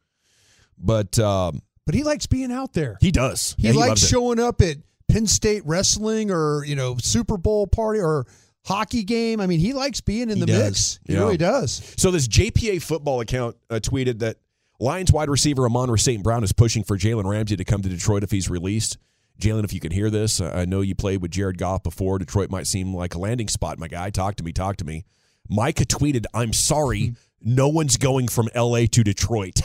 But 0.76 1.18
um, 1.18 1.62
but 1.86 1.94
he 1.94 2.02
likes 2.02 2.26
being 2.26 2.50
out 2.50 2.72
there. 2.72 2.98
He 3.00 3.12
does. 3.12 3.54
He, 3.58 3.68
yeah, 3.68 3.74
likes 3.74 4.06
showing 4.06 4.40
up 4.40 4.60
at 4.60 4.78
Penn 5.08 5.26
State 5.26 5.62
wrestling 5.64 6.30
or 6.30 6.64
you 6.64 6.74
know 6.74 6.96
Super 6.98 7.36
Bowl 7.36 7.66
party 7.66 8.00
or 8.00 8.26
hockey 8.64 9.04
game. 9.04 9.40
I 9.40 9.46
mean, 9.46 9.60
he 9.60 9.72
likes 9.72 10.00
being 10.00 10.30
in 10.30 10.36
he 10.36 10.40
the 10.40 10.46
does. 10.46 10.64
mix. 10.64 11.00
He 11.04 11.12
yeah. 11.12 11.20
really 11.20 11.36
does. 11.36 11.94
So 11.96 12.10
this 12.10 12.26
JPA 12.26 12.82
football 12.82 13.20
account 13.20 13.56
uh, 13.70 13.74
tweeted 13.74 14.20
that 14.20 14.38
Lions 14.80 15.12
wide 15.12 15.30
receiver 15.30 15.66
Amon 15.66 15.96
St. 15.96 16.22
Brown 16.22 16.42
is 16.42 16.52
pushing 16.52 16.82
for 16.82 16.98
Jalen 16.98 17.24
Ramsey 17.24 17.56
to 17.56 17.64
come 17.64 17.82
to 17.82 17.88
Detroit 17.88 18.24
if 18.24 18.30
he's 18.30 18.50
released. 18.50 18.98
Jalen, 19.40 19.64
if 19.64 19.72
you 19.72 19.80
can 19.80 19.92
hear 19.92 20.10
this, 20.10 20.40
I 20.40 20.64
know 20.64 20.80
you 20.80 20.94
played 20.94 21.22
with 21.22 21.30
Jared 21.30 21.58
Goff 21.58 21.82
before. 21.82 22.18
Detroit 22.18 22.50
might 22.50 22.66
seem 22.66 22.94
like 22.94 23.14
a 23.14 23.18
landing 23.18 23.48
spot, 23.48 23.78
my 23.78 23.88
guy. 23.88 24.10
Talk 24.10 24.36
to 24.36 24.44
me, 24.44 24.52
talk 24.52 24.76
to 24.76 24.84
me. 24.84 25.04
Micah 25.48 25.84
tweeted, 25.84 26.24
I'm 26.32 26.52
sorry, 26.52 27.08
hmm. 27.08 27.14
no 27.40 27.68
one's 27.68 27.96
going 27.96 28.28
from 28.28 28.48
LA 28.54 28.86
to 28.90 29.04
Detroit. 29.04 29.58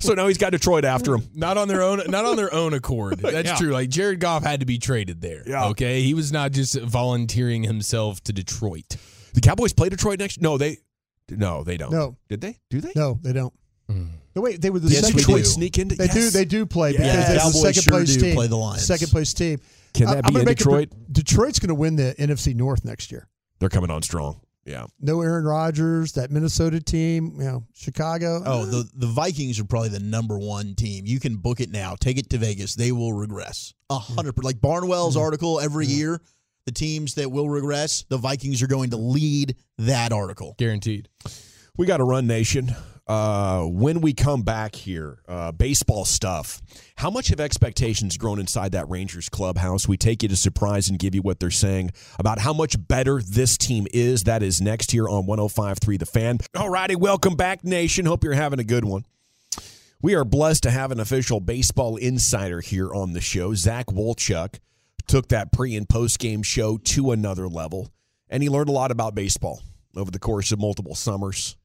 so 0.00 0.14
now 0.14 0.26
he's 0.26 0.38
got 0.38 0.52
Detroit 0.52 0.84
after 0.84 1.14
him. 1.14 1.28
Not 1.34 1.58
on 1.58 1.68
their 1.68 1.82
own, 1.82 2.02
not 2.08 2.24
on 2.24 2.36
their 2.36 2.52
own 2.52 2.74
accord. 2.74 3.18
That's 3.18 3.48
yeah. 3.48 3.56
true. 3.56 3.70
Like 3.70 3.90
Jared 3.90 4.20
Goff 4.20 4.44
had 4.44 4.60
to 4.60 4.66
be 4.66 4.78
traded 4.78 5.20
there. 5.20 5.42
Yeah. 5.46 5.66
Okay. 5.66 6.02
He 6.02 6.14
was 6.14 6.32
not 6.32 6.52
just 6.52 6.80
volunteering 6.80 7.64
himself 7.64 8.22
to 8.24 8.32
Detroit. 8.32 8.96
The 9.34 9.40
Cowboys 9.40 9.72
play 9.72 9.88
Detroit 9.88 10.18
next. 10.18 10.40
No, 10.40 10.58
they 10.58 10.78
no, 11.30 11.64
they 11.64 11.76
don't. 11.76 11.92
No. 11.92 12.16
Did 12.28 12.40
they? 12.40 12.58
Do 12.70 12.80
they? 12.80 12.92
No, 12.94 13.18
they 13.22 13.32
don't. 13.32 13.52
Mm. 13.90 14.10
No, 14.36 14.42
wait, 14.42 14.60
they 14.60 14.70
were 14.70 14.78
the 14.78 14.88
yes, 14.88 15.00
second 15.00 15.18
Detroit 15.18 15.46
sneak 15.46 15.78
into. 15.78 15.94
They 15.94 16.04
yes. 16.04 16.14
do. 16.14 16.30
They 16.30 16.44
do 16.44 16.66
play 16.66 16.92
because 16.92 17.26
they're 17.26 17.34
the 17.34 17.50
second 17.52 17.82
sure 17.82 17.92
place 17.92 18.16
team. 18.16 18.34
Play 18.34 18.46
the 18.46 18.56
Lions. 18.56 18.86
Second 18.86 19.08
place 19.08 19.32
team. 19.32 19.60
Can 19.94 20.06
that 20.06 20.26
I, 20.26 20.30
be 20.30 20.40
in 20.40 20.44
Detroit? 20.44 20.90
Detroit's 21.10 21.58
going 21.58 21.68
to 21.68 21.74
win 21.74 21.96
the 21.96 22.14
NFC 22.18 22.54
North 22.54 22.84
next 22.84 23.10
year. 23.10 23.28
They're 23.58 23.68
coming 23.68 23.90
on 23.90 24.02
strong. 24.02 24.40
Yeah. 24.64 24.86
No 25.00 25.22
Aaron 25.22 25.46
Rodgers, 25.46 26.12
that 26.12 26.30
Minnesota 26.30 26.78
team, 26.78 27.36
you 27.38 27.44
know, 27.44 27.64
Chicago. 27.74 28.42
Oh, 28.44 28.66
the 28.66 28.88
the 28.94 29.06
Vikings 29.06 29.58
are 29.58 29.64
probably 29.64 29.88
the 29.88 29.98
number 29.98 30.38
one 30.38 30.74
team. 30.74 31.06
You 31.06 31.18
can 31.18 31.36
book 31.36 31.60
it 31.60 31.70
now. 31.70 31.96
Take 31.98 32.18
it 32.18 32.28
to 32.30 32.38
Vegas. 32.38 32.74
They 32.74 32.92
will 32.92 33.14
regress. 33.14 33.72
A 33.88 33.98
hundred 33.98 34.34
percent. 34.34 34.44
Like 34.44 34.60
Barnwell's 34.60 35.16
mm-hmm. 35.16 35.24
article 35.24 35.58
every 35.58 35.86
mm-hmm. 35.86 35.98
year, 35.98 36.20
the 36.68 36.72
teams 36.72 37.14
that 37.14 37.32
will 37.32 37.48
regress, 37.48 38.04
the 38.10 38.18
Vikings 38.18 38.62
are 38.62 38.66
going 38.66 38.90
to 38.90 38.98
lead 38.98 39.56
that 39.78 40.12
article. 40.12 40.54
Guaranteed. 40.58 41.08
We 41.78 41.86
got 41.86 41.96
to 41.96 42.04
run 42.04 42.26
nation. 42.26 42.76
Uh, 43.06 43.62
when 43.62 44.02
we 44.02 44.12
come 44.12 44.42
back 44.42 44.74
here, 44.74 45.22
uh, 45.26 45.50
baseball 45.50 46.04
stuff. 46.04 46.60
How 46.96 47.08
much 47.08 47.28
have 47.28 47.40
expectations 47.40 48.18
grown 48.18 48.38
inside 48.38 48.72
that 48.72 48.86
Rangers 48.90 49.30
clubhouse? 49.30 49.88
We 49.88 49.96
take 49.96 50.22
you 50.22 50.28
to 50.28 50.36
Surprise 50.36 50.90
and 50.90 50.98
give 50.98 51.14
you 51.14 51.22
what 51.22 51.40
they're 51.40 51.50
saying 51.50 51.92
about 52.18 52.38
how 52.38 52.52
much 52.52 52.76
better 52.86 53.22
this 53.22 53.56
team 53.56 53.86
is. 53.94 54.24
That 54.24 54.42
is 54.42 54.60
next 54.60 54.90
here 54.90 55.08
on 55.08 55.24
105.3 55.24 55.98
The 55.98 56.04
Fan. 56.04 56.38
All 56.54 56.68
righty, 56.68 56.96
welcome 56.96 57.34
back, 57.34 57.64
nation. 57.64 58.04
Hope 58.04 58.24
you're 58.24 58.34
having 58.34 58.58
a 58.58 58.64
good 58.64 58.84
one. 58.84 59.06
We 60.02 60.14
are 60.14 60.24
blessed 60.26 60.64
to 60.64 60.70
have 60.70 60.92
an 60.92 61.00
official 61.00 61.40
baseball 61.40 61.96
insider 61.96 62.60
here 62.60 62.92
on 62.92 63.14
the 63.14 63.22
show. 63.22 63.54
Zach 63.54 63.86
Wolchuk 63.86 64.58
took 65.08 65.28
that 65.28 65.52
pre 65.52 65.74
and 65.76 65.88
post 65.88 66.18
game 66.18 66.42
show 66.42 66.78
to 66.78 67.10
another 67.12 67.48
level, 67.48 67.90
and 68.28 68.42
he 68.42 68.48
learned 68.48 68.68
a 68.68 68.72
lot 68.72 68.90
about 68.90 69.14
baseball 69.14 69.62
over 69.96 70.10
the 70.10 70.18
course 70.18 70.52
of 70.52 70.60
multiple 70.60 70.94
summers 70.94 71.56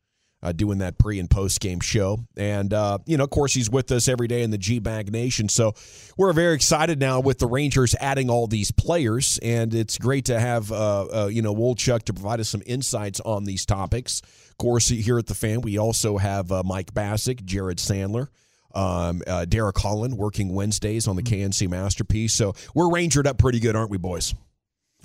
uh, 0.44 0.52
doing 0.52 0.80
that 0.80 0.98
pre 0.98 1.20
and 1.20 1.30
post 1.30 1.60
game 1.62 1.80
show. 1.80 2.20
And, 2.36 2.74
uh, 2.74 3.00
you 3.06 3.18
know, 3.18 3.24
of 3.24 3.30
course, 3.30 3.54
he's 3.54 3.70
with 3.70 3.92
us 3.92 4.08
every 4.10 4.28
day 4.28 4.44
in 4.44 4.52
the 4.52 4.58
G 4.58 4.80
Bag 4.80 5.12
Nation. 5.12 5.48
So 5.48 5.74
we're 6.18 6.34
very 6.34 6.54
excited 6.54 7.00
now 7.00 7.22
with 7.22 7.40
the 7.40 7.48
Rangers 7.48 7.96
adding 8.00 8.30
all 8.30 8.46
these 8.46 8.70
players. 8.70 9.40
And 9.42 9.74
it's 9.74 9.98
great 9.98 10.26
to 10.26 10.40
have, 10.40 10.72
uh, 10.72 11.06
uh 11.06 11.28
you 11.28 11.42
know, 11.42 11.56
Wolchuk 11.56 12.04
to 12.04 12.14
provide 12.14 12.42
us 12.42 12.50
some 12.50 12.62
insights 12.66 13.22
on 13.22 13.46
these 13.46 13.66
topics. 13.66 14.22
Of 14.50 14.58
course, 14.58 14.90
here 14.90 15.18
at 15.18 15.28
the 15.28 15.36
fan, 15.36 15.62
we 15.62 15.78
also 15.78 16.18
have 16.18 16.52
uh, 16.52 16.62
Mike 16.66 16.94
Bacsik, 16.94 17.46
Jared 17.46 17.78
Sandler. 17.78 18.28
Um, 18.74 19.22
uh, 19.28 19.46
Derek 19.46 19.78
Holland 19.78 20.18
working 20.18 20.54
Wednesdays 20.54 21.08
on 21.08 21.16
the 21.16 21.22
mm-hmm. 21.22 21.50
KNC 21.50 21.70
Masterpiece. 21.70 22.34
So 22.34 22.54
we're 22.74 22.90
rangered 22.90 23.28
up 23.28 23.38
pretty 23.38 23.60
good, 23.60 23.76
aren't 23.76 23.92
we, 23.92 23.98
boys? 23.98 24.34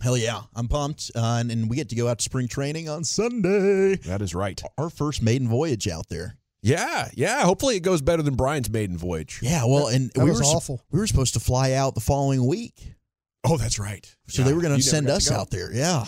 Hell 0.01 0.17
yeah, 0.17 0.43
I'm 0.55 0.69
pumped, 0.69 1.11
uh, 1.17 1.39
and, 1.41 1.51
and, 1.51 1.69
we 1.69 1.75
get 1.75 1.89
to 1.89 1.97
go 1.97 2.07
out 2.07 2.19
to 2.19 2.23
spring 2.23 2.47
training 2.47 2.89
on 2.89 3.03
Sunday. 3.03 3.97
That 3.97 4.23
is 4.23 4.33
right. 4.33 4.63
Our 4.79 4.91
first 4.91 5.23
maiden 5.23 5.49
voyage 5.49 5.89
out 5.89 6.09
there. 6.09 6.37
Yeah, 6.63 7.09
yeah. 7.15 7.43
Hopefully, 7.43 7.77
it 7.77 7.81
goes 7.81 8.01
better 8.01 8.23
than 8.23 8.37
Brian's 8.37 8.71
maiden 8.71 8.97
voyage. 8.97 9.41
Yeah, 9.43 9.65
well, 9.65 9.89
and 9.89 10.11
that 10.15 10.23
we 10.25 10.31
was 10.31 10.39
were 10.39 10.47
awful. 10.47 10.81
We 10.93 11.01
were 11.01 11.07
supposed 11.09 11.35
to 11.35 11.41
fly 11.41 11.73
out 11.73 11.97
the 11.97 12.01
following 12.01 12.47
week. 12.47 12.95
Oh, 13.43 13.57
that's 13.57 13.79
right. 13.81 14.15
So 14.29 14.43
yeah, 14.43 14.49
they 14.49 14.55
were 14.55 14.61
going 14.61 14.77
to 14.77 14.83
send 14.83 15.09
us 15.09 15.31
out 15.31 15.51
there. 15.51 15.73
Yeah. 15.73 16.05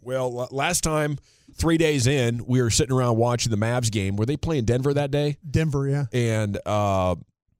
Well, 0.00 0.48
last 0.50 0.82
time, 0.82 1.18
three 1.62 1.78
days 1.78 2.08
in, 2.08 2.44
we 2.44 2.60
were 2.60 2.70
sitting 2.70 2.94
around 2.94 3.16
watching 3.16 3.52
the 3.52 3.56
Mavs 3.56 3.90
game. 3.90 4.16
Were 4.16 4.26
they 4.26 4.36
playing 4.36 4.64
Denver 4.64 4.92
that 4.92 5.12
day? 5.12 5.38
Denver, 5.48 5.88
yeah. 5.88 6.06
And 6.12 6.58
uh, 6.66 7.14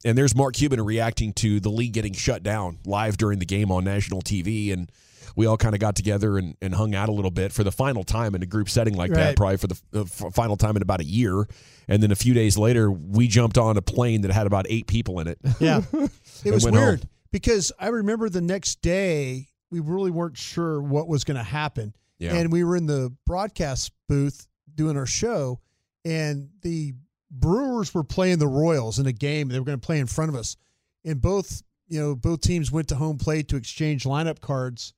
and 0.04 0.18
there's 0.18 0.34
Mark 0.34 0.54
Cuban 0.54 0.80
reacting 0.82 1.32
to 1.34 1.60
the 1.60 1.70
league 1.70 1.92
getting 1.92 2.12
shut 2.12 2.42
down 2.42 2.80
live 2.84 3.16
during 3.16 3.38
the 3.38 3.46
game 3.46 3.70
on 3.70 3.84
national 3.84 4.20
TV, 4.20 4.72
and 4.72 4.90
we 5.36 5.46
all 5.46 5.56
kind 5.56 5.74
of 5.74 5.80
got 5.80 5.94
together 5.94 6.36
and, 6.36 6.56
and 6.60 6.74
hung 6.74 6.96
out 6.96 7.08
a 7.08 7.12
little 7.12 7.30
bit 7.30 7.52
for 7.52 7.62
the 7.62 7.70
final 7.70 8.02
time 8.02 8.34
in 8.34 8.42
a 8.42 8.46
group 8.46 8.68
setting 8.68 8.94
like 8.94 9.12
right. 9.12 9.18
that, 9.18 9.36
probably 9.36 9.56
for 9.56 9.68
the 9.68 9.80
uh, 9.94 10.04
final 10.04 10.56
time 10.56 10.74
in 10.74 10.82
about 10.82 11.00
a 11.00 11.06
year. 11.06 11.46
And 11.86 12.02
then 12.02 12.10
a 12.10 12.16
few 12.16 12.34
days 12.34 12.58
later, 12.58 12.90
we 12.90 13.28
jumped 13.28 13.56
on 13.56 13.76
a 13.76 13.82
plane 13.82 14.22
that 14.22 14.32
had 14.32 14.48
about 14.48 14.66
eight 14.68 14.88
people 14.88 15.20
in 15.20 15.28
it. 15.28 15.38
Yeah. 15.60 15.82
it 16.44 16.52
was 16.52 16.68
weird 16.68 17.00
home. 17.00 17.08
because 17.30 17.70
I 17.78 17.88
remember 17.88 18.28
the 18.28 18.40
next 18.40 18.82
day, 18.82 19.48
we 19.70 19.78
really 19.78 20.10
weren't 20.10 20.36
sure 20.36 20.82
what 20.82 21.06
was 21.06 21.22
going 21.22 21.38
to 21.38 21.44
happen. 21.44 21.94
Yeah. 22.18 22.34
And 22.34 22.52
we 22.52 22.64
were 22.64 22.76
in 22.76 22.86
the 22.86 23.12
broadcast 23.26 23.92
booth 24.08 24.46
doing 24.74 24.96
our 24.96 25.06
show, 25.06 25.60
and 26.04 26.50
the 26.62 26.94
Brewers 27.30 27.94
were 27.94 28.04
playing 28.04 28.38
the 28.38 28.46
Royals 28.46 28.98
in 28.98 29.06
a 29.06 29.12
game. 29.12 29.48
They 29.48 29.58
were 29.58 29.64
going 29.64 29.80
to 29.80 29.86
play 29.86 29.98
in 29.98 30.06
front 30.06 30.28
of 30.28 30.34
us. 30.34 30.56
And 31.04 31.20
both, 31.20 31.62
you 31.88 31.98
know, 31.98 32.14
both 32.14 32.42
teams 32.42 32.70
went 32.70 32.88
to 32.88 32.94
home 32.94 33.18
plate 33.18 33.48
to 33.48 33.56
exchange 33.56 34.04
lineup 34.04 34.40
cards 34.40 34.94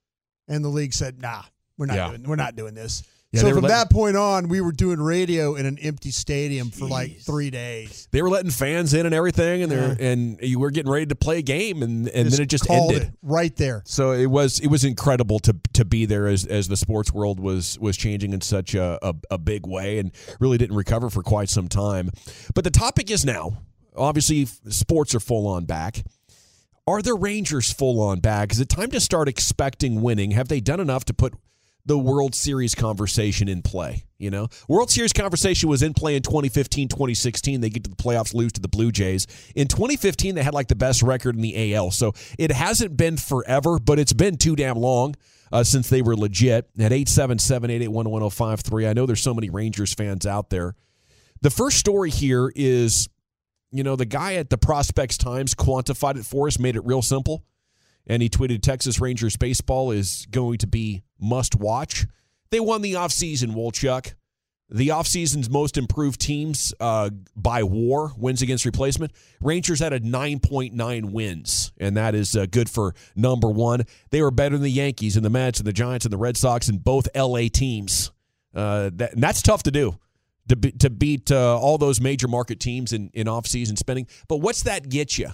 and 0.48 0.64
the 0.64 0.68
league 0.68 0.92
said, 0.92 1.20
"Nah, 1.20 1.42
we're 1.76 1.86
not 1.86 1.96
yeah. 1.96 2.08
doing 2.08 2.22
we're 2.24 2.36
not 2.36 2.56
doing 2.56 2.74
this." 2.74 3.02
Yeah, 3.34 3.40
so 3.40 3.48
from 3.48 3.62
letting, 3.62 3.68
that 3.68 3.90
point 3.90 4.16
on, 4.16 4.48
we 4.48 4.60
were 4.60 4.70
doing 4.70 5.00
radio 5.00 5.56
in 5.56 5.66
an 5.66 5.78
empty 5.80 6.12
stadium 6.12 6.70
for 6.70 6.86
like 6.86 7.18
three 7.20 7.50
days. 7.50 8.06
They 8.12 8.22
were 8.22 8.30
letting 8.30 8.52
fans 8.52 8.94
in 8.94 9.06
and 9.06 9.14
everything, 9.14 9.62
and 9.62 9.72
they're 9.72 9.96
yeah. 9.98 10.08
and 10.08 10.38
you 10.40 10.60
were 10.60 10.70
getting 10.70 10.90
ready 10.90 11.06
to 11.06 11.16
play 11.16 11.38
a 11.38 11.42
game, 11.42 11.82
and, 11.82 12.08
and 12.08 12.30
then 12.30 12.40
it 12.40 12.46
just 12.46 12.70
ended 12.70 13.12
right 13.22 13.54
there. 13.56 13.82
So 13.86 14.12
it 14.12 14.26
was 14.26 14.60
it 14.60 14.68
was 14.68 14.84
incredible 14.84 15.40
to 15.40 15.56
to 15.72 15.84
be 15.84 16.06
there 16.06 16.28
as 16.28 16.46
as 16.46 16.68
the 16.68 16.76
sports 16.76 17.12
world 17.12 17.40
was 17.40 17.76
was 17.80 17.96
changing 17.96 18.32
in 18.32 18.40
such 18.40 18.74
a, 18.74 18.98
a, 19.02 19.14
a 19.32 19.38
big 19.38 19.66
way, 19.66 19.98
and 19.98 20.12
really 20.38 20.56
didn't 20.56 20.76
recover 20.76 21.10
for 21.10 21.22
quite 21.22 21.48
some 21.48 21.68
time. 21.68 22.10
But 22.54 22.62
the 22.62 22.70
topic 22.70 23.10
is 23.10 23.24
now 23.24 23.58
obviously 23.96 24.44
sports 24.44 25.14
are 25.14 25.20
full 25.20 25.46
on 25.46 25.64
back. 25.64 26.04
Are 26.86 27.00
the 27.00 27.14
Rangers 27.14 27.72
full 27.72 28.00
on 28.00 28.20
back? 28.20 28.52
Is 28.52 28.60
it 28.60 28.68
time 28.68 28.90
to 28.90 29.00
start 29.00 29.26
expecting 29.26 30.02
winning? 30.02 30.32
Have 30.32 30.48
they 30.48 30.60
done 30.60 30.80
enough 30.80 31.04
to 31.06 31.14
put 31.14 31.34
the 31.86 31.98
World 31.98 32.34
Series 32.34 32.74
conversation 32.74 33.48
in 33.48 33.62
play? 33.62 34.04
You 34.18 34.30
know, 34.30 34.48
World 34.68 34.90
Series 34.90 35.12
conversation 35.12 35.68
was 35.68 35.82
in 35.82 35.94
play 35.94 36.16
in 36.16 36.22
2015, 36.22 36.88
2016. 36.88 37.60
They 37.60 37.70
get 37.70 37.84
to 37.84 37.90
the 37.90 37.96
playoffs, 37.96 38.34
lose 38.34 38.52
to 38.52 38.60
the 38.60 38.68
Blue 38.68 38.90
Jays. 38.90 39.26
In 39.54 39.68
2015, 39.68 40.34
they 40.34 40.42
had 40.42 40.54
like 40.54 40.68
the 40.68 40.74
best 40.74 41.02
record 41.02 41.36
in 41.36 41.42
the 41.42 41.74
AL. 41.74 41.90
So 41.90 42.12
it 42.38 42.50
hasn't 42.50 42.96
been 42.96 43.16
forever, 43.16 43.78
but 43.78 43.98
it's 43.98 44.12
been 44.12 44.36
too 44.36 44.56
damn 44.56 44.76
long. 44.76 45.14
Uh, 45.52 45.62
since 45.62 45.88
they 45.88 46.02
were 46.02 46.16
legit 46.16 46.68
at 46.80 46.90
877 46.90 47.70
881 47.70 48.10
1053. 48.10 48.88
I 48.88 48.92
know 48.92 49.06
there's 49.06 49.22
so 49.22 49.34
many 49.34 49.50
Rangers 49.50 49.94
fans 49.94 50.26
out 50.26 50.50
there. 50.50 50.74
The 51.42 51.50
first 51.50 51.78
story 51.78 52.10
here 52.10 52.50
is 52.56 53.08
you 53.74 53.82
know, 53.82 53.96
the 53.96 54.06
guy 54.06 54.34
at 54.34 54.50
the 54.50 54.56
Prospects 54.56 55.18
Times 55.18 55.52
quantified 55.52 56.16
it 56.16 56.24
for 56.24 56.46
us, 56.46 56.60
made 56.60 56.76
it 56.76 56.86
real 56.86 57.02
simple. 57.02 57.44
And 58.06 58.22
he 58.22 58.28
tweeted 58.28 58.62
Texas 58.62 59.00
Rangers 59.00 59.36
baseball 59.36 59.90
is 59.90 60.26
going 60.30 60.58
to 60.58 60.66
be 60.66 61.02
must 61.18 61.54
watch. 61.56 62.06
They 62.50 62.60
won 62.60 62.82
the 62.82 62.94
offseason, 62.94 63.54
Wolchuk. 63.54 64.14
the 64.70 64.88
offseason's 64.88 65.48
most 65.48 65.76
improved 65.76 66.20
teams 66.20 66.74
uh, 66.80 67.10
by 67.34 67.62
war, 67.62 68.12
wins 68.16 68.42
against 68.42 68.64
replacement. 68.64 69.12
Rangers 69.40 69.80
had 69.80 69.92
a 69.92 70.00
9.9 70.00 71.12
wins, 71.12 71.72
and 71.78 71.96
that 71.96 72.14
is 72.14 72.36
uh, 72.36 72.46
good 72.50 72.68
for 72.68 72.94
number 73.16 73.48
one. 73.50 73.82
They 74.10 74.22
were 74.22 74.30
better 74.30 74.56
than 74.56 74.62
the 74.64 74.70
Yankees 74.70 75.16
and 75.16 75.24
the 75.24 75.30
Mets 75.30 75.58
and 75.58 75.66
the 75.66 75.72
Giants 75.72 76.04
and 76.04 76.12
the 76.12 76.18
Red 76.18 76.36
Sox 76.36 76.68
and 76.68 76.82
both 76.82 77.08
LA 77.16 77.48
teams. 77.52 78.10
Uh, 78.54 78.90
that, 78.94 79.14
and 79.14 79.22
that's 79.22 79.42
tough 79.42 79.64
to 79.64 79.70
do 79.70 79.98
to, 80.48 80.56
be, 80.56 80.72
to 80.72 80.90
beat 80.90 81.30
uh, 81.32 81.58
all 81.58 81.78
those 81.78 82.00
major 82.00 82.28
market 82.28 82.60
teams 82.60 82.92
in, 82.92 83.10
in 83.14 83.26
offseason 83.26 83.76
spending. 83.78 84.06
But 84.28 84.36
what's 84.38 84.62
that 84.62 84.88
get 84.88 85.18
you? 85.18 85.30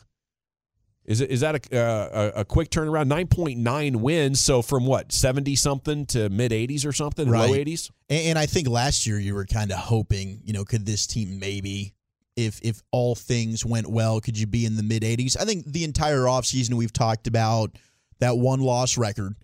Is 1.11 1.21
it 1.21 1.31
is 1.31 1.41
that 1.41 1.73
a, 1.73 1.77
uh, 1.77 2.31
a, 2.37 2.41
a 2.41 2.45
quick 2.45 2.71
turnaround? 2.71 3.09
Nine 3.09 3.27
point 3.27 3.59
nine 3.59 4.01
wins. 4.01 4.39
So 4.39 4.63
from 4.63 4.87
what 4.87 5.11
seventy 5.11 5.57
something 5.57 6.07
to 6.07 6.29
mid 6.31 6.53
eighties 6.53 6.87
or 6.87 6.93
something, 6.93 7.29
right. 7.29 7.49
low 7.49 7.55
eighties. 7.57 7.91
And, 8.09 8.29
and 8.29 8.39
I 8.39 8.47
think 8.47 8.69
last 8.69 9.09
year 9.09 9.19
you 9.19 9.35
were 9.35 9.45
kind 9.45 9.73
of 9.73 9.79
hoping, 9.79 10.41
you 10.45 10.53
know, 10.53 10.65
could 10.65 10.87
this 10.87 11.09
team 11.09 11.41
maybe, 11.41 11.95
if 12.37 12.61
if 12.63 12.81
all 12.93 13.17
things 13.17 13.67
went 13.67 13.89
well, 13.89 14.21
could 14.21 14.39
you 14.39 14.47
be 14.47 14.65
in 14.65 14.77
the 14.77 14.85
mid 14.85 15.03
eighties? 15.03 15.37
I 15.37 15.45
think 15.45 15.65
the 15.67 15.83
entire 15.83 16.27
offseason 16.27 16.75
we've 16.75 16.93
talked 16.93 17.27
about 17.27 17.77
that 18.21 18.39
one 18.39 18.61
loss 18.61 18.97
record. 18.97 19.35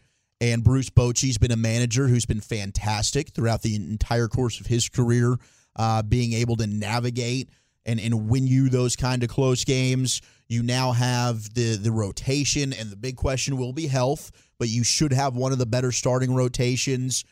And 0.40 0.62
Bruce 0.62 0.90
Bochy's 0.90 1.38
been 1.38 1.50
a 1.50 1.56
manager 1.56 2.06
who's 2.06 2.26
been 2.26 2.42
fantastic 2.42 3.30
throughout 3.30 3.62
the 3.62 3.74
entire 3.74 4.28
course 4.28 4.60
of 4.60 4.66
his 4.66 4.88
career, 4.88 5.36
uh, 5.74 6.02
being 6.02 6.34
able 6.34 6.56
to 6.56 6.66
navigate 6.66 7.48
and, 7.86 7.98
and 7.98 8.28
win 8.28 8.46
you 8.46 8.68
those 8.68 8.94
kind 8.96 9.24
of 9.24 9.30
close 9.30 9.64
games. 9.64 10.20
You 10.48 10.62
now 10.62 10.92
have 10.92 11.54
the 11.54 11.76
the 11.76 11.92
rotation, 11.92 12.72
and 12.72 12.90
the 12.90 12.96
big 12.96 13.16
question 13.16 13.56
will 13.56 13.72
be 13.72 13.86
health. 13.86 14.30
But 14.58 14.68
you 14.68 14.84
should 14.84 15.12
have 15.12 15.36
one 15.36 15.52
of 15.52 15.58
the 15.58 15.66
better 15.66 15.92
starting 15.92 16.34
rotations. 16.34 17.24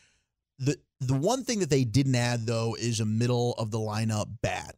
the 0.59 0.77
The 0.99 1.13
one 1.13 1.43
thing 1.43 1.59
that 1.59 1.69
they 1.69 1.83
didn't 1.83 2.15
add 2.15 2.45
though 2.45 2.75
is 2.79 2.99
a 2.99 3.05
middle 3.05 3.53
of 3.53 3.71
the 3.71 3.79
lineup 3.79 4.27
bat, 4.41 4.75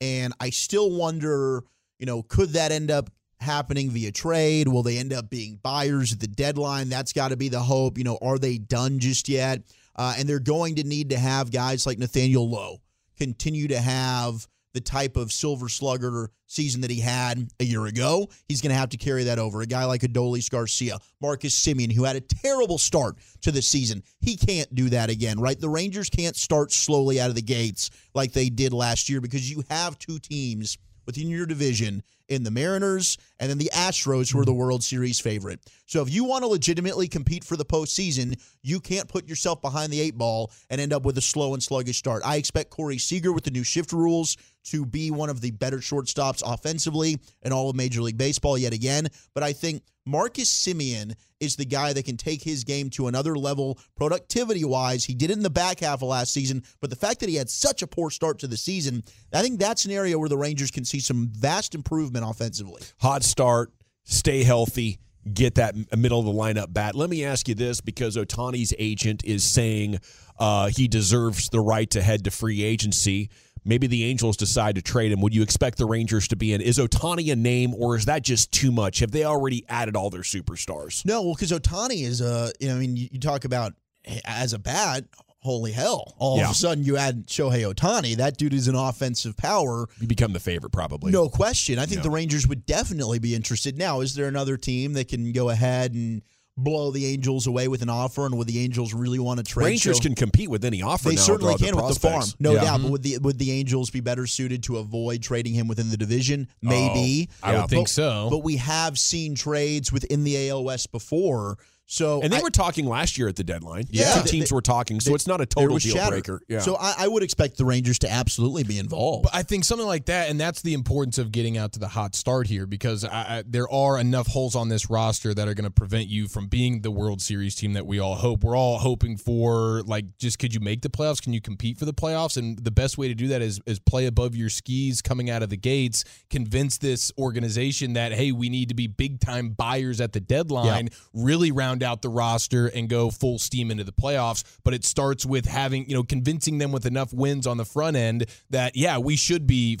and 0.00 0.32
I 0.40 0.50
still 0.50 0.90
wonder, 0.90 1.62
you 1.98 2.06
know, 2.06 2.22
could 2.22 2.50
that 2.50 2.72
end 2.72 2.90
up 2.90 3.10
happening 3.38 3.90
via 3.90 4.12
trade? 4.12 4.68
Will 4.68 4.82
they 4.82 4.98
end 4.98 5.12
up 5.12 5.30
being 5.30 5.60
buyers 5.62 6.12
at 6.12 6.20
the 6.20 6.26
deadline? 6.26 6.88
That's 6.88 7.12
got 7.12 7.28
to 7.28 7.36
be 7.36 7.48
the 7.48 7.60
hope. 7.60 7.98
You 7.98 8.04
know, 8.04 8.18
are 8.20 8.38
they 8.38 8.58
done 8.58 8.98
just 8.98 9.28
yet? 9.28 9.62
Uh, 9.94 10.14
and 10.18 10.28
they're 10.28 10.38
going 10.38 10.76
to 10.76 10.84
need 10.84 11.10
to 11.10 11.18
have 11.18 11.50
guys 11.50 11.86
like 11.86 11.98
Nathaniel 11.98 12.48
Lowe 12.48 12.80
continue 13.16 13.68
to 13.68 13.80
have 13.80 14.46
the 14.76 14.80
type 14.82 15.16
of 15.16 15.32
silver 15.32 15.70
slugger 15.70 16.30
season 16.46 16.82
that 16.82 16.90
he 16.90 17.00
had 17.00 17.48
a 17.60 17.64
year 17.64 17.86
ago. 17.86 18.28
He's 18.46 18.60
going 18.60 18.68
to 18.72 18.76
have 18.76 18.90
to 18.90 18.98
carry 18.98 19.24
that 19.24 19.38
over. 19.38 19.62
A 19.62 19.66
guy 19.66 19.86
like 19.86 20.02
Adolis 20.02 20.50
Garcia, 20.50 20.98
Marcus 21.18 21.58
Semien, 21.58 21.90
who 21.90 22.04
had 22.04 22.14
a 22.14 22.20
terrible 22.20 22.76
start 22.76 23.16
to 23.40 23.50
the 23.50 23.62
season, 23.62 24.02
he 24.20 24.36
can't 24.36 24.72
do 24.74 24.90
that 24.90 25.08
again, 25.08 25.40
right? 25.40 25.58
The 25.58 25.70
Rangers 25.70 26.10
can't 26.10 26.36
start 26.36 26.72
slowly 26.72 27.18
out 27.18 27.30
of 27.30 27.36
the 27.36 27.42
gates 27.42 27.88
like 28.14 28.32
they 28.32 28.50
did 28.50 28.74
last 28.74 29.08
year 29.08 29.22
because 29.22 29.50
you 29.50 29.64
have 29.70 29.98
two 29.98 30.18
teams 30.18 30.76
within 31.06 31.30
your 31.30 31.46
division 31.46 32.02
in 32.28 32.42
the 32.42 32.50
Mariners 32.50 33.16
and 33.38 33.48
then 33.48 33.58
the 33.58 33.70
Astros, 33.72 34.32
who 34.32 34.40
are 34.40 34.44
the 34.44 34.50
mm-hmm. 34.50 34.60
World 34.60 34.84
Series 34.84 35.20
favorite. 35.20 35.60
So 35.86 36.02
if 36.02 36.12
you 36.12 36.24
want 36.24 36.42
to 36.42 36.48
legitimately 36.48 37.08
compete 37.08 37.44
for 37.44 37.56
the 37.56 37.64
postseason, 37.64 38.40
you 38.62 38.80
can't 38.80 39.08
put 39.08 39.28
yourself 39.28 39.62
behind 39.62 39.92
the 39.92 40.00
eight 40.00 40.18
ball 40.18 40.50
and 40.68 40.80
end 40.80 40.92
up 40.92 41.04
with 41.04 41.16
a 41.18 41.22
slow 41.22 41.54
and 41.54 41.62
sluggish 41.62 41.98
start. 41.98 42.22
I 42.24 42.36
expect 42.36 42.70
Corey 42.70 42.98
Seager 42.98 43.32
with 43.32 43.44
the 43.44 43.50
new 43.50 43.64
shift 43.64 43.92
rules 43.92 44.36
to 44.66 44.84
be 44.84 45.10
one 45.10 45.30
of 45.30 45.40
the 45.40 45.50
better 45.50 45.78
shortstops 45.78 46.42
offensively 46.44 47.18
in 47.42 47.52
all 47.52 47.70
of 47.70 47.76
Major 47.76 48.02
League 48.02 48.18
Baseball 48.18 48.58
yet 48.58 48.72
again. 48.72 49.08
But 49.34 49.42
I 49.42 49.52
think 49.52 49.82
Marcus 50.04 50.48
Semien 50.48 51.14
is 51.40 51.56
the 51.56 51.64
guy 51.64 51.92
that 51.92 52.04
can 52.04 52.16
take 52.16 52.42
his 52.42 52.64
game 52.64 52.88
to 52.90 53.08
another 53.08 53.36
level 53.36 53.78
productivity 53.96 54.64
wise. 54.64 55.04
He 55.04 55.14
did 55.14 55.30
it 55.30 55.36
in 55.36 55.42
the 55.42 55.50
back 55.50 55.80
half 55.80 56.02
of 56.02 56.08
last 56.08 56.32
season, 56.32 56.62
but 56.80 56.90
the 56.90 56.96
fact 56.96 57.20
that 57.20 57.28
he 57.28 57.34
had 57.34 57.50
such 57.50 57.82
a 57.82 57.86
poor 57.86 58.10
start 58.10 58.38
to 58.40 58.46
the 58.46 58.56
season, 58.56 59.02
I 59.32 59.42
think 59.42 59.58
that's 59.58 59.84
an 59.84 59.90
area 59.90 60.18
where 60.18 60.28
the 60.28 60.38
Rangers 60.38 60.70
can 60.70 60.84
see 60.84 61.00
some 61.00 61.28
vast 61.32 61.74
improvement 61.74 62.24
offensively. 62.28 62.82
Hot 63.00 63.24
start, 63.24 63.72
stay 64.04 64.44
healthy, 64.44 65.00
get 65.32 65.56
that 65.56 65.74
middle 65.96 66.20
of 66.20 66.26
the 66.26 66.32
lineup 66.32 66.72
bat. 66.72 66.94
Let 66.94 67.10
me 67.10 67.24
ask 67.24 67.48
you 67.48 67.54
this 67.54 67.80
because 67.80 68.16
Ohtani's 68.16 68.72
agent 68.78 69.24
is 69.24 69.44
saying 69.44 69.98
uh, 70.38 70.68
he 70.68 70.86
deserves 70.86 71.48
the 71.48 71.60
right 71.60 71.90
to 71.90 72.02
head 72.02 72.24
to 72.24 72.30
free 72.30 72.62
agency. 72.62 73.30
Maybe 73.66 73.88
the 73.88 74.04
Angels 74.04 74.36
decide 74.36 74.76
to 74.76 74.82
trade 74.82 75.10
him. 75.10 75.20
Would 75.20 75.34
you 75.34 75.42
expect 75.42 75.76
the 75.76 75.86
Rangers 75.86 76.28
to 76.28 76.36
be 76.36 76.52
in? 76.52 76.60
Is 76.60 76.78
Ohtani 76.78 77.32
a 77.32 77.36
name, 77.36 77.74
or 77.74 77.96
is 77.96 78.04
that 78.04 78.22
just 78.22 78.52
too 78.52 78.70
much? 78.70 79.00
Have 79.00 79.10
they 79.10 79.24
already 79.24 79.64
added 79.68 79.96
all 79.96 80.08
their 80.08 80.22
superstars? 80.22 81.04
No, 81.04 81.22
well, 81.22 81.34
because 81.34 81.50
Ohtani 81.50 82.04
is 82.04 82.20
a. 82.20 82.52
You 82.60 82.68
know, 82.68 82.76
I 82.76 82.78
mean, 82.78 82.96
you, 82.96 83.18
talk 83.18 83.44
about 83.44 83.74
eh, 84.04 84.20
as 84.24 84.52
a 84.52 84.58
bat, 84.58 85.04
holy 85.40 85.72
hell. 85.72 86.14
All 86.18 86.38
yeah. 86.38 86.44
of 86.44 86.52
a 86.52 86.54
sudden 86.54 86.84
you 86.84 86.96
add 86.96 87.26
Shohei 87.26 87.72
Ohtani. 87.72 88.16
That 88.16 88.36
dude 88.36 88.54
is 88.54 88.68
an 88.68 88.76
offensive 88.76 89.36
power. 89.36 89.88
You 90.00 90.06
become 90.06 90.32
the 90.32 90.40
favorite, 90.40 90.70
probably. 90.70 91.10
No 91.10 91.28
question. 91.28 91.78
I 91.78 91.86
think 91.86 91.98
yeah. 91.98 92.04
the 92.04 92.10
Rangers 92.10 92.46
would 92.46 92.66
definitely 92.66 93.18
be 93.18 93.34
interested. 93.34 93.76
Now, 93.76 94.00
is 94.00 94.14
there 94.14 94.28
another 94.28 94.56
team 94.56 94.92
that 94.92 95.08
can 95.08 95.32
go 95.32 95.50
ahead 95.50 95.92
and 95.92 96.22
blow 96.56 96.90
the 96.90 97.06
Angels 97.06 97.46
away 97.46 97.68
with 97.68 97.82
an 97.82 97.90
offer, 97.90 98.26
and 98.26 98.36
would 98.38 98.46
the 98.46 98.60
Angels 98.60 98.94
really 98.94 99.18
want 99.18 99.38
to 99.38 99.44
trade? 99.44 99.66
Rangers 99.66 99.98
so 99.98 100.02
can 100.02 100.14
compete 100.14 100.48
with 100.48 100.64
any 100.64 100.82
offer. 100.82 101.10
They 101.10 101.16
certainly 101.16 101.56
can 101.56 101.76
with 101.76 101.88
the 101.88 102.00
farm, 102.00 102.24
no 102.38 102.52
yeah. 102.52 102.64
doubt. 102.64 102.74
Mm-hmm. 102.74 102.82
But 102.84 102.92
would 102.92 103.02
the 103.02 103.18
would 103.18 103.38
the 103.38 103.52
Angels 103.52 103.90
be 103.90 104.00
better 104.00 104.26
suited 104.26 104.62
to 104.64 104.78
avoid 104.78 105.22
trading 105.22 105.54
him 105.54 105.68
within 105.68 105.90
the 105.90 105.96
division? 105.96 106.48
Maybe. 106.62 107.28
Oh, 107.42 107.48
I 107.48 107.52
yeah. 107.52 107.60
would 107.60 107.70
think 107.70 107.88
so. 107.88 108.28
But 108.30 108.38
we 108.38 108.56
have 108.56 108.98
seen 108.98 109.34
trades 109.34 109.92
within 109.92 110.24
the 110.24 110.50
AL 110.50 110.64
West 110.64 110.92
before 110.92 111.58
so 111.86 112.20
and 112.20 112.32
they 112.32 112.38
I, 112.38 112.42
were 112.42 112.50
talking 112.50 112.86
last 112.86 113.16
year 113.16 113.28
at 113.28 113.36
the 113.36 113.44
deadline. 113.44 113.84
Yeah, 113.90 114.14
two 114.14 114.28
teams 114.28 114.50
they, 114.50 114.54
were 114.54 114.60
talking, 114.60 115.00
so 115.00 115.10
they, 115.10 115.14
it's 115.14 115.26
not 115.26 115.40
a 115.40 115.46
total 115.46 115.78
deal 115.78 115.94
shattered. 115.94 116.24
breaker. 116.24 116.42
Yeah. 116.48 116.58
So 116.58 116.76
I, 116.76 116.94
I, 116.98 117.08
would 117.08 117.22
expect 117.22 117.58
the 117.58 117.64
Rangers 117.64 118.00
to 118.00 118.10
absolutely 118.10 118.64
be 118.64 118.78
involved. 118.78 119.24
But 119.24 119.34
I 119.34 119.44
think 119.44 119.64
something 119.64 119.86
like 119.86 120.06
that, 120.06 120.28
and 120.28 120.40
that's 120.40 120.62
the 120.62 120.74
importance 120.74 121.18
of 121.18 121.30
getting 121.30 121.56
out 121.56 121.72
to 121.74 121.78
the 121.78 121.88
hot 121.88 122.16
start 122.16 122.48
here, 122.48 122.66
because 122.66 123.04
I, 123.04 123.44
there 123.46 123.70
are 123.70 123.98
enough 123.98 124.26
holes 124.26 124.56
on 124.56 124.68
this 124.68 124.90
roster 124.90 125.32
that 125.32 125.46
are 125.46 125.54
going 125.54 125.64
to 125.64 125.70
prevent 125.70 126.08
you 126.08 126.26
from 126.26 126.48
being 126.48 126.82
the 126.82 126.90
World 126.90 127.22
Series 127.22 127.54
team 127.54 127.74
that 127.74 127.86
we 127.86 128.00
all 128.00 128.16
hope. 128.16 128.42
We're 128.42 128.56
all 128.56 128.78
hoping 128.78 129.16
for, 129.16 129.82
like, 129.82 130.18
just 130.18 130.40
could 130.40 130.52
you 130.52 130.60
make 130.60 130.82
the 130.82 130.90
playoffs? 130.90 131.22
Can 131.22 131.32
you 131.32 131.40
compete 131.40 131.78
for 131.78 131.84
the 131.84 131.94
playoffs? 131.94 132.36
And 132.36 132.58
the 132.58 132.72
best 132.72 132.98
way 132.98 133.06
to 133.08 133.14
do 133.14 133.28
that 133.28 133.42
is 133.42 133.60
is 133.64 133.78
play 133.78 134.06
above 134.06 134.34
your 134.34 134.48
skis 134.48 135.00
coming 135.02 135.30
out 135.30 135.42
of 135.42 135.50
the 135.50 135.56
gates. 135.56 136.04
Convince 136.30 136.78
this 136.78 137.12
organization 137.16 137.92
that 137.92 138.12
hey, 138.12 138.32
we 138.32 138.48
need 138.48 138.68
to 138.70 138.74
be 138.74 138.88
big 138.88 139.20
time 139.20 139.50
buyers 139.50 140.00
at 140.00 140.12
the 140.12 140.20
deadline. 140.20 140.86
Yeah. 140.86 140.98
Really 141.12 141.52
round 141.52 141.75
out 141.82 142.02
the 142.02 142.08
roster 142.08 142.66
and 142.66 142.88
go 142.88 143.10
full 143.10 143.38
steam 143.38 143.70
into 143.70 143.84
the 143.84 143.92
playoffs. 143.92 144.44
But 144.64 144.74
it 144.74 144.84
starts 144.84 145.24
with 145.26 145.46
having, 145.46 145.88
you 145.88 145.94
know, 145.94 146.02
convincing 146.02 146.58
them 146.58 146.72
with 146.72 146.86
enough 146.86 147.12
wins 147.12 147.46
on 147.46 147.56
the 147.56 147.64
front 147.64 147.96
end 147.96 148.26
that, 148.50 148.76
yeah, 148.76 148.98
we 148.98 149.16
should 149.16 149.46
be, 149.46 149.78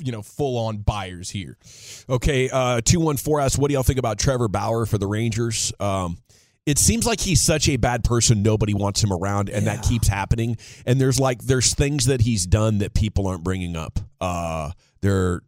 you 0.00 0.12
know, 0.12 0.22
full 0.22 0.58
on 0.58 0.78
buyers 0.78 1.30
here. 1.30 1.56
Okay. 2.08 2.48
Uh, 2.50 2.80
214 2.80 3.44
asks, 3.44 3.58
what 3.58 3.68
do 3.68 3.74
y'all 3.74 3.82
think 3.82 3.98
about 3.98 4.18
Trevor 4.18 4.48
Bauer 4.48 4.86
for 4.86 4.98
the 4.98 5.06
Rangers? 5.06 5.72
Um, 5.80 6.18
it 6.66 6.78
seems 6.78 7.06
like 7.06 7.20
he's 7.20 7.40
such 7.40 7.68
a 7.68 7.76
bad 7.76 8.04
person 8.04 8.42
nobody 8.42 8.74
wants 8.74 9.02
him 9.02 9.12
around 9.12 9.48
and 9.48 9.66
yeah. 9.66 9.76
that 9.76 9.84
keeps 9.84 10.08
happening 10.08 10.56
and 10.86 11.00
there's 11.00 11.18
like 11.18 11.42
there's 11.42 11.74
things 11.74 12.06
that 12.06 12.20
he's 12.20 12.46
done 12.46 12.78
that 12.78 12.94
people 12.94 13.26
aren't 13.26 13.42
bringing 13.42 13.76
up 13.76 13.98
uh 14.20 14.70
they're 15.02 15.42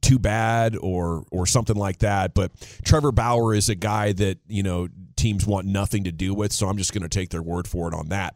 too 0.00 0.18
bad 0.18 0.76
or 0.76 1.24
or 1.30 1.46
something 1.46 1.76
like 1.76 1.98
that 1.98 2.34
but 2.34 2.50
Trevor 2.84 3.12
Bauer 3.12 3.54
is 3.54 3.68
a 3.68 3.74
guy 3.74 4.12
that 4.12 4.38
you 4.48 4.62
know 4.62 4.88
teams 5.16 5.46
want 5.46 5.66
nothing 5.66 6.04
to 6.04 6.12
do 6.12 6.34
with 6.34 6.52
so 6.52 6.68
I'm 6.68 6.78
just 6.78 6.92
going 6.92 7.02
to 7.02 7.08
take 7.08 7.28
their 7.30 7.42
word 7.42 7.68
for 7.68 7.88
it 7.88 7.94
on 7.94 8.08
that 8.08 8.34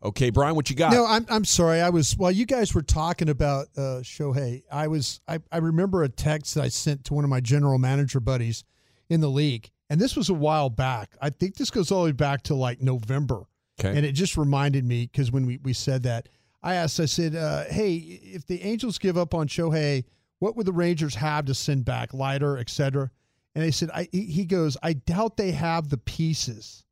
Okay, 0.00 0.30
Brian, 0.30 0.54
what 0.54 0.70
you 0.70 0.76
got? 0.76 0.92
No, 0.92 1.04
I'm 1.04 1.26
I'm 1.28 1.44
sorry. 1.44 1.80
I 1.80 1.90
was 1.90 2.16
while 2.16 2.30
you 2.30 2.46
guys 2.46 2.72
were 2.72 2.82
talking 2.82 3.28
about 3.28 3.66
uh, 3.76 4.00
Shohei, 4.02 4.62
I 4.70 4.86
was 4.86 5.20
I, 5.26 5.40
I 5.50 5.58
remember 5.58 6.04
a 6.04 6.08
text 6.08 6.54
that 6.54 6.62
I 6.62 6.68
sent 6.68 7.04
to 7.06 7.14
one 7.14 7.24
of 7.24 7.30
my 7.30 7.40
general 7.40 7.78
manager 7.78 8.20
buddies 8.20 8.62
in 9.08 9.20
the 9.20 9.28
league, 9.28 9.70
and 9.90 10.00
this 10.00 10.14
was 10.14 10.28
a 10.28 10.34
while 10.34 10.70
back. 10.70 11.16
I 11.20 11.30
think 11.30 11.56
this 11.56 11.70
goes 11.70 11.90
all 11.90 12.02
the 12.02 12.10
way 12.10 12.12
back 12.12 12.42
to 12.44 12.54
like 12.54 12.80
November. 12.80 13.42
Okay. 13.80 13.96
And 13.96 14.04
it 14.04 14.12
just 14.12 14.36
reminded 14.36 14.84
me 14.84 15.08
because 15.10 15.30
when 15.32 15.46
we, 15.46 15.58
we 15.62 15.72
said 15.72 16.02
that, 16.04 16.28
I 16.62 16.74
asked, 16.74 16.98
I 16.98 17.06
said, 17.06 17.36
uh, 17.36 17.64
hey, 17.64 17.94
if 17.96 18.46
the 18.46 18.62
Angels 18.62 18.98
give 18.98 19.16
up 19.16 19.34
on 19.34 19.46
Shohei, 19.48 20.04
what 20.40 20.56
would 20.56 20.66
the 20.66 20.72
Rangers 20.72 21.14
have 21.14 21.46
to 21.46 21.54
send 21.54 21.84
back, 21.84 22.12
Leiter, 22.12 22.58
et 22.58 22.68
cetera? 22.68 23.10
And 23.54 23.64
they 23.64 23.70
said, 23.70 23.90
I, 23.92 24.08
he 24.12 24.44
goes, 24.44 24.76
I 24.82 24.92
doubt 24.92 25.36
they 25.36 25.52
have 25.52 25.88
the 25.88 25.98
pieces. 25.98 26.84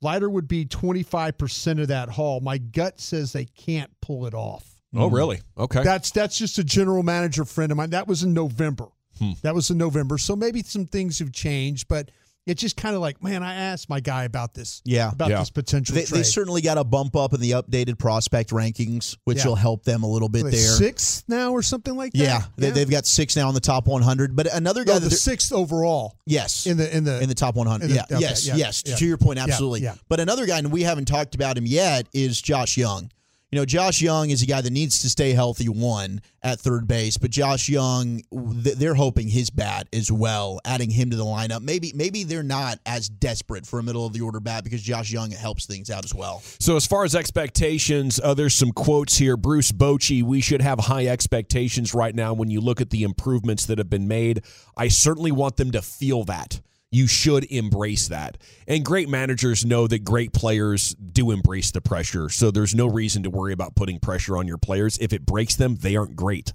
Leiter 0.00 0.28
would 0.28 0.46
be 0.46 0.66
25% 0.66 1.80
of 1.80 1.88
that 1.88 2.10
haul. 2.10 2.40
My 2.40 2.58
gut 2.58 3.00
says 3.00 3.32
they 3.32 3.46
can't 3.46 3.90
pull 4.00 4.26
it 4.26 4.34
off. 4.34 4.74
Oh, 4.96 5.10
really? 5.10 5.40
Okay. 5.58 5.82
That's 5.82 6.12
that's 6.12 6.38
just 6.38 6.58
a 6.58 6.62
general 6.62 7.02
manager 7.02 7.44
friend 7.44 7.72
of 7.72 7.76
mine. 7.76 7.90
That 7.90 8.06
was 8.06 8.22
in 8.22 8.32
November. 8.32 8.86
Hmm. 9.18 9.32
That 9.42 9.54
was 9.54 9.70
in 9.70 9.78
November. 9.78 10.18
So 10.18 10.36
maybe 10.36 10.62
some 10.62 10.86
things 10.86 11.18
have 11.18 11.32
changed, 11.32 11.88
but 11.88 12.10
it's 12.46 12.60
just 12.60 12.76
kind 12.76 12.94
of 12.94 13.00
like, 13.00 13.22
man, 13.22 13.42
I 13.42 13.54
asked 13.54 13.88
my 13.88 14.00
guy 14.00 14.24
about 14.24 14.54
this. 14.54 14.82
Yeah. 14.84 15.10
About 15.10 15.30
yeah. 15.30 15.38
this 15.38 15.50
potential 15.50 15.94
they, 15.94 16.04
they, 16.04 16.22
certainly 16.22 16.60
got 16.60 16.76
a 16.76 16.84
bump 16.84 17.16
up 17.16 17.32
in 17.32 17.40
the 17.40 17.52
updated 17.52 17.98
prospect 17.98 18.50
rankings, 18.50 19.16
which 19.24 19.38
yeah. 19.38 19.48
will 19.48 19.54
help 19.54 19.84
them 19.84 20.02
a 20.02 20.06
little 20.06 20.28
bit 20.28 20.44
there. 20.44 20.52
Six 20.54 21.24
now 21.26 21.52
or 21.52 21.62
something 21.62 21.96
like 21.96 22.12
that? 22.12 22.18
Yeah. 22.18 22.42
yeah. 22.56 22.70
They, 22.70 22.80
have 22.80 22.90
got 22.90 23.06
six 23.06 23.36
now 23.36 23.48
in 23.48 23.54
the 23.54 23.60
top 23.60 23.86
100. 23.86 24.36
But 24.36 24.52
another 24.52 24.84
guy. 24.84 24.92
Oh, 24.92 24.98
no, 24.98 25.00
the 25.00 25.10
sixth 25.10 25.52
overall. 25.52 26.18
Yes. 26.26 26.66
In 26.66 26.76
the 26.76 26.94
in 26.94 27.04
the 27.04 27.22
in 27.22 27.28
the 27.28 27.34
top 27.34 27.54
100. 27.54 27.88
The, 27.88 27.94
yeah. 27.94 28.02
Okay, 28.10 28.20
yes. 28.20 28.46
yes. 28.46 28.82
To 28.82 29.06
your 29.06 29.16
point, 29.16 29.38
absolutely. 29.38 29.80
Yeah. 29.80 29.94
But 30.08 30.20
another 30.20 30.46
guy, 30.46 30.58
and 30.58 30.70
we 30.70 30.82
haven't 30.82 31.06
talked 31.06 31.34
about 31.34 31.56
him 31.56 31.66
yet, 31.66 32.06
is 32.12 32.40
Josh 32.40 32.76
Jung 32.76 33.10
you 33.54 33.60
know, 33.60 33.64
Josh 33.64 34.02
Jung 34.02 34.30
is 34.30 34.42
a 34.42 34.46
guy 34.46 34.60
that 34.62 34.72
needs 34.72 34.98
to 35.02 35.08
stay 35.08 35.30
healthy, 35.30 35.68
one, 35.68 36.20
at 36.42 36.58
third 36.58 36.88
base, 36.88 37.16
but 37.16 37.30
Josh 37.30 37.68
Jung, 37.68 38.20
they're 38.32 38.96
hoping 38.96 39.28
his 39.28 39.48
bat 39.48 39.86
as 39.92 40.10
well, 40.10 40.58
adding 40.64 40.90
him 40.90 41.10
to 41.10 41.16
the 41.16 41.24
lineup. 41.24 41.62
Maybe 41.62 41.92
maybe 41.94 42.24
they're 42.24 42.42
not 42.42 42.80
as 42.84 43.08
desperate 43.08 43.64
for 43.64 43.78
a 43.78 43.82
middle 43.84 44.06
of 44.06 44.12
the 44.12 44.22
order 44.22 44.40
bat 44.40 44.64
because 44.64 44.82
Josh 44.82 45.12
Jung 45.12 45.30
helps 45.30 45.66
things 45.66 45.88
out 45.88 46.04
as 46.04 46.12
well. 46.12 46.42
So, 46.58 46.74
as 46.74 46.84
far 46.84 47.04
as 47.04 47.14
expectations, 47.14 48.18
uh, 48.24 48.34
there's 48.34 48.56
some 48.56 48.72
quotes 48.72 49.18
here. 49.18 49.36
Bruce 49.36 49.70
Bochy, 49.70 50.24
we 50.24 50.40
should 50.40 50.60
have 50.60 50.80
high 50.80 51.06
expectations 51.06 51.94
right 51.94 52.12
now 52.12 52.34
when 52.34 52.50
you 52.50 52.60
look 52.60 52.80
at 52.80 52.90
the 52.90 53.04
improvements 53.04 53.66
that 53.66 53.78
have 53.78 53.88
been 53.88 54.08
made. 54.08 54.42
I 54.76 54.88
certainly 54.88 55.30
want 55.30 55.58
them 55.58 55.70
to 55.70 55.80
feel 55.80 56.24
that 56.24 56.60
you 56.94 57.08
should 57.08 57.44
embrace 57.50 58.06
that. 58.06 58.38
And 58.68 58.84
great 58.84 59.08
managers 59.08 59.64
know 59.64 59.88
that 59.88 60.04
great 60.04 60.32
players 60.32 60.94
do 60.94 61.32
embrace 61.32 61.72
the 61.72 61.80
pressure. 61.80 62.28
So 62.28 62.52
there's 62.52 62.74
no 62.74 62.86
reason 62.86 63.24
to 63.24 63.30
worry 63.30 63.52
about 63.52 63.74
putting 63.74 63.98
pressure 63.98 64.36
on 64.36 64.46
your 64.46 64.58
players. 64.58 64.96
If 64.98 65.12
it 65.12 65.26
breaks 65.26 65.56
them, 65.56 65.74
they 65.74 65.96
aren't 65.96 66.14
great. 66.14 66.52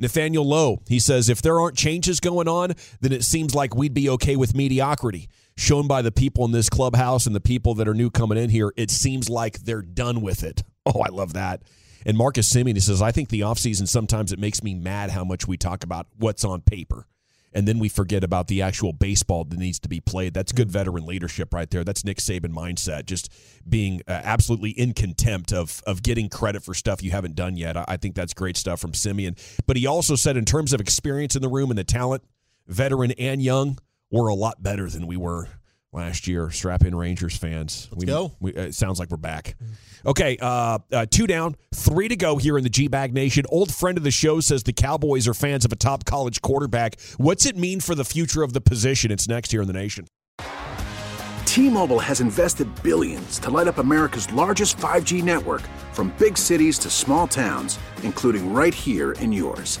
Nathaniel 0.00 0.44
Lowe, 0.44 0.82
he 0.88 0.98
says, 0.98 1.28
if 1.28 1.42
there 1.42 1.60
aren't 1.60 1.76
changes 1.76 2.18
going 2.18 2.48
on, 2.48 2.74
then 3.00 3.12
it 3.12 3.22
seems 3.22 3.54
like 3.54 3.76
we'd 3.76 3.94
be 3.94 4.08
okay 4.10 4.34
with 4.34 4.54
mediocrity. 4.54 5.28
Shown 5.56 5.86
by 5.86 6.02
the 6.02 6.12
people 6.12 6.44
in 6.44 6.50
this 6.50 6.68
clubhouse 6.68 7.26
and 7.26 7.34
the 7.34 7.40
people 7.40 7.74
that 7.74 7.88
are 7.88 7.94
new 7.94 8.10
coming 8.10 8.38
in 8.38 8.50
here, 8.50 8.72
it 8.76 8.90
seems 8.90 9.28
like 9.28 9.60
they're 9.60 9.82
done 9.82 10.20
with 10.20 10.42
it. 10.42 10.62
Oh, 10.86 11.02
I 11.02 11.08
love 11.08 11.34
that. 11.34 11.64
And 12.06 12.16
Marcus 12.16 12.50
Semien, 12.50 12.72
he 12.72 12.80
says, 12.80 13.02
I 13.02 13.12
think 13.12 13.28
the 13.28 13.40
offseason 13.40 13.86
sometimes 13.86 14.32
it 14.32 14.38
makes 14.38 14.62
me 14.62 14.74
mad 14.74 15.10
how 15.10 15.22
much 15.22 15.46
we 15.46 15.58
talk 15.58 15.84
about 15.84 16.06
what's 16.16 16.44
on 16.44 16.62
paper 16.62 17.06
and 17.52 17.66
then 17.66 17.78
we 17.78 17.88
forget 17.88 18.24
about 18.24 18.48
the 18.48 18.62
actual 18.62 18.92
baseball 18.92 19.44
that 19.44 19.58
needs 19.58 19.78
to 19.80 19.88
be 19.88 20.00
played. 20.00 20.34
That's 20.34 20.52
good 20.52 20.70
veteran 20.70 21.06
leadership 21.06 21.52
right 21.52 21.70
there. 21.70 21.84
That's 21.84 22.04
Nick 22.04 22.18
Saban 22.18 22.52
mindset, 22.52 23.06
just 23.06 23.32
being 23.68 24.02
uh, 24.06 24.20
absolutely 24.24 24.70
in 24.70 24.92
contempt 24.92 25.52
of 25.52 25.82
of 25.86 26.02
getting 26.02 26.28
credit 26.28 26.62
for 26.62 26.74
stuff 26.74 27.02
you 27.02 27.10
haven't 27.10 27.34
done 27.34 27.56
yet. 27.56 27.76
I, 27.76 27.84
I 27.88 27.96
think 27.96 28.14
that's 28.14 28.34
great 28.34 28.56
stuff 28.56 28.80
from 28.80 28.92
Semien. 28.92 29.38
But 29.66 29.76
he 29.76 29.86
also 29.86 30.14
said, 30.14 30.36
in 30.36 30.44
terms 30.44 30.72
of 30.72 30.80
experience 30.80 31.36
in 31.36 31.42
the 31.42 31.48
room 31.48 31.70
and 31.70 31.78
the 31.78 31.84
talent, 31.84 32.22
veteran 32.66 33.12
and 33.12 33.42
young, 33.42 33.78
we're 34.10 34.28
a 34.28 34.34
lot 34.34 34.62
better 34.62 34.88
than 34.88 35.06
we 35.06 35.16
were 35.16 35.48
last 35.92 36.26
year. 36.26 36.50
Strap 36.50 36.84
in 36.84 36.94
Rangers 36.94 37.36
fans. 37.36 37.88
Let's 37.90 38.00
we, 38.00 38.06
go. 38.06 38.32
We, 38.40 38.52
it 38.52 38.74
sounds 38.74 38.98
like 38.98 39.10
we're 39.10 39.16
back. 39.16 39.56
Okay, 40.06 40.36
uh, 40.40 40.78
uh, 40.92 41.06
two 41.10 41.26
down, 41.26 41.56
three 41.74 42.08
to 42.08 42.16
go 42.16 42.36
here 42.36 42.56
in 42.56 42.64
the 42.64 42.70
G 42.70 42.88
Bag 42.88 43.12
Nation. 43.12 43.44
Old 43.48 43.74
friend 43.74 43.98
of 43.98 44.04
the 44.04 44.10
show 44.10 44.40
says 44.40 44.62
the 44.62 44.72
Cowboys 44.72 45.26
are 45.26 45.34
fans 45.34 45.64
of 45.64 45.72
a 45.72 45.76
top 45.76 46.04
college 46.04 46.40
quarterback. 46.40 47.00
What's 47.16 47.46
it 47.46 47.56
mean 47.56 47.80
for 47.80 47.94
the 47.94 48.04
future 48.04 48.42
of 48.42 48.52
the 48.52 48.60
position? 48.60 49.10
It's 49.10 49.28
next 49.28 49.50
here 49.50 49.62
in 49.62 49.66
the 49.66 49.72
nation. 49.72 50.06
T-Mobile 51.44 51.98
has 51.98 52.20
invested 52.20 52.68
billions 52.82 53.40
to 53.40 53.50
light 53.50 53.66
up 53.66 53.78
America's 53.78 54.32
largest 54.32 54.76
5G 54.76 55.24
network 55.24 55.62
from 55.92 56.14
big 56.18 56.38
cities 56.38 56.78
to 56.78 56.90
small 56.90 57.26
towns, 57.26 57.80
including 58.04 58.52
right 58.52 58.74
here 58.74 59.12
in 59.12 59.32
yours. 59.32 59.80